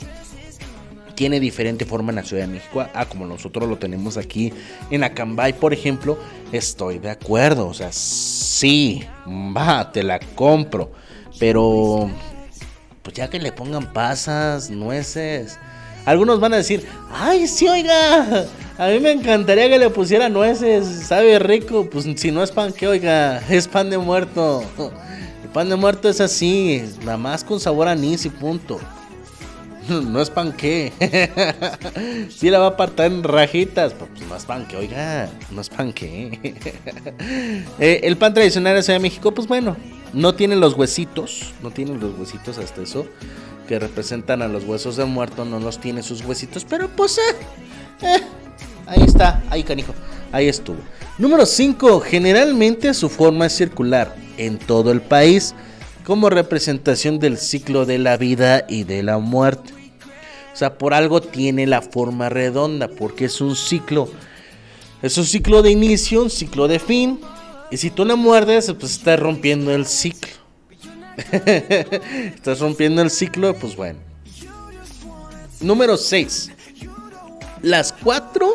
[1.14, 4.52] Tiene diferente forma en la Ciudad de México, ah, como nosotros lo tenemos aquí
[4.90, 6.18] en Acambay, por ejemplo,
[6.52, 7.68] estoy de acuerdo.
[7.68, 10.90] O sea, sí, va, te la compro.
[11.38, 12.10] Pero,
[13.02, 15.58] pues ya que le pongan pasas, nueces.
[16.04, 18.46] Algunos van a decir, ay, sí, oiga,
[18.78, 21.88] a mí me encantaría que le pusiera nueces, sabe rico.
[21.90, 24.62] Pues si no es pan, que oiga, es pan de muerto.
[25.42, 28.78] El pan de muerto es así, nada más con sabor a anís y punto.
[30.04, 30.92] No es pan que.
[32.30, 33.94] Sí la va a apartar en rajitas.
[33.94, 35.28] Pues no es pan que, oiga.
[35.50, 36.54] No es pan que.
[37.78, 39.76] Eh, el pan tradicional de Ciudad de México, pues bueno.
[40.12, 41.52] No tiene los huesitos.
[41.62, 43.06] No tiene los huesitos hasta eso.
[43.68, 45.44] Que representan a los huesos del muerto.
[45.44, 46.64] No los tiene sus huesitos.
[46.64, 47.18] Pero pues.
[47.18, 47.22] eh,
[48.02, 48.20] eh,
[48.86, 49.42] ahí está.
[49.50, 49.94] Ahí canijo.
[50.32, 50.78] Ahí estuvo.
[51.18, 52.00] Número 5.
[52.00, 55.54] Generalmente su forma es circular en todo el país.
[56.04, 59.75] Como representación del ciclo de la vida y de la muerte.
[60.56, 64.08] O sea, por algo tiene la forma redonda, porque es un ciclo.
[65.02, 67.20] Es un ciclo de inicio, un ciclo de fin.
[67.70, 70.30] Y si tú le muerdes, pues estás rompiendo el ciclo.
[71.44, 73.98] estás rompiendo el ciclo, pues bueno.
[75.60, 76.50] Número 6.
[77.60, 78.48] Las cuatro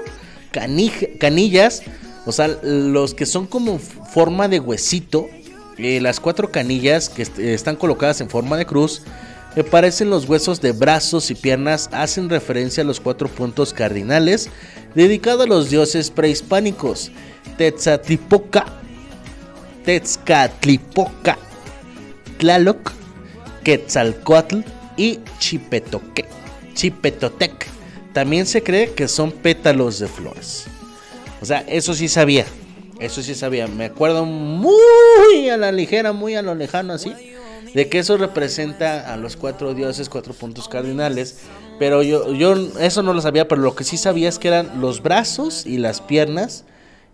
[1.20, 1.84] canillas,
[2.26, 5.28] o sea, los que son como forma de huesito,
[5.78, 9.04] eh, las cuatro canillas que est- están colocadas en forma de cruz,
[9.56, 14.50] me parecen los huesos de brazos y piernas, hacen referencia a los cuatro puntos cardinales
[14.96, 17.12] dedicados a los dioses prehispánicos,
[17.58, 18.66] Tetzatlipoca,
[19.84, 21.38] Tetzcatlipoca,
[22.38, 22.92] Tlaloc,
[23.64, 24.60] Quetzalcoatl
[24.98, 26.26] y Chipetoque,
[26.74, 27.68] Chipetotec.
[28.14, 30.66] También se cree que son pétalos de flores.
[31.42, 32.46] O sea, eso sí sabía.
[33.00, 33.68] Eso sí sabía.
[33.68, 37.14] Me acuerdo muy a la ligera, muy a lo lejano así.
[37.74, 41.40] De que eso representa a los cuatro dioses, cuatro puntos cardinales.
[41.80, 44.82] Pero yo, yo eso no lo sabía, pero lo que sí sabía es que eran
[44.82, 46.66] los brazos y las piernas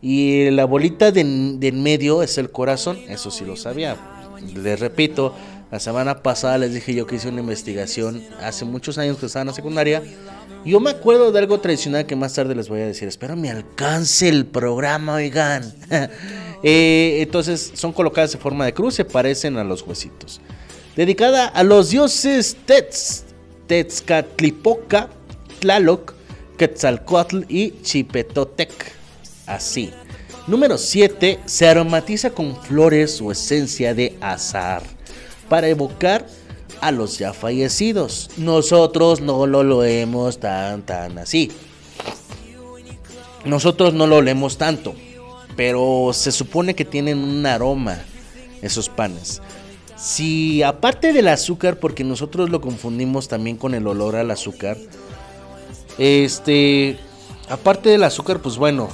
[0.02, 3.98] Y la bolita de, de en medio es el corazón, eso sí lo sabía.
[4.56, 5.34] Les repito,
[5.72, 9.42] la semana pasada les dije yo que hice una investigación hace muchos años que estaba
[9.42, 10.04] en la secundaria.
[10.66, 13.08] Yo me acuerdo de algo tradicional que más tarde les voy a decir.
[13.08, 15.74] Espero me alcance el programa, oigan.
[16.64, 20.42] Eh, entonces son colocadas en forma de cruz, se parecen a los huesitos.
[20.96, 23.26] Dedicada a los dioses Tetz,
[23.68, 25.12] Tetzcatlipoca,
[25.60, 26.16] Tlaloc,
[26.58, 28.72] Quetzalcoatl y Chipetotec.
[29.46, 29.92] Así.
[30.48, 31.42] Número 7.
[31.46, 34.82] Se aromatiza con flores o esencia de azar
[35.50, 36.26] para evocar
[36.82, 38.30] a los ya fallecidos.
[38.38, 41.52] Nosotros no lo leemos tan tan así.
[43.46, 44.94] Nosotros no lo leemos tanto,
[45.56, 48.00] pero se supone que tienen un aroma
[48.62, 49.42] esos panes.
[49.96, 54.78] Si aparte del azúcar, porque nosotros lo confundimos también con el olor al azúcar,
[55.98, 57.00] este,
[57.50, 58.90] aparte del azúcar, pues bueno,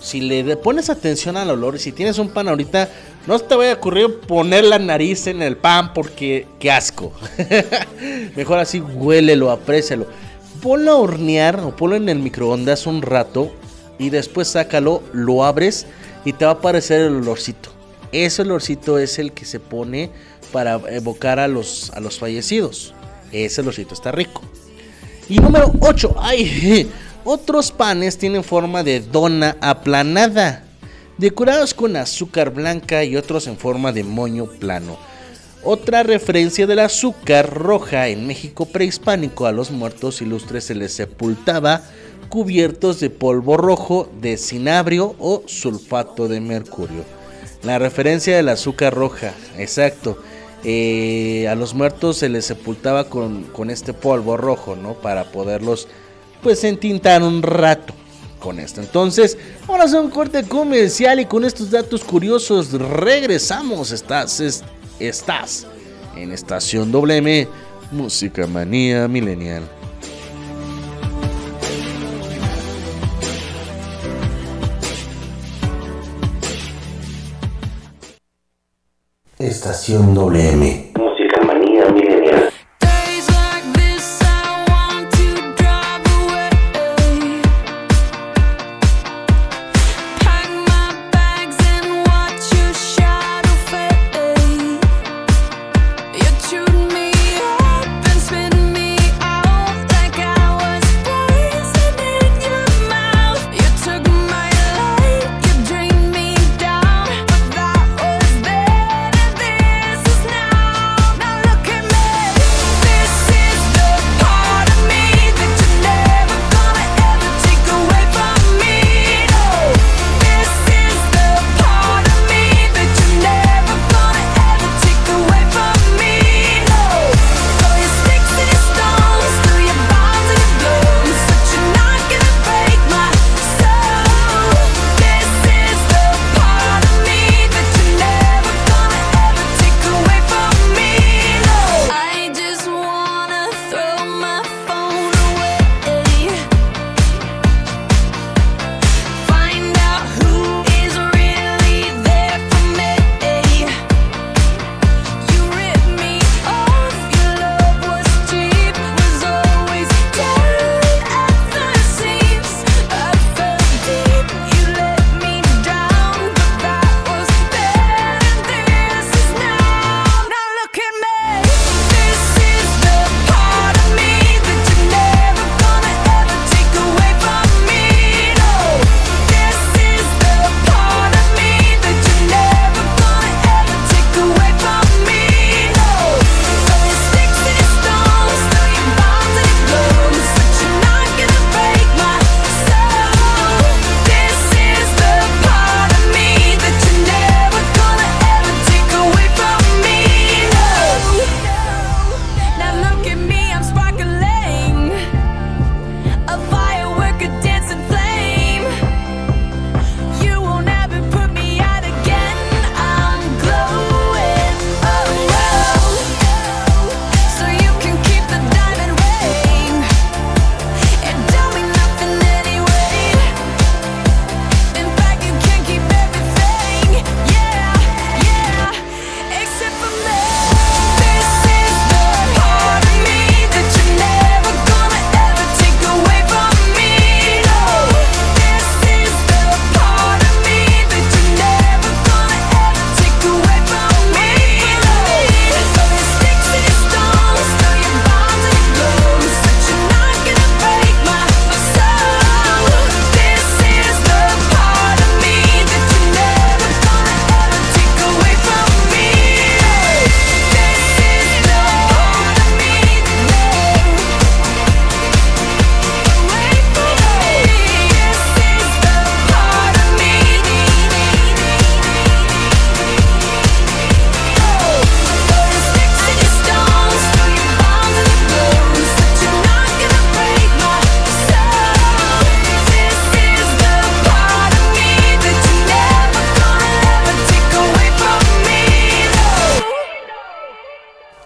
[0.00, 2.88] si le pones atención al olor, si tienes un pan ahorita,
[3.26, 7.12] no te vaya a ocurrir poner la nariz en el pan porque qué asco.
[8.36, 10.06] Mejor así huélelo, aprécialo.
[10.62, 13.52] Ponlo a hornear o ponlo en el microondas un rato
[13.98, 15.86] y después sácalo, lo abres
[16.24, 17.70] y te va a aparecer el olorcito.
[18.12, 20.10] Ese olorcito es el que se pone
[20.50, 22.94] para evocar a los, a los fallecidos.
[23.32, 24.42] Ese olorcito está rico.
[25.28, 26.90] Y número 8, ay,
[27.24, 30.64] otros panes tienen forma de dona aplanada,
[31.18, 34.96] decorados con azúcar blanca y otros en forma de moño plano.
[35.62, 41.82] Otra referencia del azúcar roja en México prehispánico a los muertos ilustres se les sepultaba
[42.30, 47.04] cubiertos de polvo rojo de cinabrio o sulfato de mercurio.
[47.62, 50.16] La referencia del azúcar roja, exacto.
[50.64, 54.94] Eh, a los muertos se les sepultaba con, con este polvo rojo, ¿no?
[54.94, 55.88] Para poderlos,
[56.42, 57.94] pues, entintar un rato
[58.38, 58.80] con esto.
[58.80, 59.36] Entonces,
[59.68, 63.90] ahora son un corte comercial y con estos datos curiosos regresamos.
[63.92, 64.64] Estás, es-
[64.98, 65.66] estás
[66.16, 67.46] en Estación WM,
[67.92, 69.64] Música Manía Millennial.
[79.38, 80.89] Estación WM.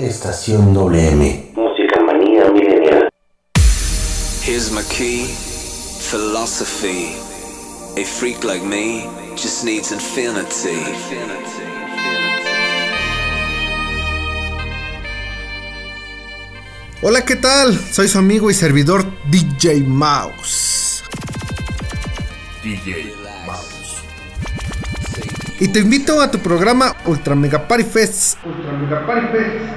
[0.06, 1.52] Estación WM.
[1.56, 3.08] Música manía milenial.
[4.42, 5.24] Here's my key,
[5.98, 7.16] philosophy.
[7.96, 10.84] A freak like me just needs infinity.
[17.00, 17.74] Hola, ¿qué tal?
[17.78, 21.02] Soy su amigo y servidor DJ Mouse.
[22.62, 23.14] DJ
[23.46, 23.73] Mouse.
[25.60, 28.38] Y te invito a tu programa Ultra Mega Party Fest.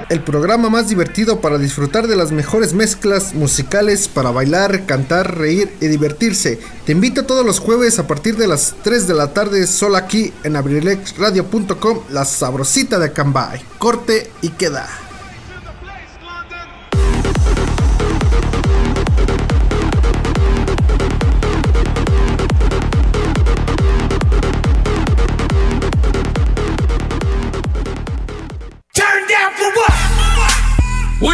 [0.08, 5.70] El programa más divertido para disfrutar de las mejores mezclas musicales para bailar, cantar, reír
[5.80, 6.58] y divertirse.
[6.84, 10.32] Te invito todos los jueves a partir de las 3 de la tarde solo aquí
[10.42, 13.62] en abrilexradio.com, la sabrosita de Acambay.
[13.78, 15.07] Corte y queda.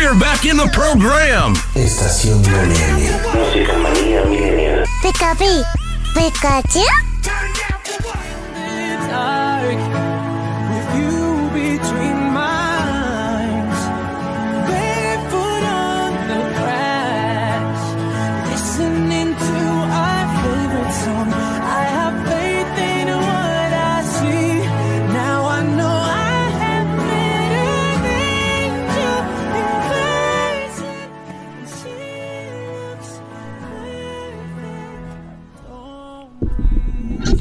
[0.05, 1.55] We're back in the program.
[1.75, 3.23] Estación WM.
[3.33, 4.85] Música manía milenial.
[5.01, 5.65] Pikachu.
[6.13, 6.85] Pikachu.
[9.09, 9.94] dark with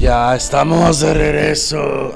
[0.04, 2.12] Ya estamos de regreso.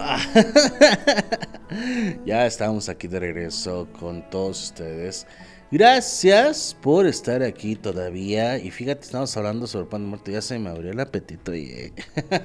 [2.27, 5.27] ya estamos aquí de regreso con todos ustedes.
[5.71, 8.59] Gracias por estar aquí todavía.
[8.59, 10.31] Y fíjate, estamos hablando sobre pan de muerto.
[10.31, 11.55] Ya se me abrió el apetito.
[11.55, 11.93] Y, eh,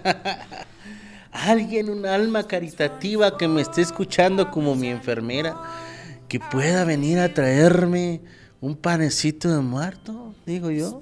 [1.33, 5.57] Alguien, un alma caritativa que me esté escuchando como mi enfermera,
[6.29, 8.21] que pueda venir a traerme
[8.61, 11.01] un panecito de muerto, digo yo.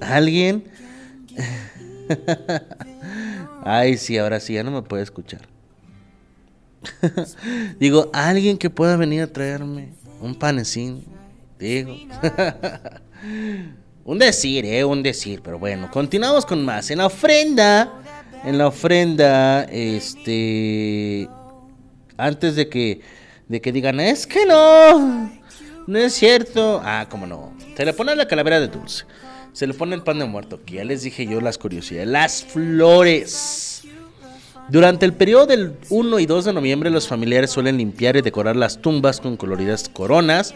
[0.00, 0.62] Alguien.
[3.64, 5.40] Ay, sí, ahora sí, ya no me puede escuchar.
[7.78, 11.04] Digo, alguien que pueda venir a traerme un panecín.
[11.58, 11.94] Digo.
[14.04, 15.42] un decir, eh, un decir.
[15.42, 16.90] Pero bueno, continuamos con más.
[16.90, 17.92] En la ofrenda.
[18.44, 21.28] En la ofrenda, este.
[22.16, 23.00] Antes de que.
[23.48, 25.30] De que digan, es que no.
[25.86, 26.80] No es cierto.
[26.84, 27.52] Ah, cómo no.
[27.76, 29.04] Se le pone la calavera de dulce.
[29.58, 30.60] Se le pone el pan de muerto.
[30.64, 32.06] Que ya les dije yo las curiosidades.
[32.06, 33.82] Las flores.
[34.68, 38.54] Durante el periodo del 1 y 2 de noviembre, los familiares suelen limpiar y decorar
[38.54, 40.54] las tumbas con coloridas coronas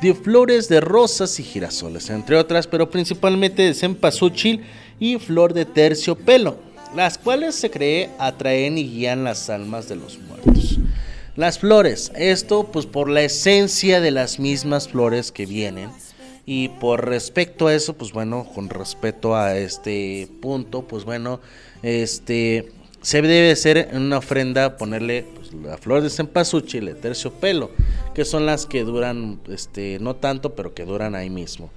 [0.00, 4.62] de flores de rosas y girasoles, entre otras, pero principalmente de cempasúchil
[5.00, 6.56] y flor de terciopelo,
[6.94, 10.78] las cuales se cree atraen y guían las almas de los muertos.
[11.34, 15.90] Las flores, esto pues por la esencia de las mismas flores que vienen.
[16.46, 21.40] Y por respecto a eso, pues bueno, con respeto a este punto, pues bueno,
[21.82, 22.70] este
[23.04, 27.70] se debe ser en una ofrenda ponerle pues, la flor de cempasúchil, el terciopelo,
[28.14, 31.70] que son las que duran, este, no tanto, pero que duran ahí mismo.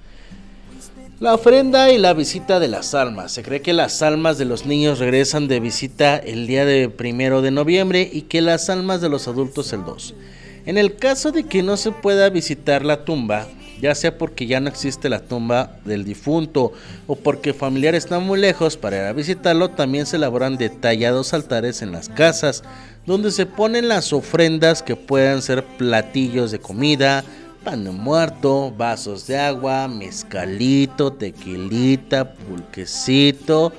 [1.20, 3.32] La ofrenda y la visita de las almas.
[3.32, 7.42] Se cree que las almas de los niños regresan de visita el día de primero
[7.42, 10.14] de noviembre y que las almas de los adultos el 2.
[10.64, 13.48] En el caso de que no se pueda visitar la tumba,
[13.80, 16.72] ya sea porque ya no existe la tumba del difunto
[17.06, 21.82] o porque familiares están muy lejos para ir a visitarlo, también se elaboran detallados altares
[21.82, 22.62] en las casas
[23.08, 27.24] donde se ponen las ofrendas que puedan ser platillos de comida,
[27.64, 33.72] pan de muerto, vasos de agua, mezcalito, tequilita, pulquecito,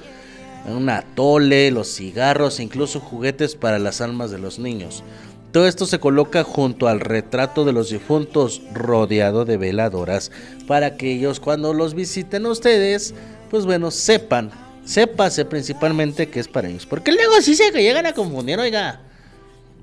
[0.66, 5.04] un atole, los cigarros incluso juguetes para las almas de los niños.
[5.52, 10.32] Todo esto se coloca junto al retrato de los difuntos rodeado de veladoras
[10.68, 13.16] para que ellos cuando los visiten ustedes,
[13.50, 14.52] pues bueno, sepan,
[14.86, 16.86] sépase principalmente que es para ellos.
[16.86, 19.02] Porque luego sí se que llegan a confundir, oiga.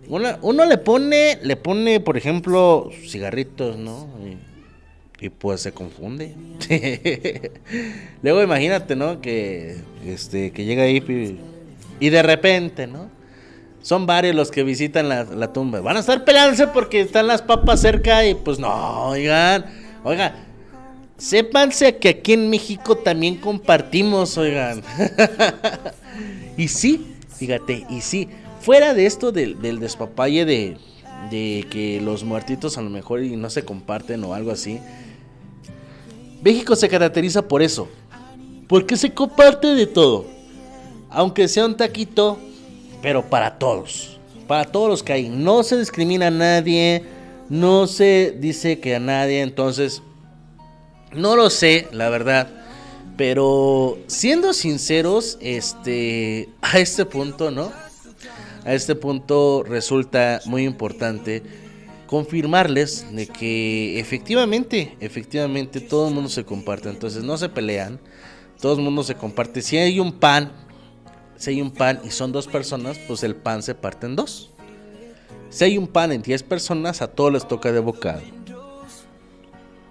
[0.09, 4.07] Uno, uno le pone, le pone, por ejemplo, cigarritos, ¿no?
[4.25, 6.37] Y, y pues se confunde.
[8.23, 9.21] luego imagínate, ¿no?
[9.21, 11.03] Que, este, que llega ahí
[11.99, 13.16] y de repente, ¿no?
[13.83, 15.81] Son varios los que visitan la, la, tumba.
[15.81, 19.67] Van a estar peleándose porque están las papas cerca y pues no, oigan,
[20.03, 20.33] oigan.
[21.19, 24.83] Sépanse que aquí en México también compartimos, oigan.
[26.57, 28.29] y sí, fíjate, y sí,
[28.61, 30.77] fuera de esto del, del despapalle de,
[31.31, 34.81] de que los muertitos a lo mejor y no se comparten o algo así.
[36.43, 37.89] México se caracteriza por eso.
[38.69, 40.27] Porque se comparte de todo.
[41.11, 42.39] Aunque sea un taquito,
[43.07, 44.19] pero para todos.
[44.49, 45.29] Para todos los que hay.
[45.29, 47.05] No se discrimina a nadie.
[47.49, 50.03] No se dice que a nadie, entonces
[51.13, 52.49] no lo sé, la verdad.
[53.17, 57.71] Pero siendo sinceros, este a este punto, ¿no?
[58.65, 61.45] A este punto resulta muy importante
[62.09, 68.01] confirmarles de que efectivamente, efectivamente todo el mundo se comparte, entonces no se pelean,
[68.61, 69.63] todo el mundo se comparte.
[69.63, 70.66] Si hay un pan,
[71.37, 74.51] si hay un pan y son dos personas, pues el pan se parte en dos.
[75.51, 78.23] Si hay un pan en 10 personas, a todos les toca de bocado.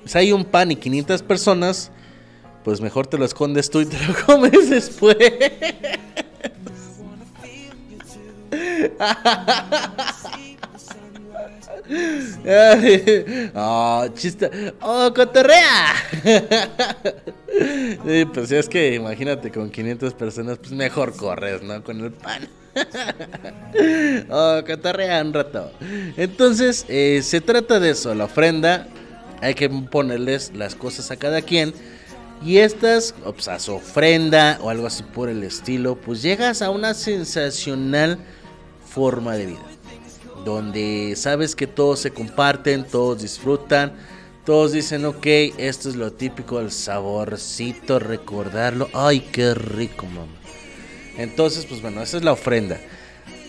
[0.06, 1.92] Si hay un pan y 500 personas,
[2.64, 5.18] pues mejor te lo escondes tú y te lo comes después.
[13.56, 14.74] oh, chiste.
[14.82, 15.94] Oh, cotorrea.
[18.06, 21.84] sí, pues es que imagínate con 500 personas, pues mejor corres, ¿no?
[21.84, 22.48] Con el pan.
[24.30, 25.72] oh, cotorrea un rato.
[26.18, 28.88] Entonces, eh, se trata de eso, la ofrenda.
[29.42, 31.74] Hay que ponerles las cosas a cada quien.
[32.44, 36.94] Y estas, o sea, ofrenda o algo así por el estilo, pues llegas a una
[36.94, 38.18] sensacional
[38.86, 39.75] forma de vida
[40.46, 43.94] donde sabes que todos se comparten, todos disfrutan,
[44.46, 45.26] todos dicen, ok,
[45.58, 50.32] esto es lo típico, el saborcito, recordarlo, ay, qué rico, mamá.
[51.18, 52.80] Entonces, pues bueno, esa es la ofrenda.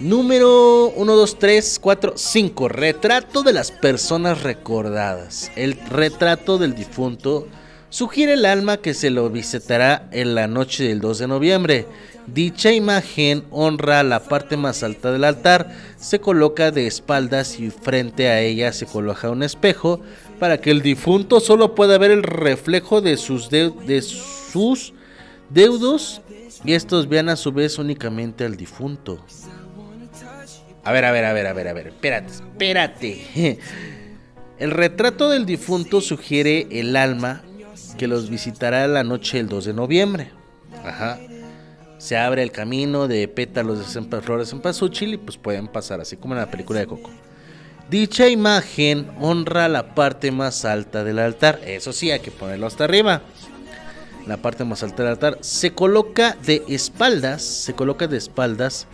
[0.00, 2.68] Número 1, 2, 3, 4, 5.
[2.68, 5.50] Retrato de las personas recordadas.
[5.56, 7.46] El retrato del difunto
[7.88, 11.86] sugiere el alma que se lo visitará en la noche del 2 de noviembre.
[12.26, 18.28] Dicha imagen honra la parte más alta del altar, se coloca de espaldas y frente
[18.28, 20.00] a ella se coloca un espejo
[20.40, 24.92] para que el difunto solo pueda ver el reflejo de sus, de sus
[25.50, 26.20] deudos
[26.64, 29.24] y estos vean a su vez únicamente al difunto.
[30.82, 33.58] A ver, a ver, a ver, a ver, a ver, espérate, espérate.
[34.58, 37.42] El retrato del difunto sugiere el alma
[37.98, 40.30] que los visitará la noche del 2 de noviembre.
[40.82, 41.18] Ajá
[41.98, 46.16] se abre el camino de pétalos de flores en pazúchil y pues pueden pasar, así
[46.16, 47.10] como en la película de Coco.
[47.88, 52.84] Dicha imagen honra la parte más alta del altar, eso sí, hay que ponerlo hasta
[52.84, 53.22] arriba.
[54.26, 58.88] La parte más alta del altar se coloca de espaldas, se coloca de espaldas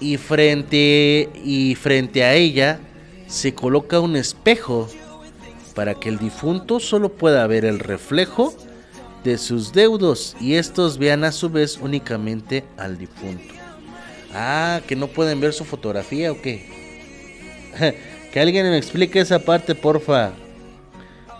[0.00, 2.80] y frente y frente a ella
[3.26, 4.88] se coloca un espejo
[5.74, 8.54] para que el difunto solo pueda ver el reflejo
[9.24, 13.54] de sus deudos y estos vean a su vez únicamente al difunto.
[14.34, 16.68] Ah, que no pueden ver su fotografía o qué.
[18.32, 20.32] que alguien me explique esa parte, porfa.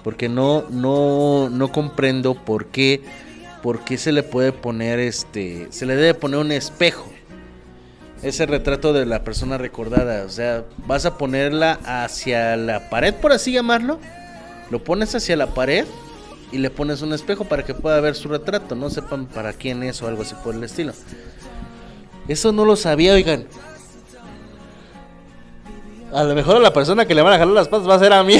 [0.02, 3.02] Porque no, no, no comprendo por qué,
[3.62, 7.10] por qué se le puede poner este, se le debe poner un espejo.
[8.22, 13.32] Ese retrato de la persona recordada, o sea, vas a ponerla hacia la pared, por
[13.32, 13.98] así llamarlo.
[14.70, 15.84] Lo pones hacia la pared
[16.54, 19.82] y le pones un espejo para que pueda ver su retrato, no sepan para quién
[19.82, 20.92] es o algo así por el estilo.
[22.28, 23.46] Eso no lo sabía, oigan.
[26.12, 27.98] A lo mejor a la persona que le van a jalar las patas va a
[27.98, 28.36] ser a mí.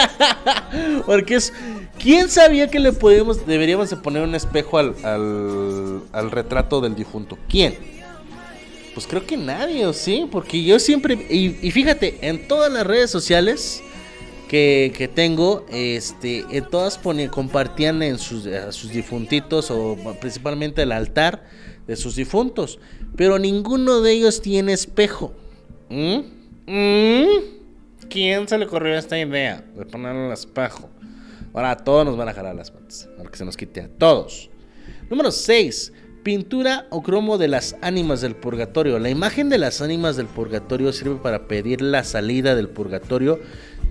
[1.06, 1.52] Porque es.
[1.98, 7.36] ¿Quién sabía que le podíamos, deberíamos de poner un espejo al, al, retrato del difunto?
[7.50, 7.76] ¿Quién?
[8.94, 10.26] Pues creo que nadie, ¿o sí?
[10.32, 11.26] Porque yo siempre.
[11.28, 13.82] y fíjate, en todas las redes sociales
[14.50, 16.98] que, tengo, este, en todas
[17.30, 21.44] compartían en sus, a sus difuntitos o principalmente el altar
[21.86, 22.80] de sus difuntos,
[23.16, 25.32] pero ninguno de ellos tiene espejo.
[25.88, 26.18] ¿Mm?
[26.66, 27.26] ¿Mm?
[28.08, 30.90] ¿Quién se le ocurrió esta idea de ponerle el espejo?
[31.54, 34.50] Ahora todos nos van a jalar las patas, para que se nos quite a todos.
[35.08, 35.92] Número 6.
[36.24, 38.98] Pintura o cromo de las ánimas del purgatorio.
[38.98, 43.40] La imagen de las ánimas del purgatorio sirve para pedir la salida del purgatorio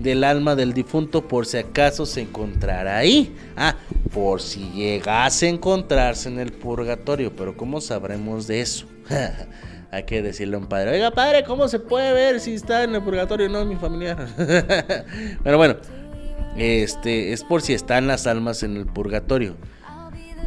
[0.00, 3.34] del alma del difunto por si acaso se encontrara ahí.
[3.56, 3.76] Ah,
[4.12, 7.34] por si llegase a encontrarse en el purgatorio.
[7.36, 8.86] Pero ¿cómo sabremos de eso?
[9.92, 12.94] Hay que decirle a un padre, oiga padre, ¿cómo se puede ver si está en
[12.94, 13.48] el purgatorio?
[13.48, 14.28] No, mi familiar.
[15.44, 15.76] Pero bueno,
[16.56, 19.56] este es por si están las almas en el purgatorio.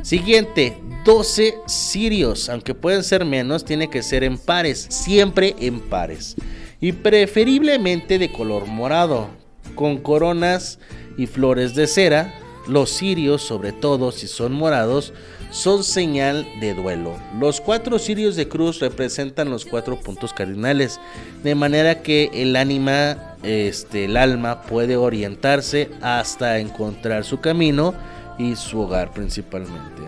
[0.02, 6.36] Siguiente, 12 cirios, aunque pueden ser menos, tiene que ser en pares, siempre en pares.
[6.80, 9.30] Y preferiblemente de color morado,
[9.76, 10.80] con coronas
[11.18, 12.34] y flores de cera.
[12.68, 15.14] Los cirios, sobre todo si son morados,
[15.54, 17.16] son señal de duelo.
[17.40, 21.00] Los cuatro cirios de cruz representan los cuatro puntos cardinales,
[21.44, 27.94] de manera que el ánima, este, el alma puede orientarse hasta encontrar su camino
[28.40, 30.02] y su hogar principalmente.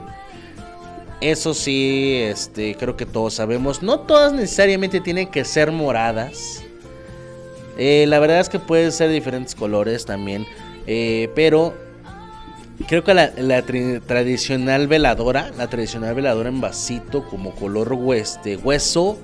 [1.21, 3.81] Eso sí, este, creo que todos sabemos.
[3.81, 6.64] No todas necesariamente tienen que ser moradas.
[7.77, 10.45] Eh, la verdad es que puede ser diferentes colores también.
[10.87, 11.73] eh, pero
[12.87, 13.31] creo que la,
[14.05, 19.17] tradicional veladora, la tradicional veladora en vasito como color hues- de hueso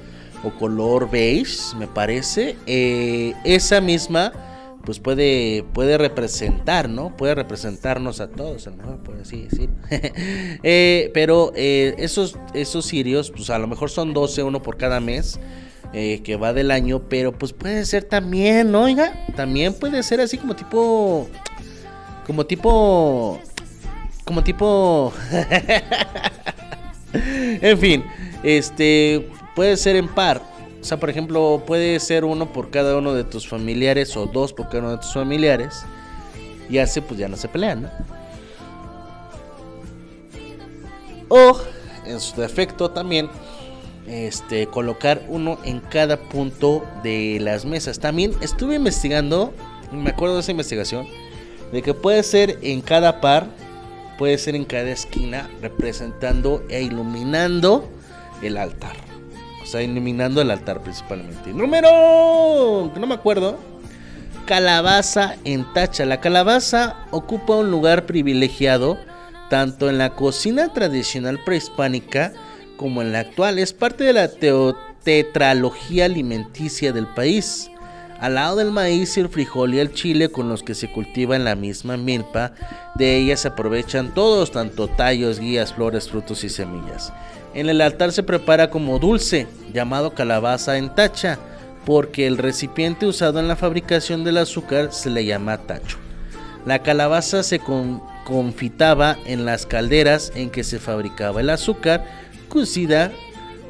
[0.44, 2.56] o color beige, me parece.
[2.66, 4.32] eh, esa misma
[4.84, 7.16] pues puede, puede representar, ¿no?
[7.16, 9.70] Puede representarnos a todos, a lo puede así decir.
[11.14, 15.40] Pero esos, esos cirios, pues a lo mejor son 12, uno por cada mes.
[15.94, 18.84] Eh, que va del año, pero pues puede ser también, ¿no?
[18.84, 21.28] Oiga, también puede ser así como tipo.
[22.26, 23.40] Como tipo.
[24.24, 25.14] Como tipo.
[27.14, 28.04] en fin,
[28.44, 29.30] este.
[29.56, 30.42] Puede ser en par.
[30.82, 34.54] O sea, por ejemplo, puede ser uno por cada uno de tus familiares o dos
[34.54, 35.84] por cada uno de tus familiares.
[36.70, 37.90] Y así pues ya no se pelean, ¿no?
[41.28, 41.58] O,
[42.06, 43.30] en su defecto también,
[44.08, 48.00] este, colocar uno en cada punto de las mesas.
[48.00, 49.54] También estuve investigando,
[49.92, 51.08] me acuerdo de esa investigación,
[51.72, 53.48] de que puede ser en cada par,
[54.18, 57.90] puede ser en cada esquina, representando e iluminando
[58.42, 58.96] el altar.
[59.62, 61.54] O sea, iluminando el altar principalmente.
[61.54, 63.58] Número, no me acuerdo.
[64.46, 66.04] Calabaza en tacha.
[66.06, 68.98] La calabaza ocupa un lugar privilegiado
[69.50, 72.34] tanto en la cocina tradicional prehispánica
[72.82, 73.60] como en la actual.
[73.60, 74.28] Es parte de la
[75.04, 77.70] tetralogía alimenticia del país.
[78.20, 81.44] Al lado del maíz el frijol y el chile con los que se cultiva en
[81.44, 82.54] la misma milpa,
[82.96, 87.14] de ellas se aprovechan todos, tanto tallos, guías, flores, frutos y semillas.
[87.54, 91.38] En el altar se prepara como dulce, llamado calabaza en tacha,
[91.86, 95.98] porque el recipiente usado en la fabricación del azúcar se le llama tacho.
[96.66, 102.06] La calabaza se con- confitaba en las calderas en que se fabricaba el azúcar,
[102.52, 103.12] cocida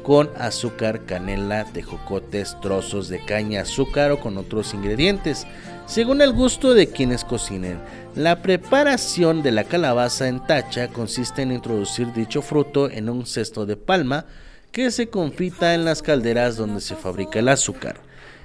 [0.02, 5.46] con azúcar, canela, tejocotes, trozos de caña, azúcar o con otros ingredientes,
[5.86, 7.80] según el gusto de quienes cocinen.
[8.16, 13.64] La preparación de la calabaza en tacha consiste en introducir dicho fruto en un cesto
[13.64, 14.26] de palma
[14.72, 18.00] que se confita en las calderas donde se fabrica el azúcar.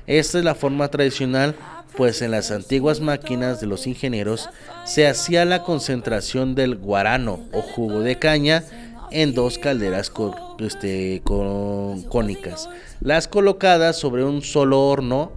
[0.05, 1.55] Esta es la forma tradicional,
[1.95, 4.49] pues en las antiguas máquinas de los ingenieros
[4.85, 8.63] se hacía la concentración del guarano o jugo de caña
[9.11, 10.11] en dos calderas
[10.59, 12.69] este, con- cónicas,
[12.99, 15.31] las colocadas sobre un solo horno.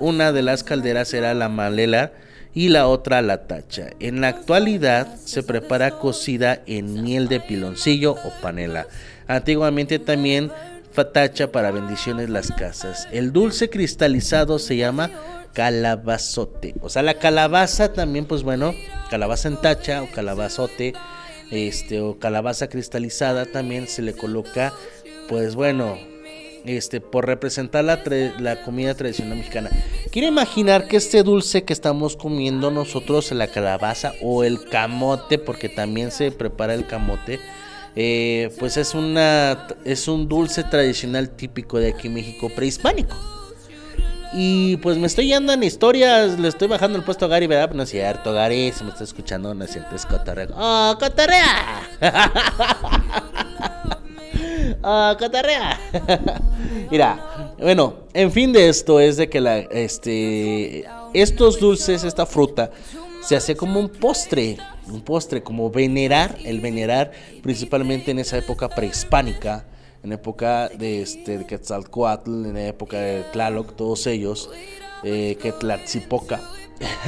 [0.00, 2.12] Una de las calderas era la malela
[2.52, 3.90] y la otra la tacha.
[4.00, 8.86] En la actualidad se prepara cocida en miel de piloncillo o panela.
[9.28, 10.50] Antiguamente también
[10.92, 13.08] fatacha para bendiciones las casas.
[13.12, 15.10] El dulce cristalizado se llama
[15.52, 16.74] calabazote.
[16.82, 18.74] O sea, la calabaza también, pues bueno,
[19.10, 20.92] calabaza en tacha o calabazote,
[21.54, 24.72] este, o calabaza cristalizada también se le coloca,
[25.28, 25.98] pues bueno,
[26.64, 28.02] este, por representar la,
[28.38, 29.70] la comida tradicional mexicana.
[30.10, 35.68] Quiero imaginar que este dulce que estamos comiendo nosotros, la calabaza o el camote, porque
[35.68, 37.38] también se prepara el camote,
[37.96, 43.33] eh, pues es una es un dulce tradicional típico de aquí en México prehispánico.
[44.36, 47.72] Y pues me estoy yendo en historias, le estoy bajando el puesto a Gary, ¿verdad?
[47.72, 50.48] No es cierto, Gary, si me está escuchando, no es cierto, es cotorreo.
[50.56, 51.88] ¡Oh, cotorrea!
[54.82, 55.78] ¡Oh, cotorrea!
[56.90, 62.72] Mira, bueno, en fin de esto es de que la, este, estos dulces, esta fruta,
[63.22, 64.56] se hace como un postre,
[64.88, 69.64] un postre, como venerar, el venerar, principalmente en esa época prehispánica,
[70.04, 74.50] en época de, este, de Quetzalcoatl, en época de Tlaloc, todos ellos,
[75.02, 76.42] eh, Quetzaltzipoca,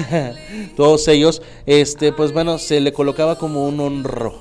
[0.76, 4.40] todos ellos, este, pues bueno, se le colocaba como un honro,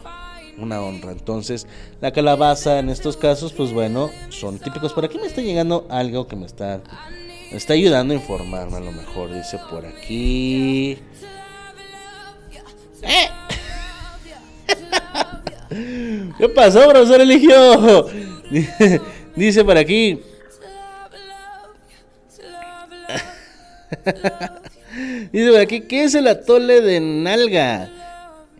[0.57, 1.11] una honra.
[1.11, 1.68] Entonces,
[1.99, 4.94] la calabaza en estos casos, pues bueno, son típicos.
[4.94, 6.82] Por aquí me está llegando algo que me está,
[7.52, 9.34] me está ayudando a informarme a lo mejor.
[9.34, 10.98] Dice por aquí.
[13.02, 13.30] ¡Eh!
[16.38, 18.07] ¿Qué pasó, profesor Eligio?
[19.36, 20.19] Dice por aquí.
[25.32, 27.91] Dice por aquí, ¿qué es el atole de nalga?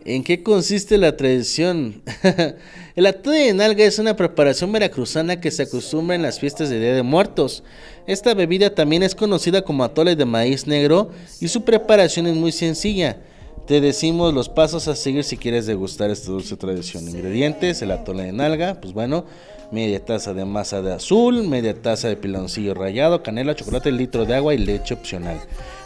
[0.04, 2.02] ¿En qué consiste la tradición?
[2.96, 6.78] el atole de nalga es una preparación veracruzana que se acostumbra en las fiestas de
[6.78, 7.64] Día de Muertos.
[8.06, 11.10] Esta bebida también es conocida como atole de maíz negro
[11.40, 13.18] y su preparación es muy sencilla.
[13.66, 17.08] Te decimos los pasos a seguir si quieres degustar esta dulce tradición.
[17.08, 19.24] Ingredientes, el atole de nalga, pues bueno,
[19.70, 24.34] media taza de masa de azul, media taza de piloncillo rallado, canela, chocolate, litro de
[24.34, 25.40] agua y leche opcional.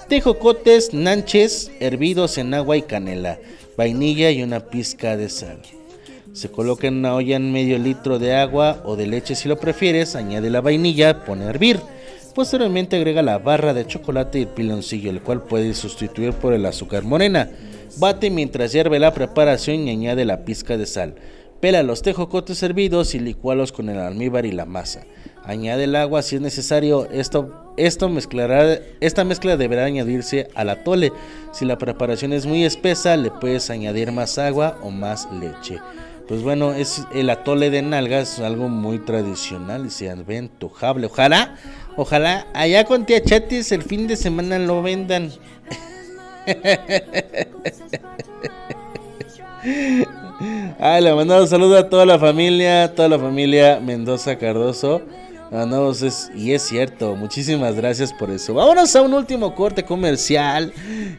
[0.08, 3.38] Tejocotes, nanches hervidos en agua y canela,
[3.76, 5.60] vainilla y una pizca de sal.
[6.32, 9.58] Se coloca en una olla en medio litro de agua o de leche si lo
[9.58, 11.80] prefieres, añade la vainilla, pone a hervir.
[12.34, 16.66] Posteriormente agrega la barra de chocolate y el piloncillo, el cual puedes sustituir por el
[16.66, 17.50] azúcar morena.
[17.98, 21.16] Bate mientras hierve la preparación y añade la pizca de sal.
[21.60, 25.02] Pela los tejocotes hervidos y licualos con el almíbar y la masa.
[25.44, 27.06] Añade el agua si es necesario.
[27.10, 31.12] Esto, esto mezclará, esta mezcla deberá añadirse al atole.
[31.52, 35.78] Si la preparación es muy espesa, le puedes añadir más agua o más leche.
[36.28, 41.06] Pues bueno, es el atole de nalgas, algo muy tradicional y se ve antojable.
[41.06, 41.56] Ojalá,
[41.96, 45.30] ojalá allá con tía Chatis el fin de semana lo vendan.
[50.78, 55.02] Ah, le mandamos saludos a toda la familia, toda la familia Mendoza Cardoso.
[55.46, 58.54] Ah, mandamos pues y es cierto, muchísimas gracias por eso.
[58.54, 60.72] Vámonos a un último corte comercial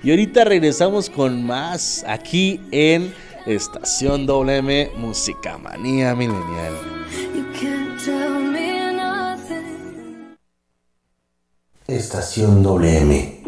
[0.04, 3.14] y ahorita regresamos con más aquí en
[3.46, 6.74] Estación WM Música Manía Milenial.
[11.88, 13.42] Estación WM.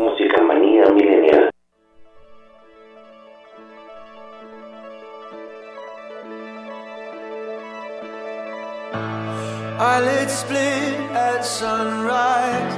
[9.84, 12.76] Eyelids split at sunrise.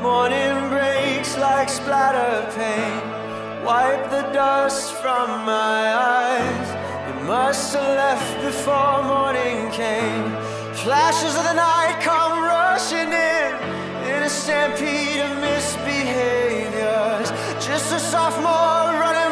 [0.00, 3.04] Morning breaks like splatter paint.
[3.66, 5.80] Wipe the dust from my
[6.22, 6.68] eyes.
[7.08, 10.30] You must have left before morning came.
[10.84, 13.56] Flashes of the night come rushing in
[14.14, 17.28] in a stampede of misbehaviors.
[17.58, 19.25] Just a sophomore running.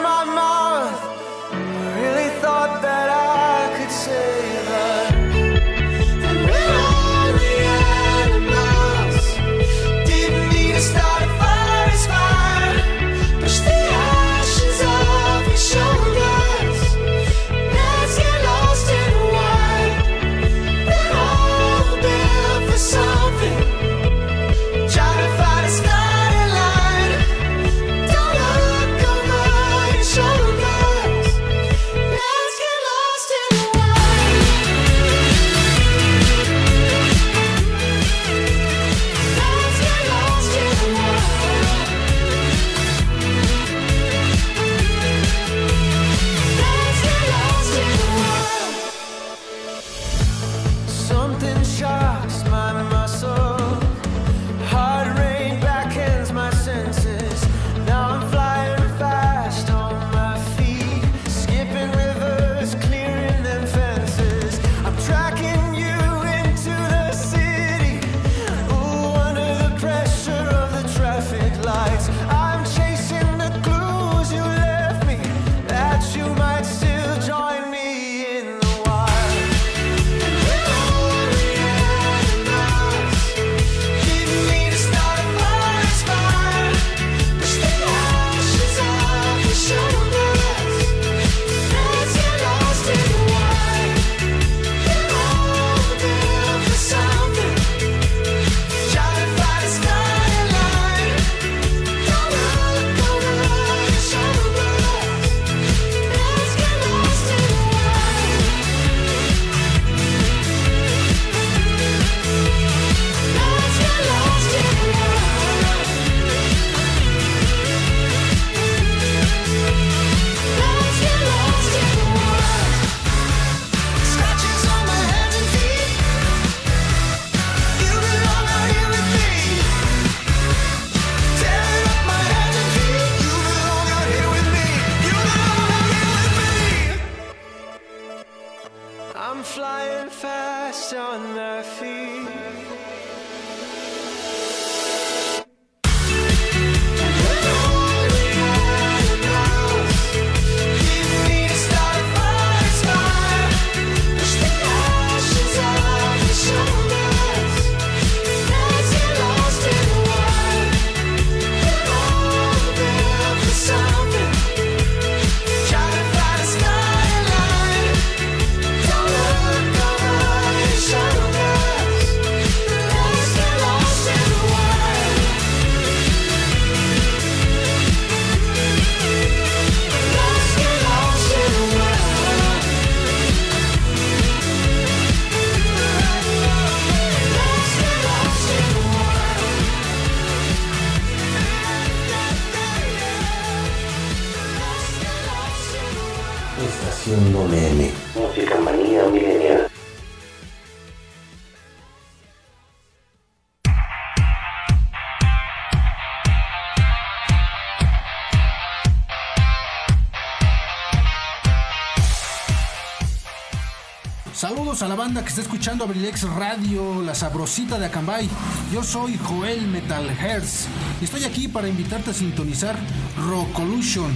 [215.04, 218.26] Banda que está escuchando Abrilex Radio, la sabrosita de Acambay.
[218.72, 220.64] Yo soy Joel Metal Hertz
[220.98, 222.74] y estoy aquí para invitarte a sintonizar
[223.18, 224.10] Rockolution.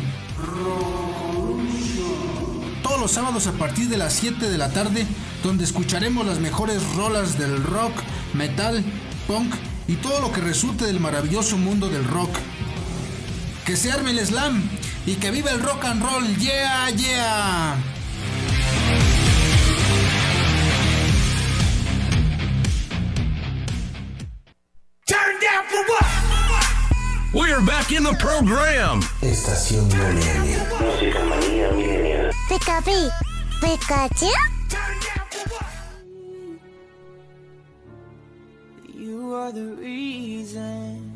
[2.83, 5.07] Todos los sábados a partir de las 7 de la tarde,
[5.43, 7.93] donde escucharemos las mejores rolas del rock,
[8.33, 8.83] metal,
[9.27, 9.55] punk
[9.89, 12.31] y todo lo que resulte del maravilloso mundo del rock.
[13.67, 14.67] Que se arme el slam
[15.05, 16.37] y que viva el rock and roll.
[16.39, 17.77] Yeah, yeah.
[28.41, 29.01] The program.
[29.23, 30.67] Estación Millennial.
[30.81, 32.31] Música manía milenial.
[32.49, 33.11] Pikapi,
[33.61, 34.31] Pikachu.
[38.95, 41.09] You are the reason.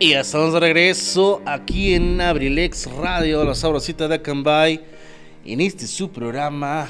[0.00, 4.93] Y ya estamos de regreso aquí en Abrilex Radio, la sabrosita de Acambay,
[5.44, 6.88] en este su programa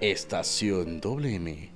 [0.00, 1.70] Estación WM,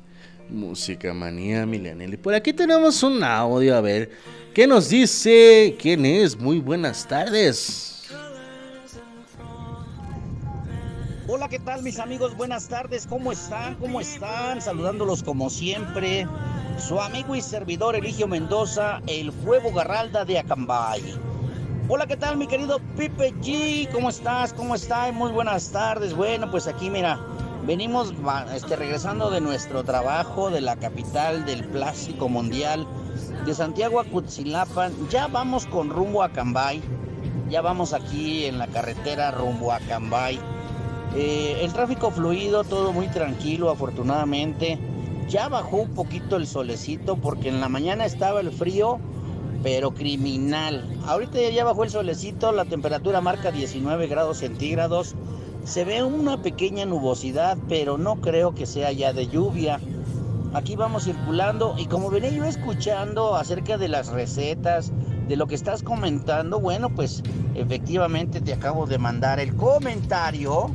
[0.49, 1.67] Música Manía.
[1.67, 4.11] Y por aquí tenemos un audio, a ver,
[4.55, 5.77] ¿qué nos dice?
[5.81, 6.39] ¿Quién es?
[6.39, 7.93] Muy buenas tardes.
[11.29, 12.37] Hola, ¿qué tal mis amigos?
[12.37, 13.75] Buenas tardes, ¿cómo están?
[13.75, 14.63] ¿Cómo están?
[14.63, 16.27] Saludándolos como siempre.
[16.79, 21.03] Su amigo y servidor Eligio Mendoza, el Fuego Garralda de Acambay.
[21.89, 23.89] Hola, ¿qué tal mi querido Pipe G?
[23.93, 24.53] ¿Cómo estás?
[24.53, 25.15] ¿Cómo estás?
[25.15, 26.17] Muy buenas tardes.
[26.17, 27.21] Bueno, pues aquí mira,
[27.65, 28.13] venimos
[28.53, 32.89] este, regresando de nuestro trabajo de la capital del plástico mundial,
[33.45, 34.07] de Santiago a.
[35.11, 36.83] Ya vamos con rumbo a Acambay.
[37.49, 40.41] Ya vamos aquí en la carretera rumbo a Acambay.
[41.15, 44.77] Eh, el tráfico fluido, todo muy tranquilo, afortunadamente.
[45.29, 48.99] Ya bajó un poquito el solecito porque en la mañana estaba el frío,
[49.67, 50.85] pero criminal.
[51.09, 55.17] Ahorita ya bajó el solecito, la temperatura marca 19 grados centígrados.
[55.65, 59.81] Se ve una pequeña nubosidad, pero no creo que sea ya de lluvia.
[60.55, 64.93] Aquí vamos circulando y como venía yo escuchando acerca de las recetas,
[65.27, 67.25] de lo que estás comentando, bueno, pues
[67.57, 70.71] efectivamente te acabo de mandar el comentario.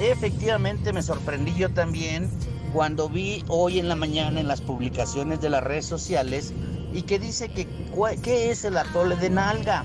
[0.00, 2.30] Efectivamente me sorprendí yo también
[2.72, 6.54] cuando vi hoy en la mañana en las publicaciones de las redes sociales
[6.92, 7.66] y que dice que
[8.22, 9.84] qué es el atole de nalga.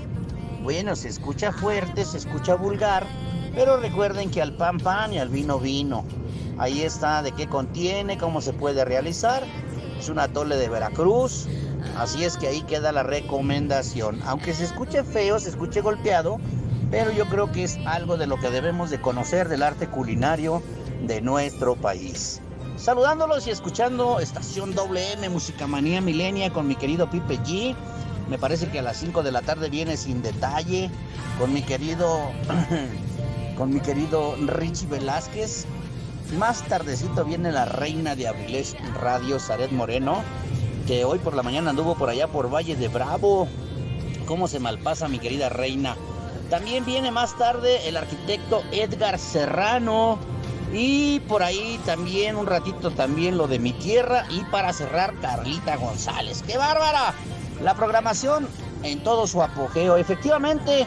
[0.62, 3.06] Bueno, se escucha fuerte, se escucha vulgar,
[3.54, 6.04] pero recuerden que al pan pan y al vino vino.
[6.58, 9.44] Ahí está de qué contiene, cómo se puede realizar.
[9.98, 11.46] Es un atole de Veracruz.
[11.96, 14.20] Así es que ahí queda la recomendación.
[14.26, 16.38] Aunque se escuche feo, se escuche golpeado,
[16.90, 20.62] pero yo creo que es algo de lo que debemos de conocer del arte culinario
[21.06, 22.40] de nuestro país.
[22.76, 27.74] Saludándolos y escuchando Estación WM Música Manía Milenia con mi querido Pipe G.
[28.28, 30.90] Me parece que a las 5 de la tarde viene sin detalle
[31.38, 32.30] con mi querido
[33.56, 35.64] con mi querido Richie Velázquez.
[36.38, 40.22] Más tardecito viene la reina de Abriles Radio, Zaret Moreno,
[40.86, 43.48] que hoy por la mañana anduvo por allá por Valle de Bravo.
[44.26, 45.96] ¿Cómo se malpasa mi querida reina?
[46.50, 50.35] También viene más tarde el arquitecto Edgar Serrano.
[50.72, 54.26] Y por ahí también un ratito también lo de mi tierra.
[54.30, 56.42] Y para cerrar, Carlita González.
[56.46, 57.14] ¡Qué bárbara!
[57.62, 58.48] La programación
[58.82, 59.96] en todo su apogeo.
[59.96, 60.86] Efectivamente,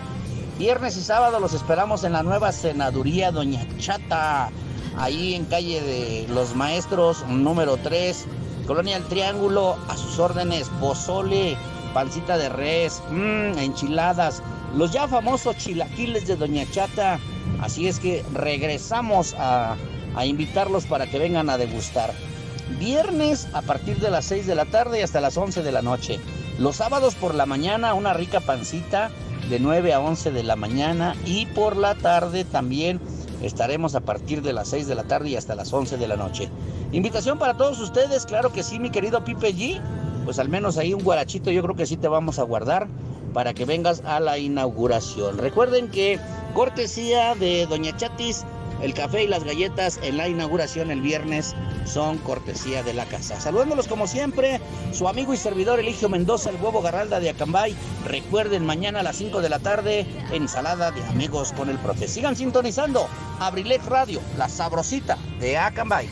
[0.57, 4.51] viernes y sábado los esperamos en la nueva senaduría Doña Chata.
[4.97, 8.25] Ahí en calle de los maestros número 3.
[8.67, 9.77] Colonia Triángulo.
[9.87, 10.69] A sus órdenes.
[10.79, 11.57] Pozole,
[11.93, 14.43] pancita de res, mmm, enchiladas.
[14.75, 17.19] Los ya famosos chilaquiles de Doña Chata.
[17.61, 19.75] Así es que regresamos a,
[20.25, 22.13] invitarlos para que vengan a degustar.
[22.77, 25.81] Viernes a partir de las 6 de la tarde y hasta las 11 de la
[25.81, 26.19] noche.
[26.57, 29.11] Los sábados por la mañana una rica pancita
[29.49, 32.99] de 9 a 11 de la mañana y por la tarde también
[33.41, 36.17] estaremos a partir de las 6 de la tarde y hasta las 11 de la
[36.17, 36.49] noche.
[36.91, 39.81] Invitación para todos ustedes, claro que sí, mi querido Pipe G.
[40.25, 42.87] Pues al menos ahí un guarachito yo creo que sí te vamos a guardar
[43.33, 45.37] para que vengas a la inauguración.
[45.37, 46.19] Recuerden que
[46.53, 48.45] cortesía de Doña Chatis,
[48.81, 51.53] el café y las galletas en la inauguración el viernes
[51.85, 53.39] son cortesía de la casa.
[53.39, 54.61] Saludándolos como siempre,
[54.93, 57.75] su amigo y servidor Eligio Mendoza, el huevo Garralda de Acambay.
[58.05, 62.07] Recuerden mañana a las 5 de la tarde, ensalada de amigos con el profe.
[62.07, 63.07] Sigan sintonizando
[63.39, 66.09] Abrilex Radio, la sabrosita de Acambay.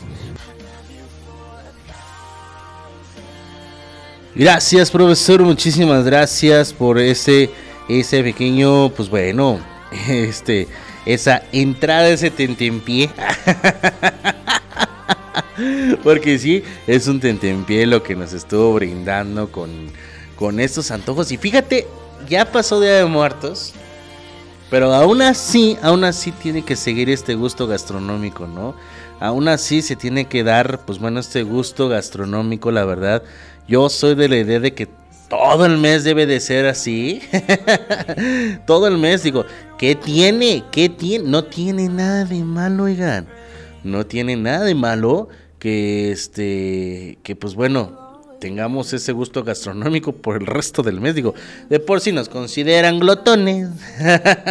[4.34, 5.42] Gracias, profesor.
[5.42, 7.50] Muchísimas gracias por ese,
[7.88, 9.58] ese pequeño, pues bueno,
[10.08, 10.68] este,
[11.06, 13.10] esa entrada, ese tentempié.
[16.04, 19.70] Porque sí, es un tentempié lo que nos estuvo brindando con,
[20.36, 21.32] con estos antojos.
[21.32, 21.86] Y fíjate,
[22.28, 23.74] ya pasó Día de Muertos.
[24.70, 28.74] Pero aún así, aún así tiene que seguir este gusto gastronómico, ¿no?
[29.18, 33.22] Aún así se tiene que dar, pues bueno, este gusto gastronómico, la verdad.
[33.68, 34.88] Yo soy de la idea de que
[35.28, 37.20] todo el mes debe de ser así.
[38.66, 39.44] todo el mes, digo,
[39.76, 40.64] ¿qué tiene?
[40.72, 41.28] ¿Qué tiene?
[41.28, 43.26] No tiene nada de malo, oigan.
[43.84, 45.28] No tiene nada de malo
[45.58, 51.14] que este, que pues bueno, tengamos ese gusto gastronómico por el resto del mes.
[51.14, 51.34] Digo,
[51.68, 53.68] de por si nos consideran glotones.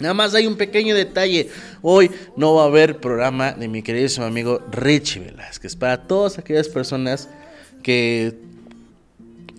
[0.00, 1.48] Nada más hay un pequeño detalle.
[1.80, 5.76] Hoy no va a haber programa de mi queridísimo amigo Richie Velázquez.
[5.76, 7.28] Para todas aquellas personas
[7.82, 8.38] que,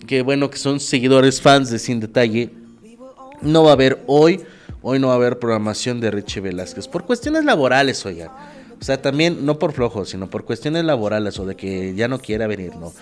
[0.06, 2.50] que bueno, que son seguidores, fans de Sin Detalle,
[3.42, 4.40] no va a haber hoy,
[4.82, 6.88] hoy no va a haber programación de Richie Velázquez.
[6.88, 8.30] Por cuestiones laborales, oigan.
[8.80, 12.18] O sea, también no por flojo, sino por cuestiones laborales o de que ya no
[12.18, 12.92] quiera venir, no.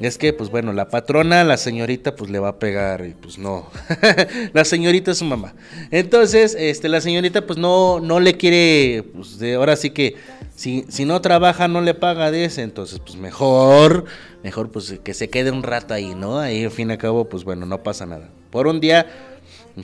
[0.00, 3.36] Es que, pues bueno, la patrona, la señorita, pues le va a pegar y pues
[3.36, 3.68] no.
[4.54, 5.54] la señorita es su mamá.
[5.90, 10.16] Entonces, este, la señorita, pues no, no le quiere, pues de, ahora sí que,
[10.56, 12.62] si, si no trabaja, no le paga de ese.
[12.62, 14.06] Entonces, pues mejor,
[14.42, 16.38] mejor pues que se quede un rato ahí, ¿no?
[16.38, 18.30] Ahí, al fin y al cabo, pues bueno, no pasa nada.
[18.50, 19.06] Por un día,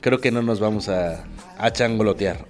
[0.01, 1.25] creo que no nos vamos a,
[1.57, 2.45] a changolotear.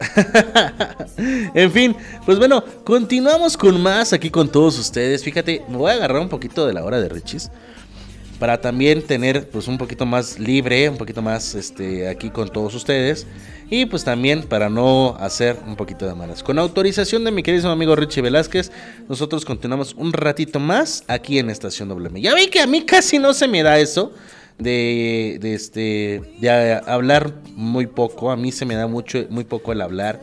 [1.54, 5.24] en fin, pues bueno, continuamos con más aquí con todos ustedes.
[5.24, 7.50] Fíjate, me voy a agarrar un poquito de la hora de Richis
[8.40, 12.76] para también tener pues un poquito más libre, un poquito más este aquí con todos
[12.76, 13.26] ustedes
[13.70, 16.44] y pues también para no hacer un poquito de malas.
[16.44, 18.72] Con autorización de mi querido amigo Richie Velázquez,
[19.10, 22.22] nosotros continuamos un ratito más aquí en Estación WM.
[22.22, 24.14] Ya vi que a mí casi no se me da eso
[24.58, 29.72] de, de este de hablar muy poco, a mí se me da mucho muy poco
[29.72, 30.22] el hablar.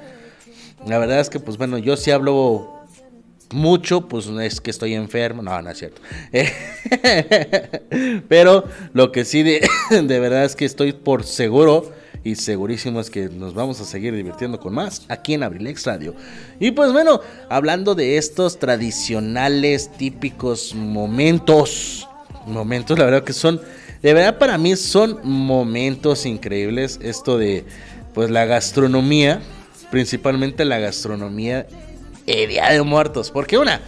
[0.87, 2.75] La verdad es que pues bueno, yo sí hablo
[3.55, 5.43] mucho, pues es que estoy enfermo.
[5.43, 6.03] No, no es cierto.
[8.29, 11.93] Pero lo que sí de, de, verdad es que estoy por seguro
[12.25, 16.15] y segurísimo es que nos vamos a seguir divirtiendo con más aquí en Abrilex Radio.
[16.59, 22.09] Y pues bueno, hablando de estos tradicionales, típicos momentos,
[22.47, 23.61] momentos, la verdad que son,
[24.05, 27.01] de verdad para mí son momentos increíbles.
[27.03, 27.65] Esto de,
[28.13, 29.41] pues la gastronomía,
[29.91, 31.67] principalmente la gastronomía
[32.27, 33.31] eh, Día de Muertos.
[33.31, 33.81] Porque una,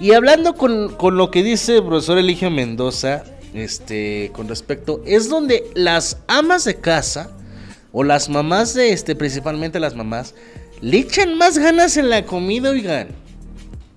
[0.00, 3.22] y hablando con, con, lo que dice el profesor Eligio Mendoza,
[3.52, 7.30] este, con respecto, es donde las amas de casa,
[7.92, 10.34] o las mamás de este, principalmente las mamás,
[10.80, 13.08] le echan más ganas en la comida, oigan.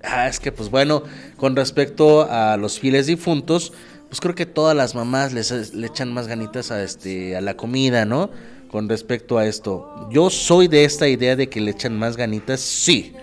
[0.03, 1.03] Ah, es que pues bueno,
[1.37, 3.71] con respecto a los fieles difuntos,
[4.09, 7.55] pues creo que todas las mamás les, le echan más ganitas a, este, a la
[7.55, 8.29] comida, ¿no?
[8.69, 10.07] Con respecto a esto.
[10.11, 13.13] Yo soy de esta idea de que le echan más ganitas, sí.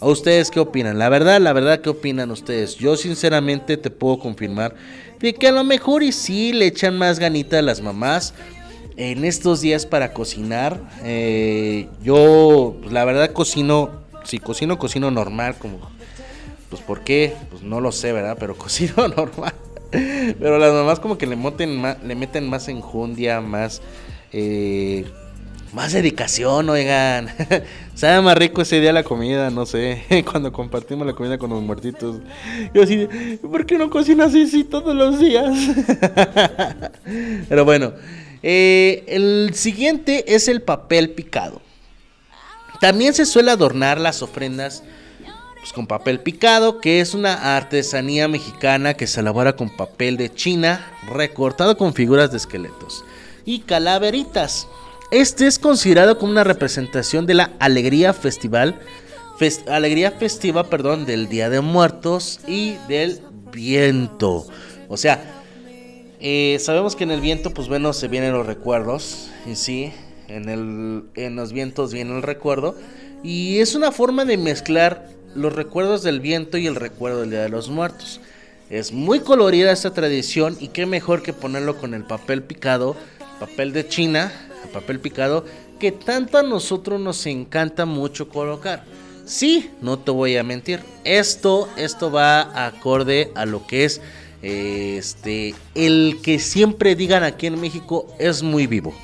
[0.00, 0.98] ¿A ustedes qué opinan?
[0.98, 2.76] La verdad, la verdad, ¿qué opinan ustedes?
[2.76, 4.74] Yo sinceramente te puedo confirmar
[5.18, 8.32] de que a lo mejor y sí le echan más ganita a las mamás
[8.96, 10.80] en estos días para cocinar.
[11.04, 13.90] Eh, yo, pues, la verdad, cocino,
[14.24, 15.80] si cocino, cocino normal, como,
[16.70, 17.34] pues, ¿por qué?
[17.50, 18.36] Pues no lo sé, ¿verdad?
[18.40, 19.52] Pero cocino normal.
[19.90, 23.82] Pero las mamás como que le, meten más, le meten más enjundia, más...
[24.32, 25.04] Eh,
[25.72, 27.28] más dedicación, oigan.
[27.94, 30.04] Sabe más rico ese día la comida, no sé.
[30.30, 32.16] Cuando compartimos la comida con los muertitos.
[32.74, 33.08] Yo así,
[33.40, 35.50] ¿por qué no cocinas así todos los días?
[37.48, 37.92] Pero bueno,
[38.42, 41.60] eh, el siguiente es el papel picado.
[42.80, 44.82] También se suele adornar las ofrendas
[45.60, 50.32] pues, con papel picado, que es una artesanía mexicana que se elabora con papel de
[50.32, 53.04] China recortado con figuras de esqueletos
[53.44, 54.66] y calaveritas.
[55.10, 58.80] Este es considerado como una representación de la alegría festival,
[59.38, 63.20] fest, alegría festiva, perdón, del Día de Muertos y del
[63.52, 64.46] viento.
[64.88, 65.42] O sea,
[66.20, 69.92] eh, sabemos que en el viento, pues bueno, se vienen los recuerdos, y sí,
[70.28, 72.76] en, el, en los vientos viene el recuerdo,
[73.22, 77.42] y es una forma de mezclar los recuerdos del viento y el recuerdo del Día
[77.42, 78.20] de los Muertos.
[78.68, 82.96] Es muy colorida esta tradición y qué mejor que ponerlo con el papel picado,
[83.38, 84.32] papel de China,
[84.72, 85.44] papel picado
[85.80, 88.84] que tanto a nosotros nos encanta mucho colocar.
[89.24, 90.80] Sí, no te voy a mentir.
[91.04, 94.00] Esto, esto va acorde a lo que es
[94.42, 98.94] este el que siempre digan aquí en México es muy vivo.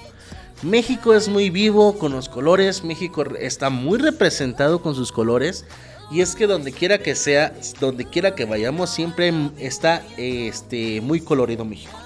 [0.62, 5.66] México es muy vivo con los colores, México está muy representado con sus colores
[6.10, 11.20] y es que donde quiera que sea, donde quiera que vayamos siempre está este muy
[11.20, 11.98] colorido México.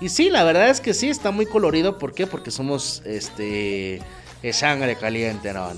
[0.00, 1.98] Y sí, la verdad es que sí, está muy colorido.
[1.98, 2.26] ¿Por qué?
[2.26, 4.02] Porque somos este
[4.42, 5.70] es sangre caliente, no.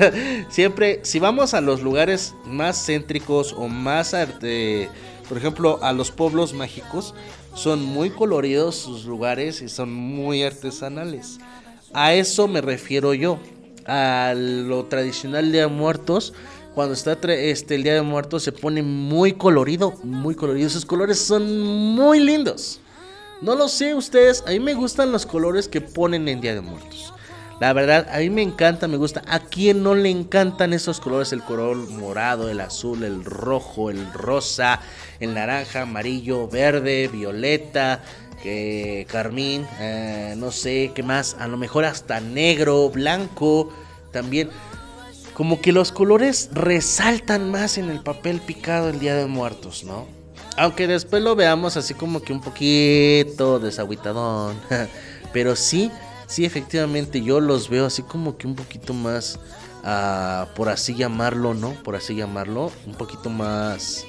[0.48, 4.88] Siempre, si vamos a los lugares más céntricos o más, arte,
[5.28, 7.14] por ejemplo, a los pueblos mágicos,
[7.54, 11.38] son muy coloridos sus lugares y son muy artesanales.
[11.92, 13.38] A eso me refiero yo,
[13.86, 16.32] a lo tradicional de muertos.
[16.74, 20.66] Cuando está este, el Día de Muertos se pone muy colorido, muy colorido.
[20.66, 22.80] Esos colores son muy lindos.
[23.40, 26.60] No lo sé ustedes, a mí me gustan los colores que ponen en Día de
[26.60, 27.12] Muertos.
[27.60, 29.22] La verdad, a mí me encanta, me gusta.
[29.28, 31.32] ¿A quién no le encantan esos colores?
[31.32, 34.80] El color morado, el azul, el rojo, el rosa,
[35.20, 38.02] el naranja, amarillo, verde, violeta,
[38.42, 41.36] que carmín, eh, no sé qué más.
[41.38, 43.72] A lo mejor hasta negro, blanco,
[44.10, 44.50] también.
[45.34, 50.06] Como que los colores resaltan más en el papel picado el Día de Muertos, ¿no?
[50.56, 54.56] Aunque después lo veamos así como que un poquito desaguitadón.
[55.32, 55.90] Pero sí,
[56.26, 59.40] sí, efectivamente yo los veo así como que un poquito más,
[59.82, 61.70] ah, por así llamarlo, ¿no?
[61.82, 64.06] Por así llamarlo, un poquito más,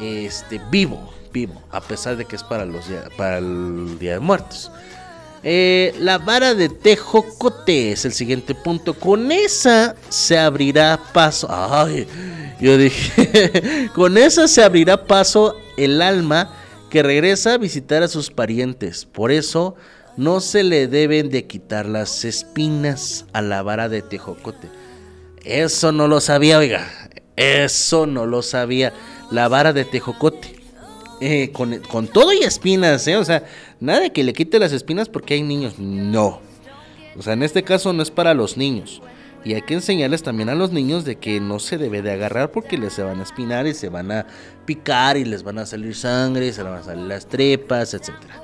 [0.00, 2.84] este, vivo, vivo, a pesar de que es para, los,
[3.16, 4.70] para el Día de Muertos.
[5.42, 8.94] Eh, la vara de Tejocote es el siguiente punto.
[8.94, 11.48] Con esa se abrirá paso.
[11.50, 12.06] Ay,
[12.60, 16.54] yo dije, con esa se abrirá paso el alma
[16.90, 19.04] que regresa a visitar a sus parientes.
[19.04, 19.76] Por eso
[20.16, 24.68] no se le deben de quitar las espinas a la vara de tejocote.
[25.44, 26.88] Eso no lo sabía, oiga.
[27.36, 28.92] Eso no lo sabía.
[29.30, 30.56] La vara de tejocote.
[31.20, 33.16] Eh, con, con, todo y espinas, ¿eh?
[33.16, 33.44] O sea,
[33.80, 35.78] nada de que le quite las espinas porque hay niños.
[35.78, 36.40] No.
[37.16, 39.02] O sea, en este caso no es para los niños.
[39.44, 42.50] Y hay que enseñarles también a los niños de que no se debe de agarrar
[42.50, 44.26] porque les se van a espinar y se van a
[44.66, 48.42] picar y les van a salir sangre, y se van a salir las trepas, etcétera.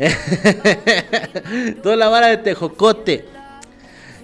[1.82, 3.26] Toda la vara de tejocote.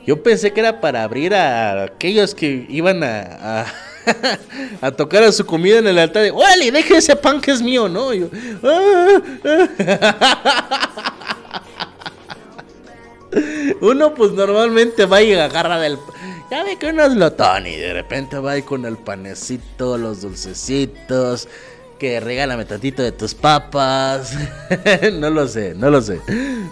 [0.07, 3.67] Yo pensé que era para abrir a aquellos que iban a,
[4.97, 6.23] tocar a su comida en el altar.
[6.23, 7.89] De, ¡Órale, deje ese pan que es mío!
[7.89, 8.11] ¿No?
[8.63, 10.93] Ah, ah".
[13.81, 15.99] Uno pues normalmente va y agarra del...
[16.51, 21.49] Ya ve que uno es lotón y de repente va con el panecito, los dulcecitos,
[21.99, 24.33] que regálame tantito de tus papas.
[25.15, 26.21] no lo sé, no lo sé.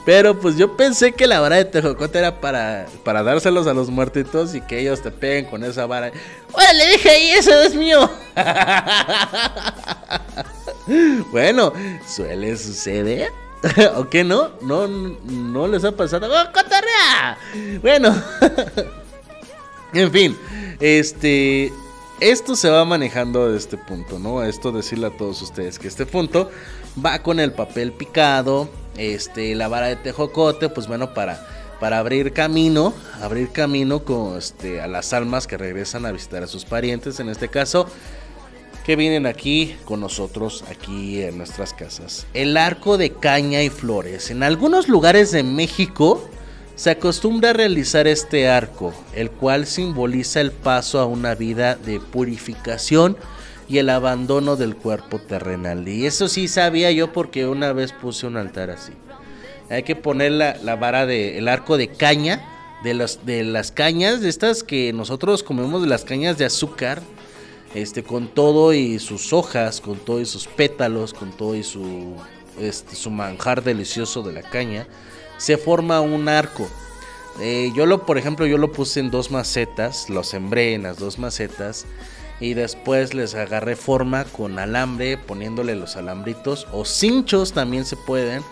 [0.05, 3.91] Pero pues yo pensé que la vara de tejocote era para, para dárselos a los
[3.91, 6.13] muertitos y que ellos te peguen con esa vara.
[6.53, 8.11] ¡Bueno, le dije ahí, eso es mío!
[11.33, 11.73] bueno,
[12.07, 13.31] suele suceder.
[13.97, 14.51] ¿O qué no?
[14.61, 16.29] No, no les ha pasado.
[16.31, 17.39] ¡Oh, cotorrea!
[17.81, 18.15] Bueno.
[19.95, 20.39] en fin,
[20.81, 21.73] este
[22.21, 24.43] esto se va manejando de este punto, ¿no?
[24.43, 26.51] Esto decirle a todos ustedes que este punto
[27.05, 31.47] va con el papel picado, este, la vara de tejocote, pues bueno, para,
[31.81, 36.47] para abrir camino, abrir camino con, este, a las almas que regresan a visitar a
[36.47, 37.87] sus parientes, en este caso,
[38.85, 42.27] que vienen aquí con nosotros, aquí en nuestras casas.
[42.35, 44.31] El arco de caña y flores.
[44.31, 46.23] En algunos lugares de México
[46.77, 52.01] se acostumbra a realizar este arco, el cual simboliza el paso a una vida de
[52.01, 53.17] purificación
[53.69, 55.87] y el abandono del cuerpo terrenal.
[55.89, 58.93] Y eso sí sabía yo porque una vez puse un altar así.
[59.71, 62.45] Hay que poner la, vara del el arco de caña,
[62.83, 67.01] de, los, de las cañas, de estas que nosotros comemos de las cañas de azúcar,
[67.75, 72.15] este, con todo y sus hojas, con todo y sus pétalos, con todo y su,
[72.61, 74.87] este, su manjar delicioso de la caña
[75.45, 76.67] se forma un arco.
[77.39, 80.99] Eh, yo lo, por ejemplo, yo lo puse en dos macetas, lo sembré en las
[80.99, 81.85] dos macetas
[82.41, 88.43] y después les agarré forma con alambre, poniéndole los alambritos o cinchos también se pueden.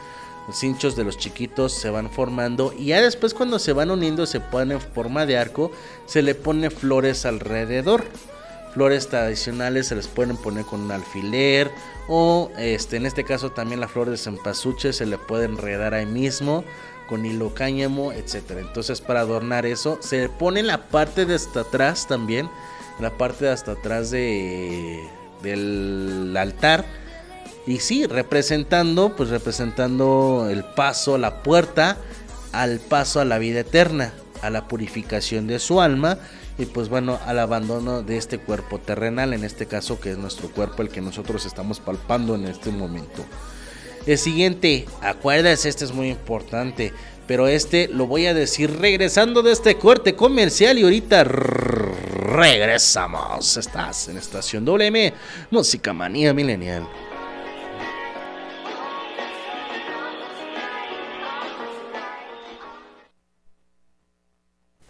[0.46, 4.26] Los cinchos de los chiquitos se van formando y ya después cuando se van uniendo
[4.26, 5.72] se ponen en forma de arco,
[6.04, 8.04] se le pone flores alrededor.
[8.74, 11.70] Flores tradicionales se les pueden poner con un alfiler
[12.08, 16.06] o este, en este caso también la flor de cempasúchil se le puede enredar ahí
[16.06, 16.64] mismo
[17.08, 18.60] con hilo cáñamo, etcétera.
[18.60, 22.48] Entonces para adornar eso se pone la parte de hasta atrás también,
[23.00, 25.00] la parte de hasta atrás de,
[25.42, 26.84] del altar.
[27.66, 31.96] Y sí, representando, pues representando el paso, la puerta
[32.50, 34.12] al paso a la vida eterna,
[34.42, 36.18] a la purificación de su alma
[36.62, 40.48] y pues bueno, al abandono de este cuerpo terrenal, en este caso que es nuestro
[40.48, 43.24] cuerpo el que nosotros estamos palpando en este momento.
[44.06, 46.92] El siguiente, acuérdate, este es muy importante,
[47.26, 51.24] pero este lo voy a decir regresando de este corte comercial y ahorita
[52.32, 53.56] regresamos.
[53.56, 55.12] Estás en Estación WM,
[55.50, 56.86] Música Manía Milenial.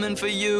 [0.00, 0.59] coming for you.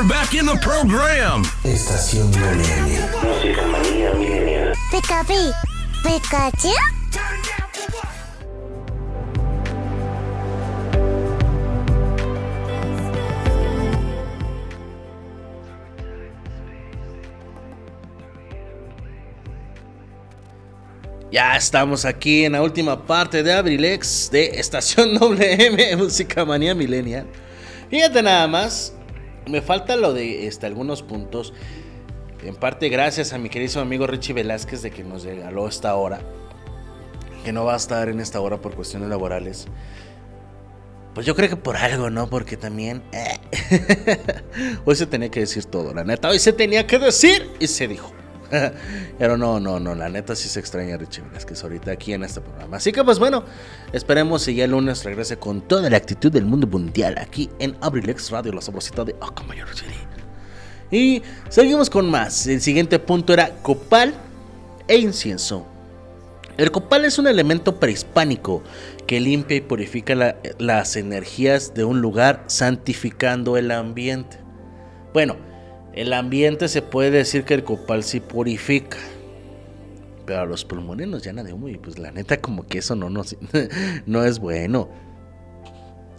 [0.00, 1.44] Back in the program.
[1.64, 3.10] Estación Millennial.
[3.22, 4.72] Música manía millennial.
[4.90, 5.52] Pikachu.
[6.02, 6.72] Pikachu.
[21.30, 27.26] Ya estamos aquí en la última parte de Abrilex de Estación WM Música Manía Millennial.
[27.90, 28.94] Fíjate nada más,
[29.46, 31.52] me falta lo de este, algunos puntos.
[32.44, 36.20] En parte gracias a mi querido amigo Richie Velázquez de que nos regaló esta hora.
[37.44, 39.66] Que no va a estar en esta hora por cuestiones laborales.
[41.14, 42.28] Pues yo creo que por algo, ¿no?
[42.28, 43.02] Porque también...
[43.12, 43.38] Eh.
[44.84, 46.28] Hoy se tenía que decir todo, la neta.
[46.28, 48.12] Hoy se tenía que decir y se dijo.
[49.18, 52.22] Pero no, no, no, la neta sí se extraña a Richie Velázquez ahorita aquí en
[52.24, 52.76] este programa.
[52.76, 53.44] Así que pues bueno,
[53.92, 57.76] esperemos y ya el lunes regrese con toda la actitud del mundo mundial aquí en
[57.80, 59.94] Abrilex Radio, la sabrosita de Ocamayor City.
[60.90, 62.46] Y seguimos con más.
[62.46, 64.12] El siguiente punto era copal
[64.86, 65.66] e incienso.
[66.58, 68.62] El copal es un elemento prehispánico
[69.06, 74.36] que limpia y purifica la- las energías de un lugar, santificando el ambiente.
[75.14, 75.36] Bueno,
[75.94, 78.98] el ambiente se puede decir que el copal sí purifica.
[80.26, 82.94] Pero a los pulmones nos llena de humo y pues la neta como que eso
[82.94, 83.36] no, nos-
[84.06, 84.88] no es bueno.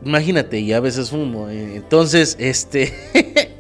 [0.06, 1.50] Imagínate, ya a veces humo.
[1.50, 2.94] eh, Entonces, este...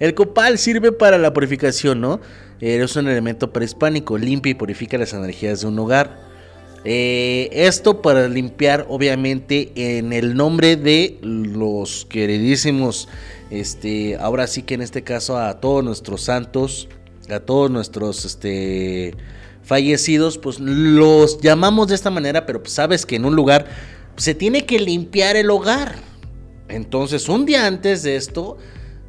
[0.00, 2.20] El copal sirve para la purificación, ¿no?
[2.60, 6.18] Es un elemento prehispánico, limpia y purifica las energías de un hogar.
[6.84, 13.08] Eh, esto para limpiar, obviamente, en el nombre de los queridísimos,
[13.50, 16.88] este, ahora sí que en este caso a todos nuestros santos,
[17.30, 19.14] a todos nuestros, este,
[19.64, 23.66] fallecidos, pues los llamamos de esta manera, pero pues sabes que en un lugar
[24.16, 25.96] se tiene que limpiar el hogar.
[26.68, 28.58] Entonces, un día antes de esto,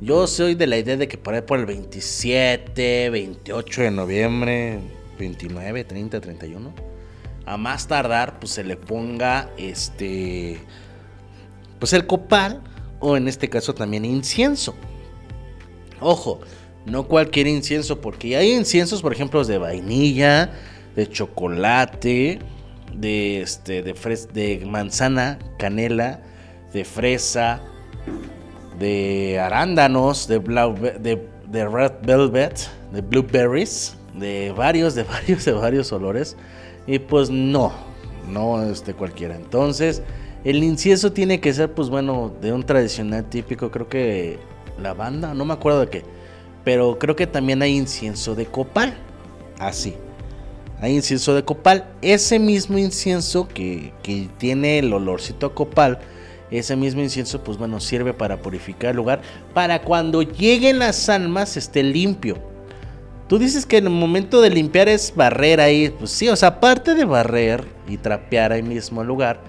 [0.02, 4.80] yo soy de la idea de que por ahí por el 27, 28 de noviembre,
[5.20, 6.74] 29, 30, 31,
[7.46, 10.60] a más tardar, pues se le ponga este,
[11.80, 12.62] pues el copal,
[13.06, 14.76] o en este caso también incienso.
[16.00, 16.40] Ojo,
[16.86, 20.52] no cualquier incienso, porque hay inciensos, por ejemplo, de vainilla,
[20.96, 22.40] de chocolate,
[22.94, 23.94] de, este, de,
[24.34, 26.22] de manzana, canela,
[26.74, 27.62] de fresa,
[28.80, 32.60] de arándanos, de red velvet,
[32.92, 36.36] de blueberries, de varios, de varios, de varios olores.
[36.88, 37.72] Y pues no,
[38.28, 39.36] no es de cualquiera.
[39.36, 40.02] Entonces,
[40.46, 44.38] el incienso tiene que ser, pues bueno, de un tradicional típico, creo que
[44.80, 46.04] lavanda, no me acuerdo de qué.
[46.64, 48.96] Pero creo que también hay incienso de copal.
[49.58, 49.96] Así.
[50.80, 51.88] Hay incienso de copal.
[52.04, 56.00] Ese mismo incienso que, que tiene el olorcito a copal.
[56.52, 59.22] Ese mismo incienso, pues bueno, sirve para purificar el lugar.
[59.56, 62.38] Para cuando lleguen las almas esté limpio.
[63.28, 65.90] Tú dices que en el momento de limpiar es barrer ahí.
[65.90, 69.42] Pues sí, o sea, aparte de barrer y trapear ahí mismo el lugar,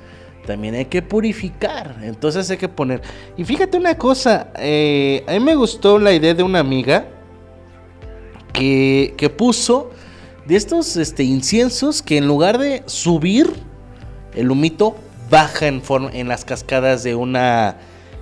[0.47, 1.97] también hay que purificar.
[2.03, 3.03] Entonces hay que poner.
[3.37, 7.07] Y fíjate una cosa, eh, a mí me gustó la idea de una amiga
[8.53, 9.91] que, que puso
[10.47, 13.53] de estos este, inciensos que en lugar de subir
[14.35, 14.97] el humito,
[15.31, 17.79] baja en, forma, en las cascadas de una.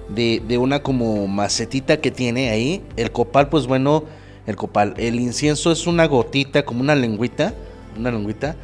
[0.08, 2.84] De, de una como macetita que tiene ahí.
[2.96, 4.04] El copal, pues bueno,
[4.46, 4.92] el copal.
[4.98, 7.54] El incienso es una gotita, como una lengüita.
[7.98, 8.54] Una lengüita.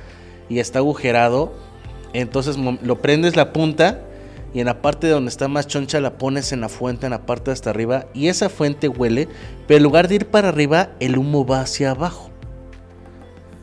[0.50, 1.54] Y está agujerado.
[2.12, 4.00] Entonces lo prendes la punta.
[4.52, 7.24] Y en la parte donde está más choncha la pones en la fuente, en la
[7.24, 8.06] parte hasta arriba.
[8.14, 9.28] Y esa fuente huele.
[9.66, 12.30] Pero en lugar de ir para arriba, el humo va hacia abajo.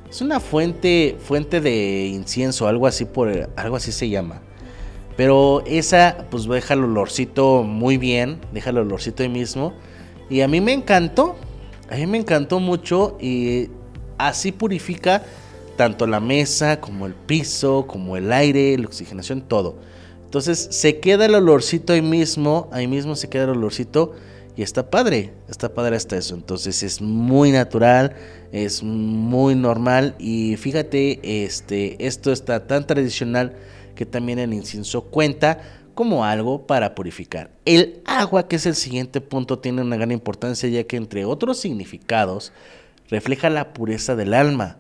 [0.10, 4.42] Es una fuente, fuente de incienso, algo así por, algo así se llama.
[5.18, 9.74] Pero esa, pues deja el olorcito muy bien, deja el olorcito ahí mismo.
[10.30, 11.36] Y a mí me encantó,
[11.90, 13.70] a mí me encantó mucho y
[14.18, 15.24] así purifica
[15.78, 19.78] tanto la mesa como el piso, como el aire, la oxigenación, todo.
[20.26, 24.14] Entonces se queda el olorcito ahí mismo, ahí mismo se queda el olorcito
[24.58, 26.36] y está padre, está padre hasta eso.
[26.36, 28.16] Entonces es muy natural,
[28.52, 33.56] es muy normal y fíjate, este, esto está tan tradicional
[33.96, 35.62] que también el incienso cuenta
[35.94, 37.52] como algo para purificar.
[37.66, 41.58] El agua, que es el siguiente punto, tiene una gran importancia ya que entre otros
[41.58, 42.52] significados
[43.10, 44.78] refleja la pureza del alma,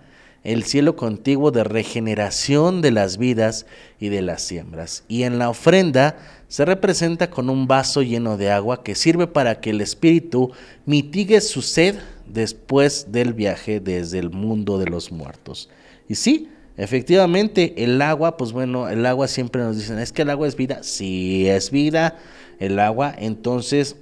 [0.47, 3.65] el cielo contiguo de regeneración de las vidas
[3.99, 5.03] y de las siembras.
[5.09, 6.15] Y en la ofrenda
[6.47, 10.53] se representa con un vaso lleno de agua que sirve para que el espíritu
[10.85, 11.95] mitigue su sed
[12.25, 15.69] después del viaje desde el mundo de los muertos.
[16.07, 20.29] Y sí, efectivamente, el agua, pues bueno, el agua siempre nos dicen, es que el
[20.29, 20.81] agua es vida.
[20.81, 22.15] Sí, es vida
[22.59, 23.13] el agua.
[23.17, 23.97] Entonces,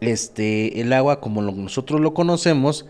[0.00, 2.86] este, el agua como nosotros lo conocemos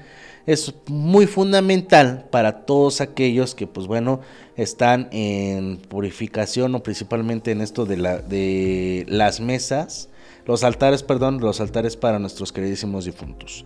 [0.47, 4.21] es muy fundamental para todos aquellos que pues bueno
[4.57, 10.09] están en purificación o principalmente en esto de, la, de las mesas,
[10.47, 13.65] los altares, perdón, los altares para nuestros queridísimos difuntos.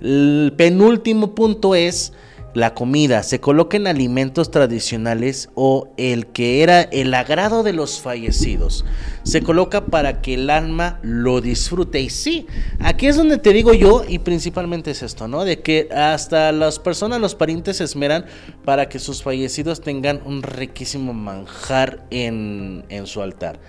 [0.00, 2.12] El penúltimo punto es
[2.54, 8.84] la comida, se coloquen alimentos tradicionales o el que era el agrado de los fallecidos.
[9.22, 12.00] Se coloca para que el alma lo disfrute.
[12.00, 12.46] Y sí,
[12.80, 15.44] aquí es donde te digo yo, y principalmente es esto, ¿no?
[15.44, 18.24] De que hasta las personas, los parientes se esmeran
[18.64, 23.60] para que sus fallecidos tengan un riquísimo manjar en, en su altar.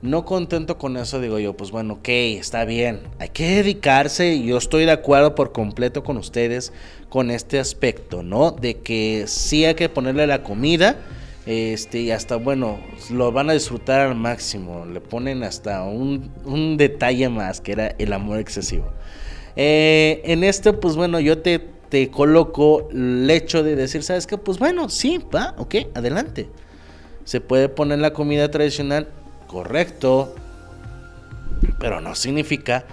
[0.00, 3.00] No contento con eso, digo yo, pues bueno, ok, está bien.
[3.18, 6.72] Hay que dedicarse, yo estoy de acuerdo por completo con ustedes
[7.08, 8.52] con este aspecto, ¿no?
[8.52, 10.96] De que sí hay que ponerle la comida,
[11.46, 12.78] este, y hasta, bueno,
[13.10, 14.86] lo van a disfrutar al máximo.
[14.86, 18.92] Le ponen hasta un, un detalle más, que era el amor excesivo.
[19.56, 21.58] Eh, en esto, pues bueno, yo te,
[21.88, 24.38] te coloco el hecho de decir, ¿sabes qué?
[24.38, 26.48] Pues bueno, sí, va, ok, adelante.
[27.24, 29.08] Se puede poner la comida tradicional
[29.48, 30.34] correcto,
[31.80, 32.84] pero no significa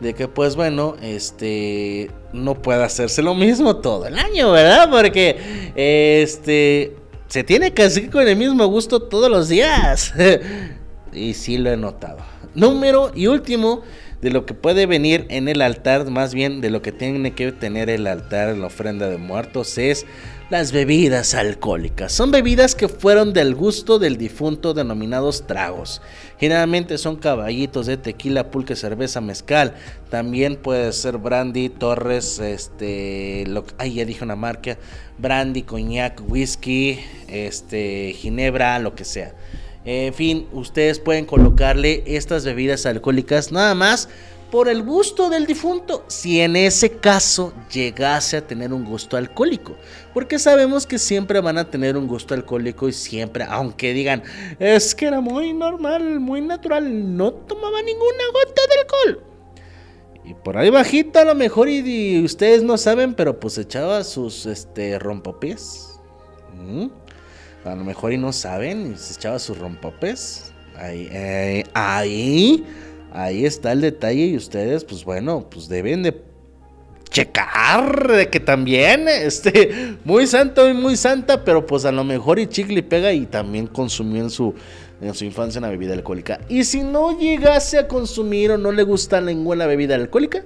[0.00, 4.88] de que pues bueno, este no pueda hacerse lo mismo todo el año, ¿verdad?
[4.90, 6.96] Porque este
[7.28, 10.14] se tiene que hacer con el mismo gusto todos los días.
[11.12, 12.18] y sí lo he notado.
[12.54, 13.82] Número y último
[14.24, 17.52] de lo que puede venir en el altar, más bien de lo que tiene que
[17.52, 20.06] tener el altar la ofrenda de muertos es
[20.48, 22.10] las bebidas alcohólicas.
[22.10, 26.00] Son bebidas que fueron del gusto del difunto denominados tragos.
[26.38, 29.74] Generalmente son caballitos de tequila, pulque, cerveza, mezcal.
[30.08, 34.78] También puede ser brandy, torres, este, lo, ay, ya dije una marca,
[35.18, 36.98] brandy, coñac, whisky,
[37.28, 39.34] este, ginebra, lo que sea.
[39.84, 44.08] En fin, ustedes pueden colocarle estas bebidas alcohólicas nada más
[44.50, 49.74] por el gusto del difunto, si en ese caso llegase a tener un gusto alcohólico.
[50.14, 54.22] Porque sabemos que siempre van a tener un gusto alcohólico y siempre, aunque digan,
[54.60, 59.34] es que era muy normal, muy natural, no tomaba ninguna gota de alcohol.
[60.24, 64.46] Y por ahí bajito a lo mejor y, ustedes no saben, pero pues echaba sus
[64.46, 66.00] este rompopiés.
[66.54, 66.86] ¿Mm?
[67.64, 70.52] A lo mejor y no saben, y se echaba sus rompopes.
[70.76, 72.64] Ahí, eh, ahí,
[73.12, 76.22] ahí está el detalle y ustedes, pues bueno, pues deben de
[77.14, 82.38] checar de que también, este, muy santo y muy santa, pero pues a lo mejor
[82.38, 84.54] y chicle y pega y también consumió en su,
[85.00, 86.40] en su infancia una bebida alcohólica.
[86.48, 90.44] Y si no llegase a consumir o no le gusta ninguna bebida alcohólica,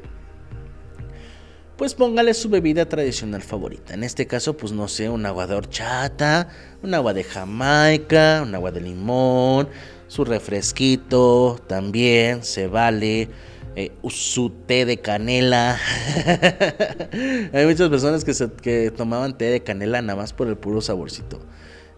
[1.78, 3.94] pues póngale su bebida tradicional favorita.
[3.94, 6.48] En este caso, pues no sé, un agua de horchata,
[6.82, 9.68] un agua de Jamaica, un agua de limón,
[10.08, 13.28] su refresquito también se vale.
[13.76, 15.78] Eh, su té de canela.
[17.52, 21.38] Hay muchas personas que, que tomaban té de canela nada más por el puro saborcito.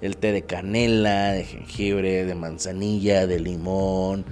[0.03, 4.27] El té de canela, de jengibre, de manzanilla, de limón,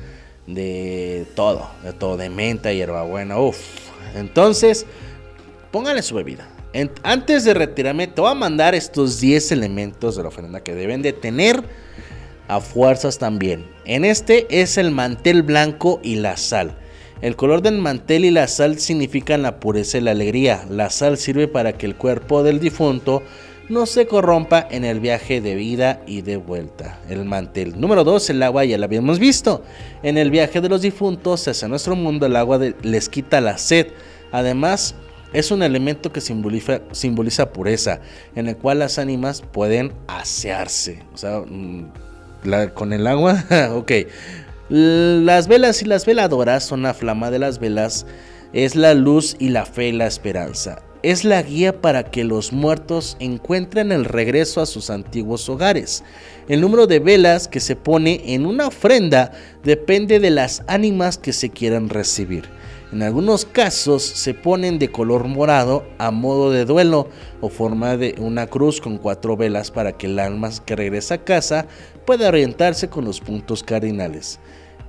[0.46, 3.58] de todo, de todo, de menta, hierbabuena, uff.
[4.14, 4.84] Entonces,
[5.70, 6.48] póngale su bebida.
[7.02, 11.02] antes de retirarme, te voy a mandar estos 10 elementos de la ofrenda que deben
[11.02, 11.62] de tener
[12.46, 13.66] a fuerzas también.
[13.84, 16.76] En este es el mantel blanco y la sal.
[17.20, 20.64] El color del mantel y la sal significan la pureza y la alegría.
[20.70, 23.22] La sal sirve para que el cuerpo del difunto
[23.68, 27.00] no se corrompa en el viaje de vida y de vuelta.
[27.08, 27.78] El mantel.
[27.78, 29.62] Número 2, el agua, ya lo habíamos visto.
[30.02, 33.88] En el viaje de los difuntos hacia nuestro mundo, el agua les quita la sed.
[34.30, 34.94] Además,
[35.32, 38.00] es un elemento que simboliza, pureza,
[38.34, 41.02] en el cual las ánimas pueden asearse.
[41.12, 41.90] O sea, mm,
[42.74, 43.44] con el agua,
[43.74, 43.92] ok.
[44.70, 48.06] Las velas y las veladoras son la flama de las velas,
[48.52, 50.82] es la luz y la fe y la esperanza.
[51.02, 56.02] Es la guía para que los muertos encuentren el regreso a sus antiguos hogares.
[56.48, 59.30] El número de velas que se pone en una ofrenda
[59.62, 62.57] depende de las ánimas que se quieran recibir.
[62.90, 67.08] En algunos casos se ponen de color morado a modo de duelo
[67.42, 71.24] o forma de una cruz con cuatro velas para que el alma que regresa a
[71.24, 71.66] casa
[72.06, 74.40] pueda orientarse con los puntos cardinales.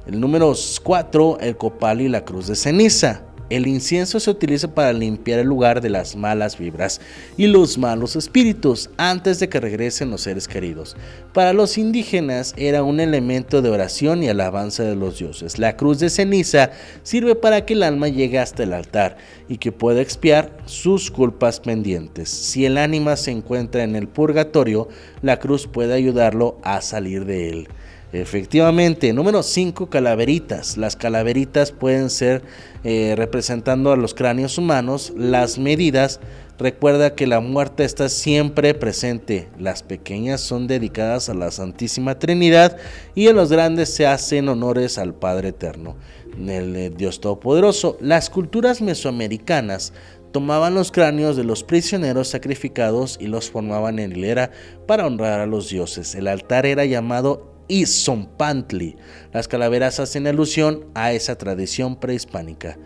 [0.07, 3.23] El número 4, el copal y la cruz de ceniza.
[3.49, 7.01] El incienso se utiliza para limpiar el lugar de las malas vibras
[7.35, 10.95] y los malos espíritus antes de que regresen los seres queridos.
[11.34, 15.57] Para los indígenas era un elemento de oración y alabanza de los dioses.
[15.57, 16.71] La cruz de ceniza
[17.01, 19.17] sirve para que el alma llegue hasta el altar
[19.47, 22.30] y que pueda expiar sus culpas pendientes.
[22.30, 24.89] Si el ánima se encuentra en el purgatorio,
[25.23, 27.67] la cruz puede ayudarlo a salir de él.
[28.11, 30.77] Efectivamente, número 5, calaveritas.
[30.77, 32.41] Las calaveritas pueden ser
[32.84, 35.14] eh, representando a los cráneos humanos.
[35.15, 36.19] Las medidas,
[36.57, 39.48] recuerda que la muerte está siempre presente.
[39.60, 42.77] Las pequeñas son dedicadas a la Santísima Trinidad
[43.14, 45.95] y en los grandes se hacen honores al Padre Eterno,
[46.36, 47.95] el eh, Dios Todopoderoso.
[48.02, 49.94] Las culturas mesoamericanas
[50.31, 54.49] tomaban los cráneos de los prisioneros sacrificados y los formaban en hilera
[54.88, 56.15] para honrar a los dioses.
[56.15, 58.97] El altar era llamado Izompantli.
[59.31, 62.77] Las calaveras hacen alusión a esa tradición prehispánica.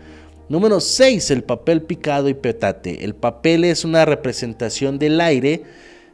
[0.48, 1.30] Número 6.
[1.32, 3.04] El papel picado y petate.
[3.04, 5.64] El papel es una representación del aire,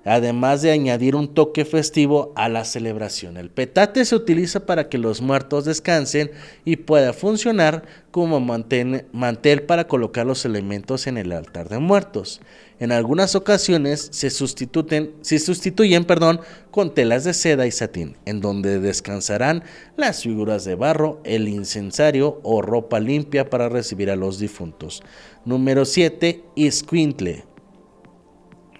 [0.04, 3.36] además de añadir un toque festivo a la celebración.
[3.36, 6.30] El petate se utiliza para que los muertos descansen
[6.64, 7.82] y pueda funcionar
[8.12, 12.40] como mantel para colocar los elementos en el altar de muertos.
[12.80, 16.40] En algunas ocasiones se sustituyen, sustituyen perdón,
[16.70, 19.62] con telas de seda y satín, en donde descansarán
[19.98, 25.02] las figuras de barro, el incensario o ropa limpia para recibir a los difuntos.
[25.44, 26.42] Número 7.
[26.54, 27.44] Isquintle.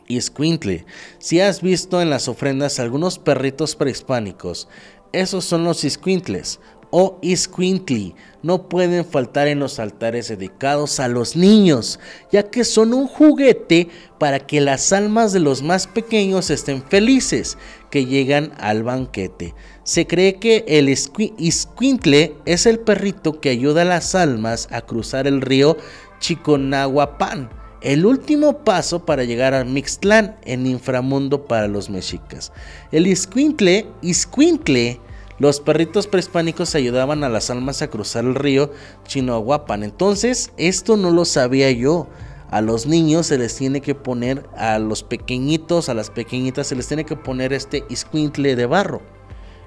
[0.08, 0.86] Isquintle.
[1.18, 4.66] Si has visto en las ofrendas algunos perritos prehispánicos,
[5.12, 6.58] esos son los isquintles
[6.90, 8.14] o isquintli.
[8.42, 12.00] No pueden faltar en los altares dedicados a los niños,
[12.32, 13.88] ya que son un juguete
[14.18, 17.58] para que las almas de los más pequeños estén felices
[17.90, 19.54] que llegan al banquete.
[19.84, 25.26] Se cree que el isquintle es el perrito que ayuda a las almas a cruzar
[25.26, 25.76] el río
[26.20, 32.52] Chiconahuapan el último paso para llegar a Mixtlán, en inframundo para los mexicas.
[32.92, 35.00] El isquintle, isquintle,
[35.40, 38.70] los perritos prehispánicos ayudaban a las almas a cruzar el río
[39.06, 39.82] Chinoahuapan.
[39.82, 42.08] Entonces, esto no lo sabía yo.
[42.50, 46.76] A los niños se les tiene que poner, a los pequeñitos, a las pequeñitas se
[46.76, 49.00] les tiene que poner este isquintle de barro.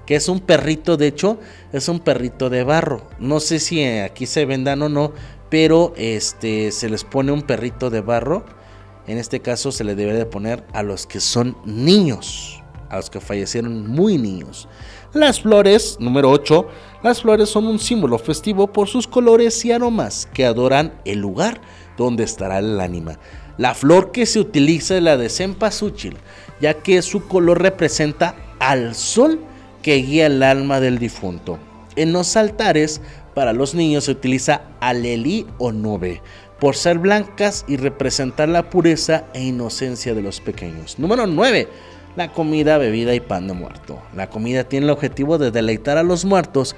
[0.06, 1.38] Que es un perrito, de hecho,
[1.72, 3.08] es un perrito de barro.
[3.18, 5.12] No sé si aquí se vendan o no,
[5.50, 8.44] pero este se les pone un perrito de barro.
[9.08, 13.10] En este caso se le debe de poner a los que son niños, a los
[13.10, 14.68] que fallecieron muy niños.
[15.14, 16.66] Las flores, número 8,
[17.04, 21.60] las flores son un símbolo festivo por sus colores y aromas que adoran el lugar
[21.96, 23.20] donde estará el ánima.
[23.56, 26.16] La flor que se utiliza es la de cempasúchil,
[26.60, 29.38] ya que su color representa al sol
[29.82, 31.60] que guía el alma del difunto.
[31.94, 33.00] En los altares
[33.36, 36.22] para los niños se utiliza alelí o nube,
[36.58, 40.98] por ser blancas y representar la pureza e inocencia de los pequeños.
[40.98, 41.68] Número 9.
[42.16, 44.00] La comida, bebida y pan de muerto.
[44.14, 46.76] La comida tiene el objetivo de deleitar a los muertos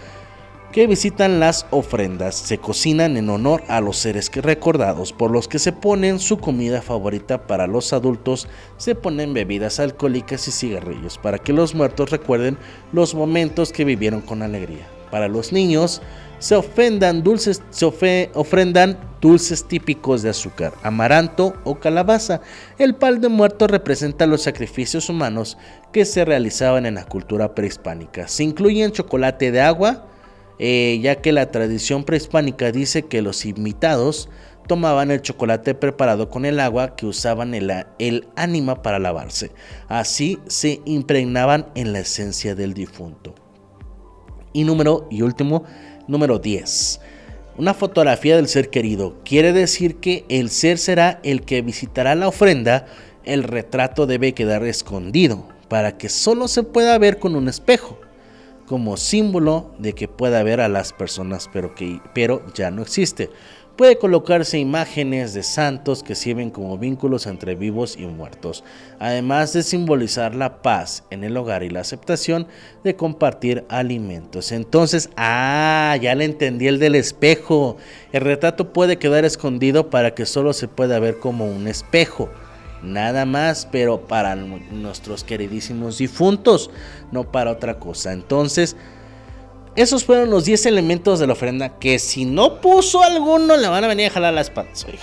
[0.73, 2.35] que visitan las ofrendas.
[2.35, 6.81] Se cocinan en honor a los seres recordados, por los que se ponen su comida
[6.81, 8.49] favorita para los adultos,
[8.79, 12.57] se ponen bebidas alcohólicas y cigarrillos para que los muertos recuerden
[12.93, 14.96] los momentos que vivieron con alegría.
[15.11, 16.03] Para los niños,
[16.39, 17.87] se ofrendan dulces, se
[18.35, 22.41] ofrendan dulces típicos de azúcar, amaranto o calabaza.
[22.79, 25.57] El pan de muerto representa los sacrificios humanos
[25.93, 28.29] que se realizaban en la cultura prehispánica.
[28.29, 30.07] Se incluyen chocolate de agua,
[30.59, 34.29] eh, ya que la tradición prehispánica dice que los invitados
[34.67, 39.53] tomaban el chocolate preparado con el agua que usaban el ánima para lavarse.
[39.89, 43.46] Así se impregnaban en la esencia del difunto.
[44.57, 45.65] Y número y último,
[46.09, 47.01] Número 10.
[47.59, 49.17] Una fotografía del ser querido.
[49.23, 52.87] Quiere decir que el ser será el que visitará la ofrenda.
[53.25, 57.99] El retrato debe quedar escondido para que solo se pueda ver con un espejo,
[58.65, 63.29] como símbolo de que pueda ver a las personas, pero que pero ya no existe.
[63.77, 68.65] Puede colocarse imágenes de santos que sirven como vínculos entre vivos y muertos,
[68.99, 72.47] además de simbolizar la paz en el hogar y la aceptación
[72.85, 74.51] de compartir alimentos.
[74.51, 77.77] Entonces, ah, ya le entendí el del espejo.
[78.13, 82.31] El retrato puede quedar escondido para que solo se pueda ver como un espejo.
[82.83, 86.71] Nada más, pero para nuestros queridísimos difuntos,
[87.13, 88.15] no para otra cosa.
[88.15, 88.75] Entonces,
[89.77, 93.85] esos fueron los 10 elementos de la ofrenda que si no puso alguno le van
[93.85, 94.99] a venir a jalar las patas, oiga.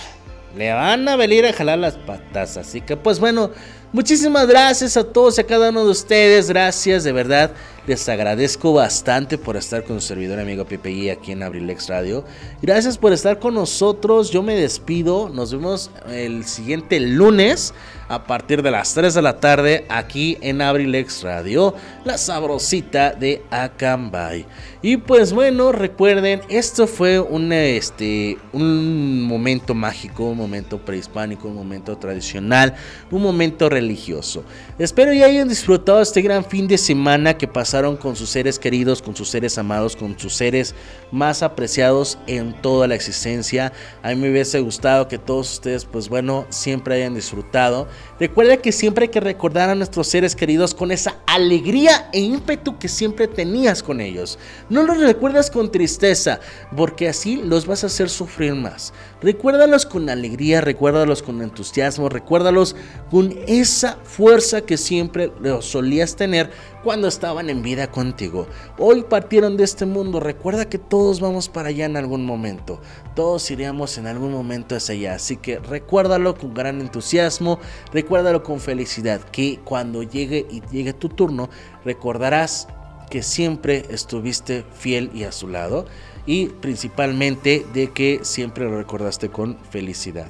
[0.56, 2.56] Le van a venir a jalar las patas.
[2.56, 3.50] Así que pues bueno,
[3.92, 6.48] muchísimas gracias a todos y a cada uno de ustedes.
[6.48, 7.50] Gracias, de verdad.
[7.86, 12.24] Les agradezco bastante por estar con su servidor amigo PPI aquí en Abrilex Radio.
[12.62, 14.30] Gracias por estar con nosotros.
[14.30, 15.28] Yo me despido.
[15.28, 17.74] Nos vemos el siguiente lunes
[18.08, 21.74] a partir de las 3 de la tarde aquí en Abrilex Radio,
[22.04, 24.46] la sabrosita de Acambay.
[24.82, 31.54] Y pues bueno, recuerden, esto fue un, este, un momento mágico, un momento prehispánico, un
[31.54, 32.74] momento tradicional,
[33.10, 34.44] un momento religioso.
[34.76, 39.02] Espero que hayan disfrutado este gran fin de semana que pasaron con sus seres queridos,
[39.02, 40.74] con sus seres amados, con sus seres
[41.12, 43.72] más apreciados en toda la existencia.
[44.02, 47.86] A mí me hubiese gustado que todos ustedes, pues bueno, siempre hayan disfrutado.
[48.18, 52.76] Recuerda que siempre hay que recordar a nuestros seres queridos con esa alegría e ímpetu
[52.76, 54.40] que siempre tenías con ellos.
[54.70, 56.40] No los recuerdas con tristeza,
[56.76, 58.92] porque así los vas a hacer sufrir más.
[59.24, 62.76] Recuérdalos con alegría, recuérdalos con entusiasmo, recuérdalos
[63.10, 66.50] con esa fuerza que siempre los solías tener
[66.82, 68.46] cuando estaban en vida contigo.
[68.76, 72.82] Hoy partieron de este mundo, recuerda que todos vamos para allá en algún momento.
[73.16, 77.58] Todos iríamos en algún momento hacia allá, así que recuérdalo con gran entusiasmo,
[77.94, 81.48] recuérdalo con felicidad, que cuando llegue y llegue tu turno,
[81.82, 82.68] recordarás
[83.08, 85.86] que siempre estuviste fiel y a su lado
[86.26, 90.28] y principalmente de que siempre lo recordaste con felicidad.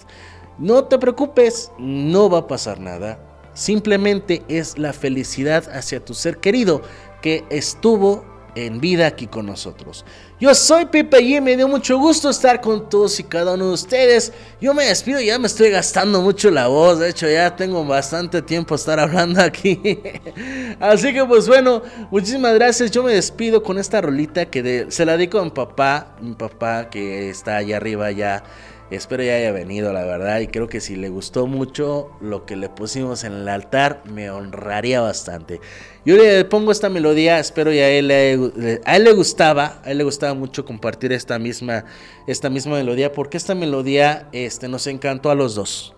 [0.59, 3.19] No te preocupes, no va a pasar nada.
[3.55, 6.83] Simplemente es la felicidad hacia tu ser querido
[7.23, 8.25] que estuvo
[8.55, 10.05] en vida aquí con nosotros.
[10.41, 13.73] Yo soy Pipe y me dio mucho gusto estar con todos y cada uno de
[13.75, 14.33] ustedes.
[14.61, 18.43] Yo me despido, ya me estoy gastando mucho la voz, de hecho ya tengo bastante
[18.43, 19.81] tiempo estar hablando aquí.
[20.81, 22.91] Así que pues bueno, muchísimas gracias.
[22.91, 26.91] Yo me despido con esta rolita que se la dedico a mi papá, mi papá
[26.91, 28.45] que está allá arriba ya
[28.91, 30.41] Espero ya haya venido, la verdad.
[30.41, 34.31] Y creo que si le gustó mucho lo que le pusimos en el altar, me
[34.31, 35.61] honraría bastante.
[36.05, 39.91] Yo le pongo esta melodía, espero ya a él, le, a él le gustaba, a
[39.91, 41.87] él le gustaba mucho compartir esta misma,
[42.27, 45.95] esta misma melodía, porque esta melodía este, nos encantó a los dos.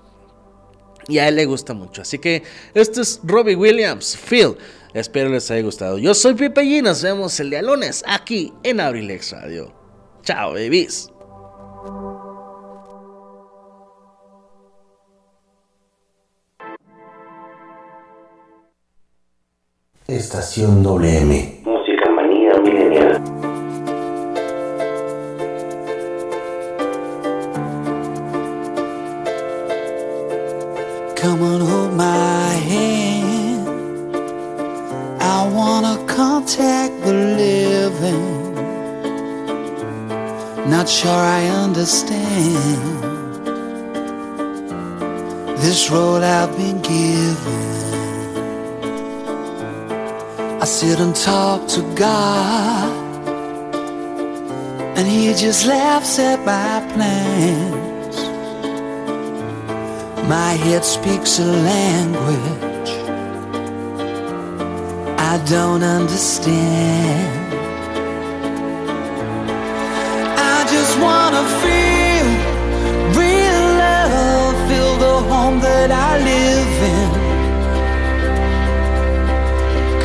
[1.09, 2.03] Y a él le gusta mucho.
[2.03, 2.43] Así que
[2.74, 4.57] esto es Robbie Williams, Phil.
[4.95, 5.99] Espero les haya gustado.
[5.99, 9.73] Yo soy Pipe y nos vemos el día lunes aquí en Abrilex Radio.
[10.23, 11.11] Chao, babies.
[20.09, 21.62] Estación WM.
[21.65, 23.20] Música manía milenial.
[31.20, 33.66] Come on, hold my hand.
[35.20, 38.55] I wanna contact the living.
[40.70, 43.03] Not sure I understand
[45.59, 47.85] this role I've been given.
[50.66, 52.90] I sit and talk to God,
[54.98, 58.16] and He just laughs at my plans.
[60.28, 62.90] My head speaks a language
[65.32, 67.55] I don't understand.
[70.52, 72.26] I just wanna feel
[73.22, 77.06] real love, feel the home that I live in.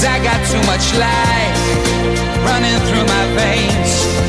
[0.00, 1.60] Cause I got too much life
[2.48, 4.19] running through my veins,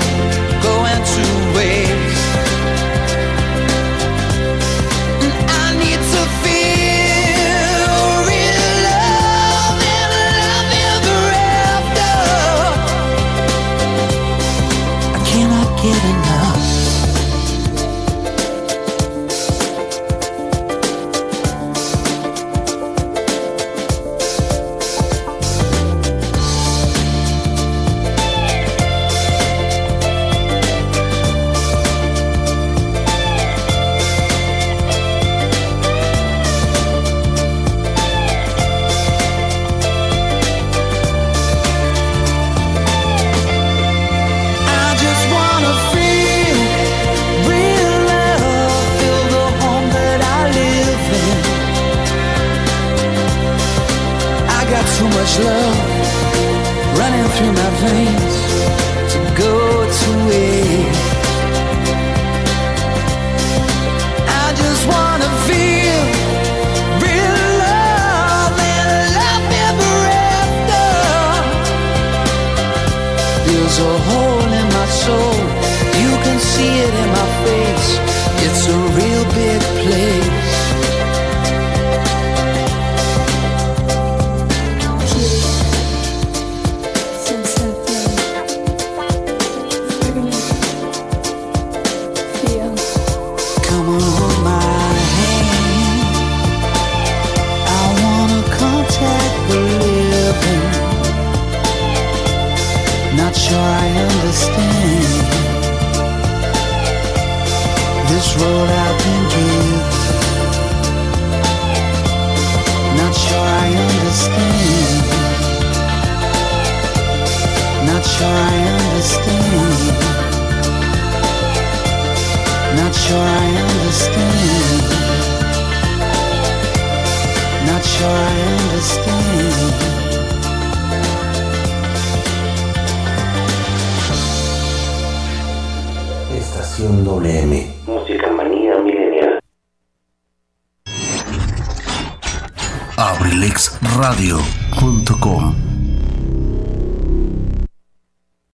[57.84, 58.21] everything.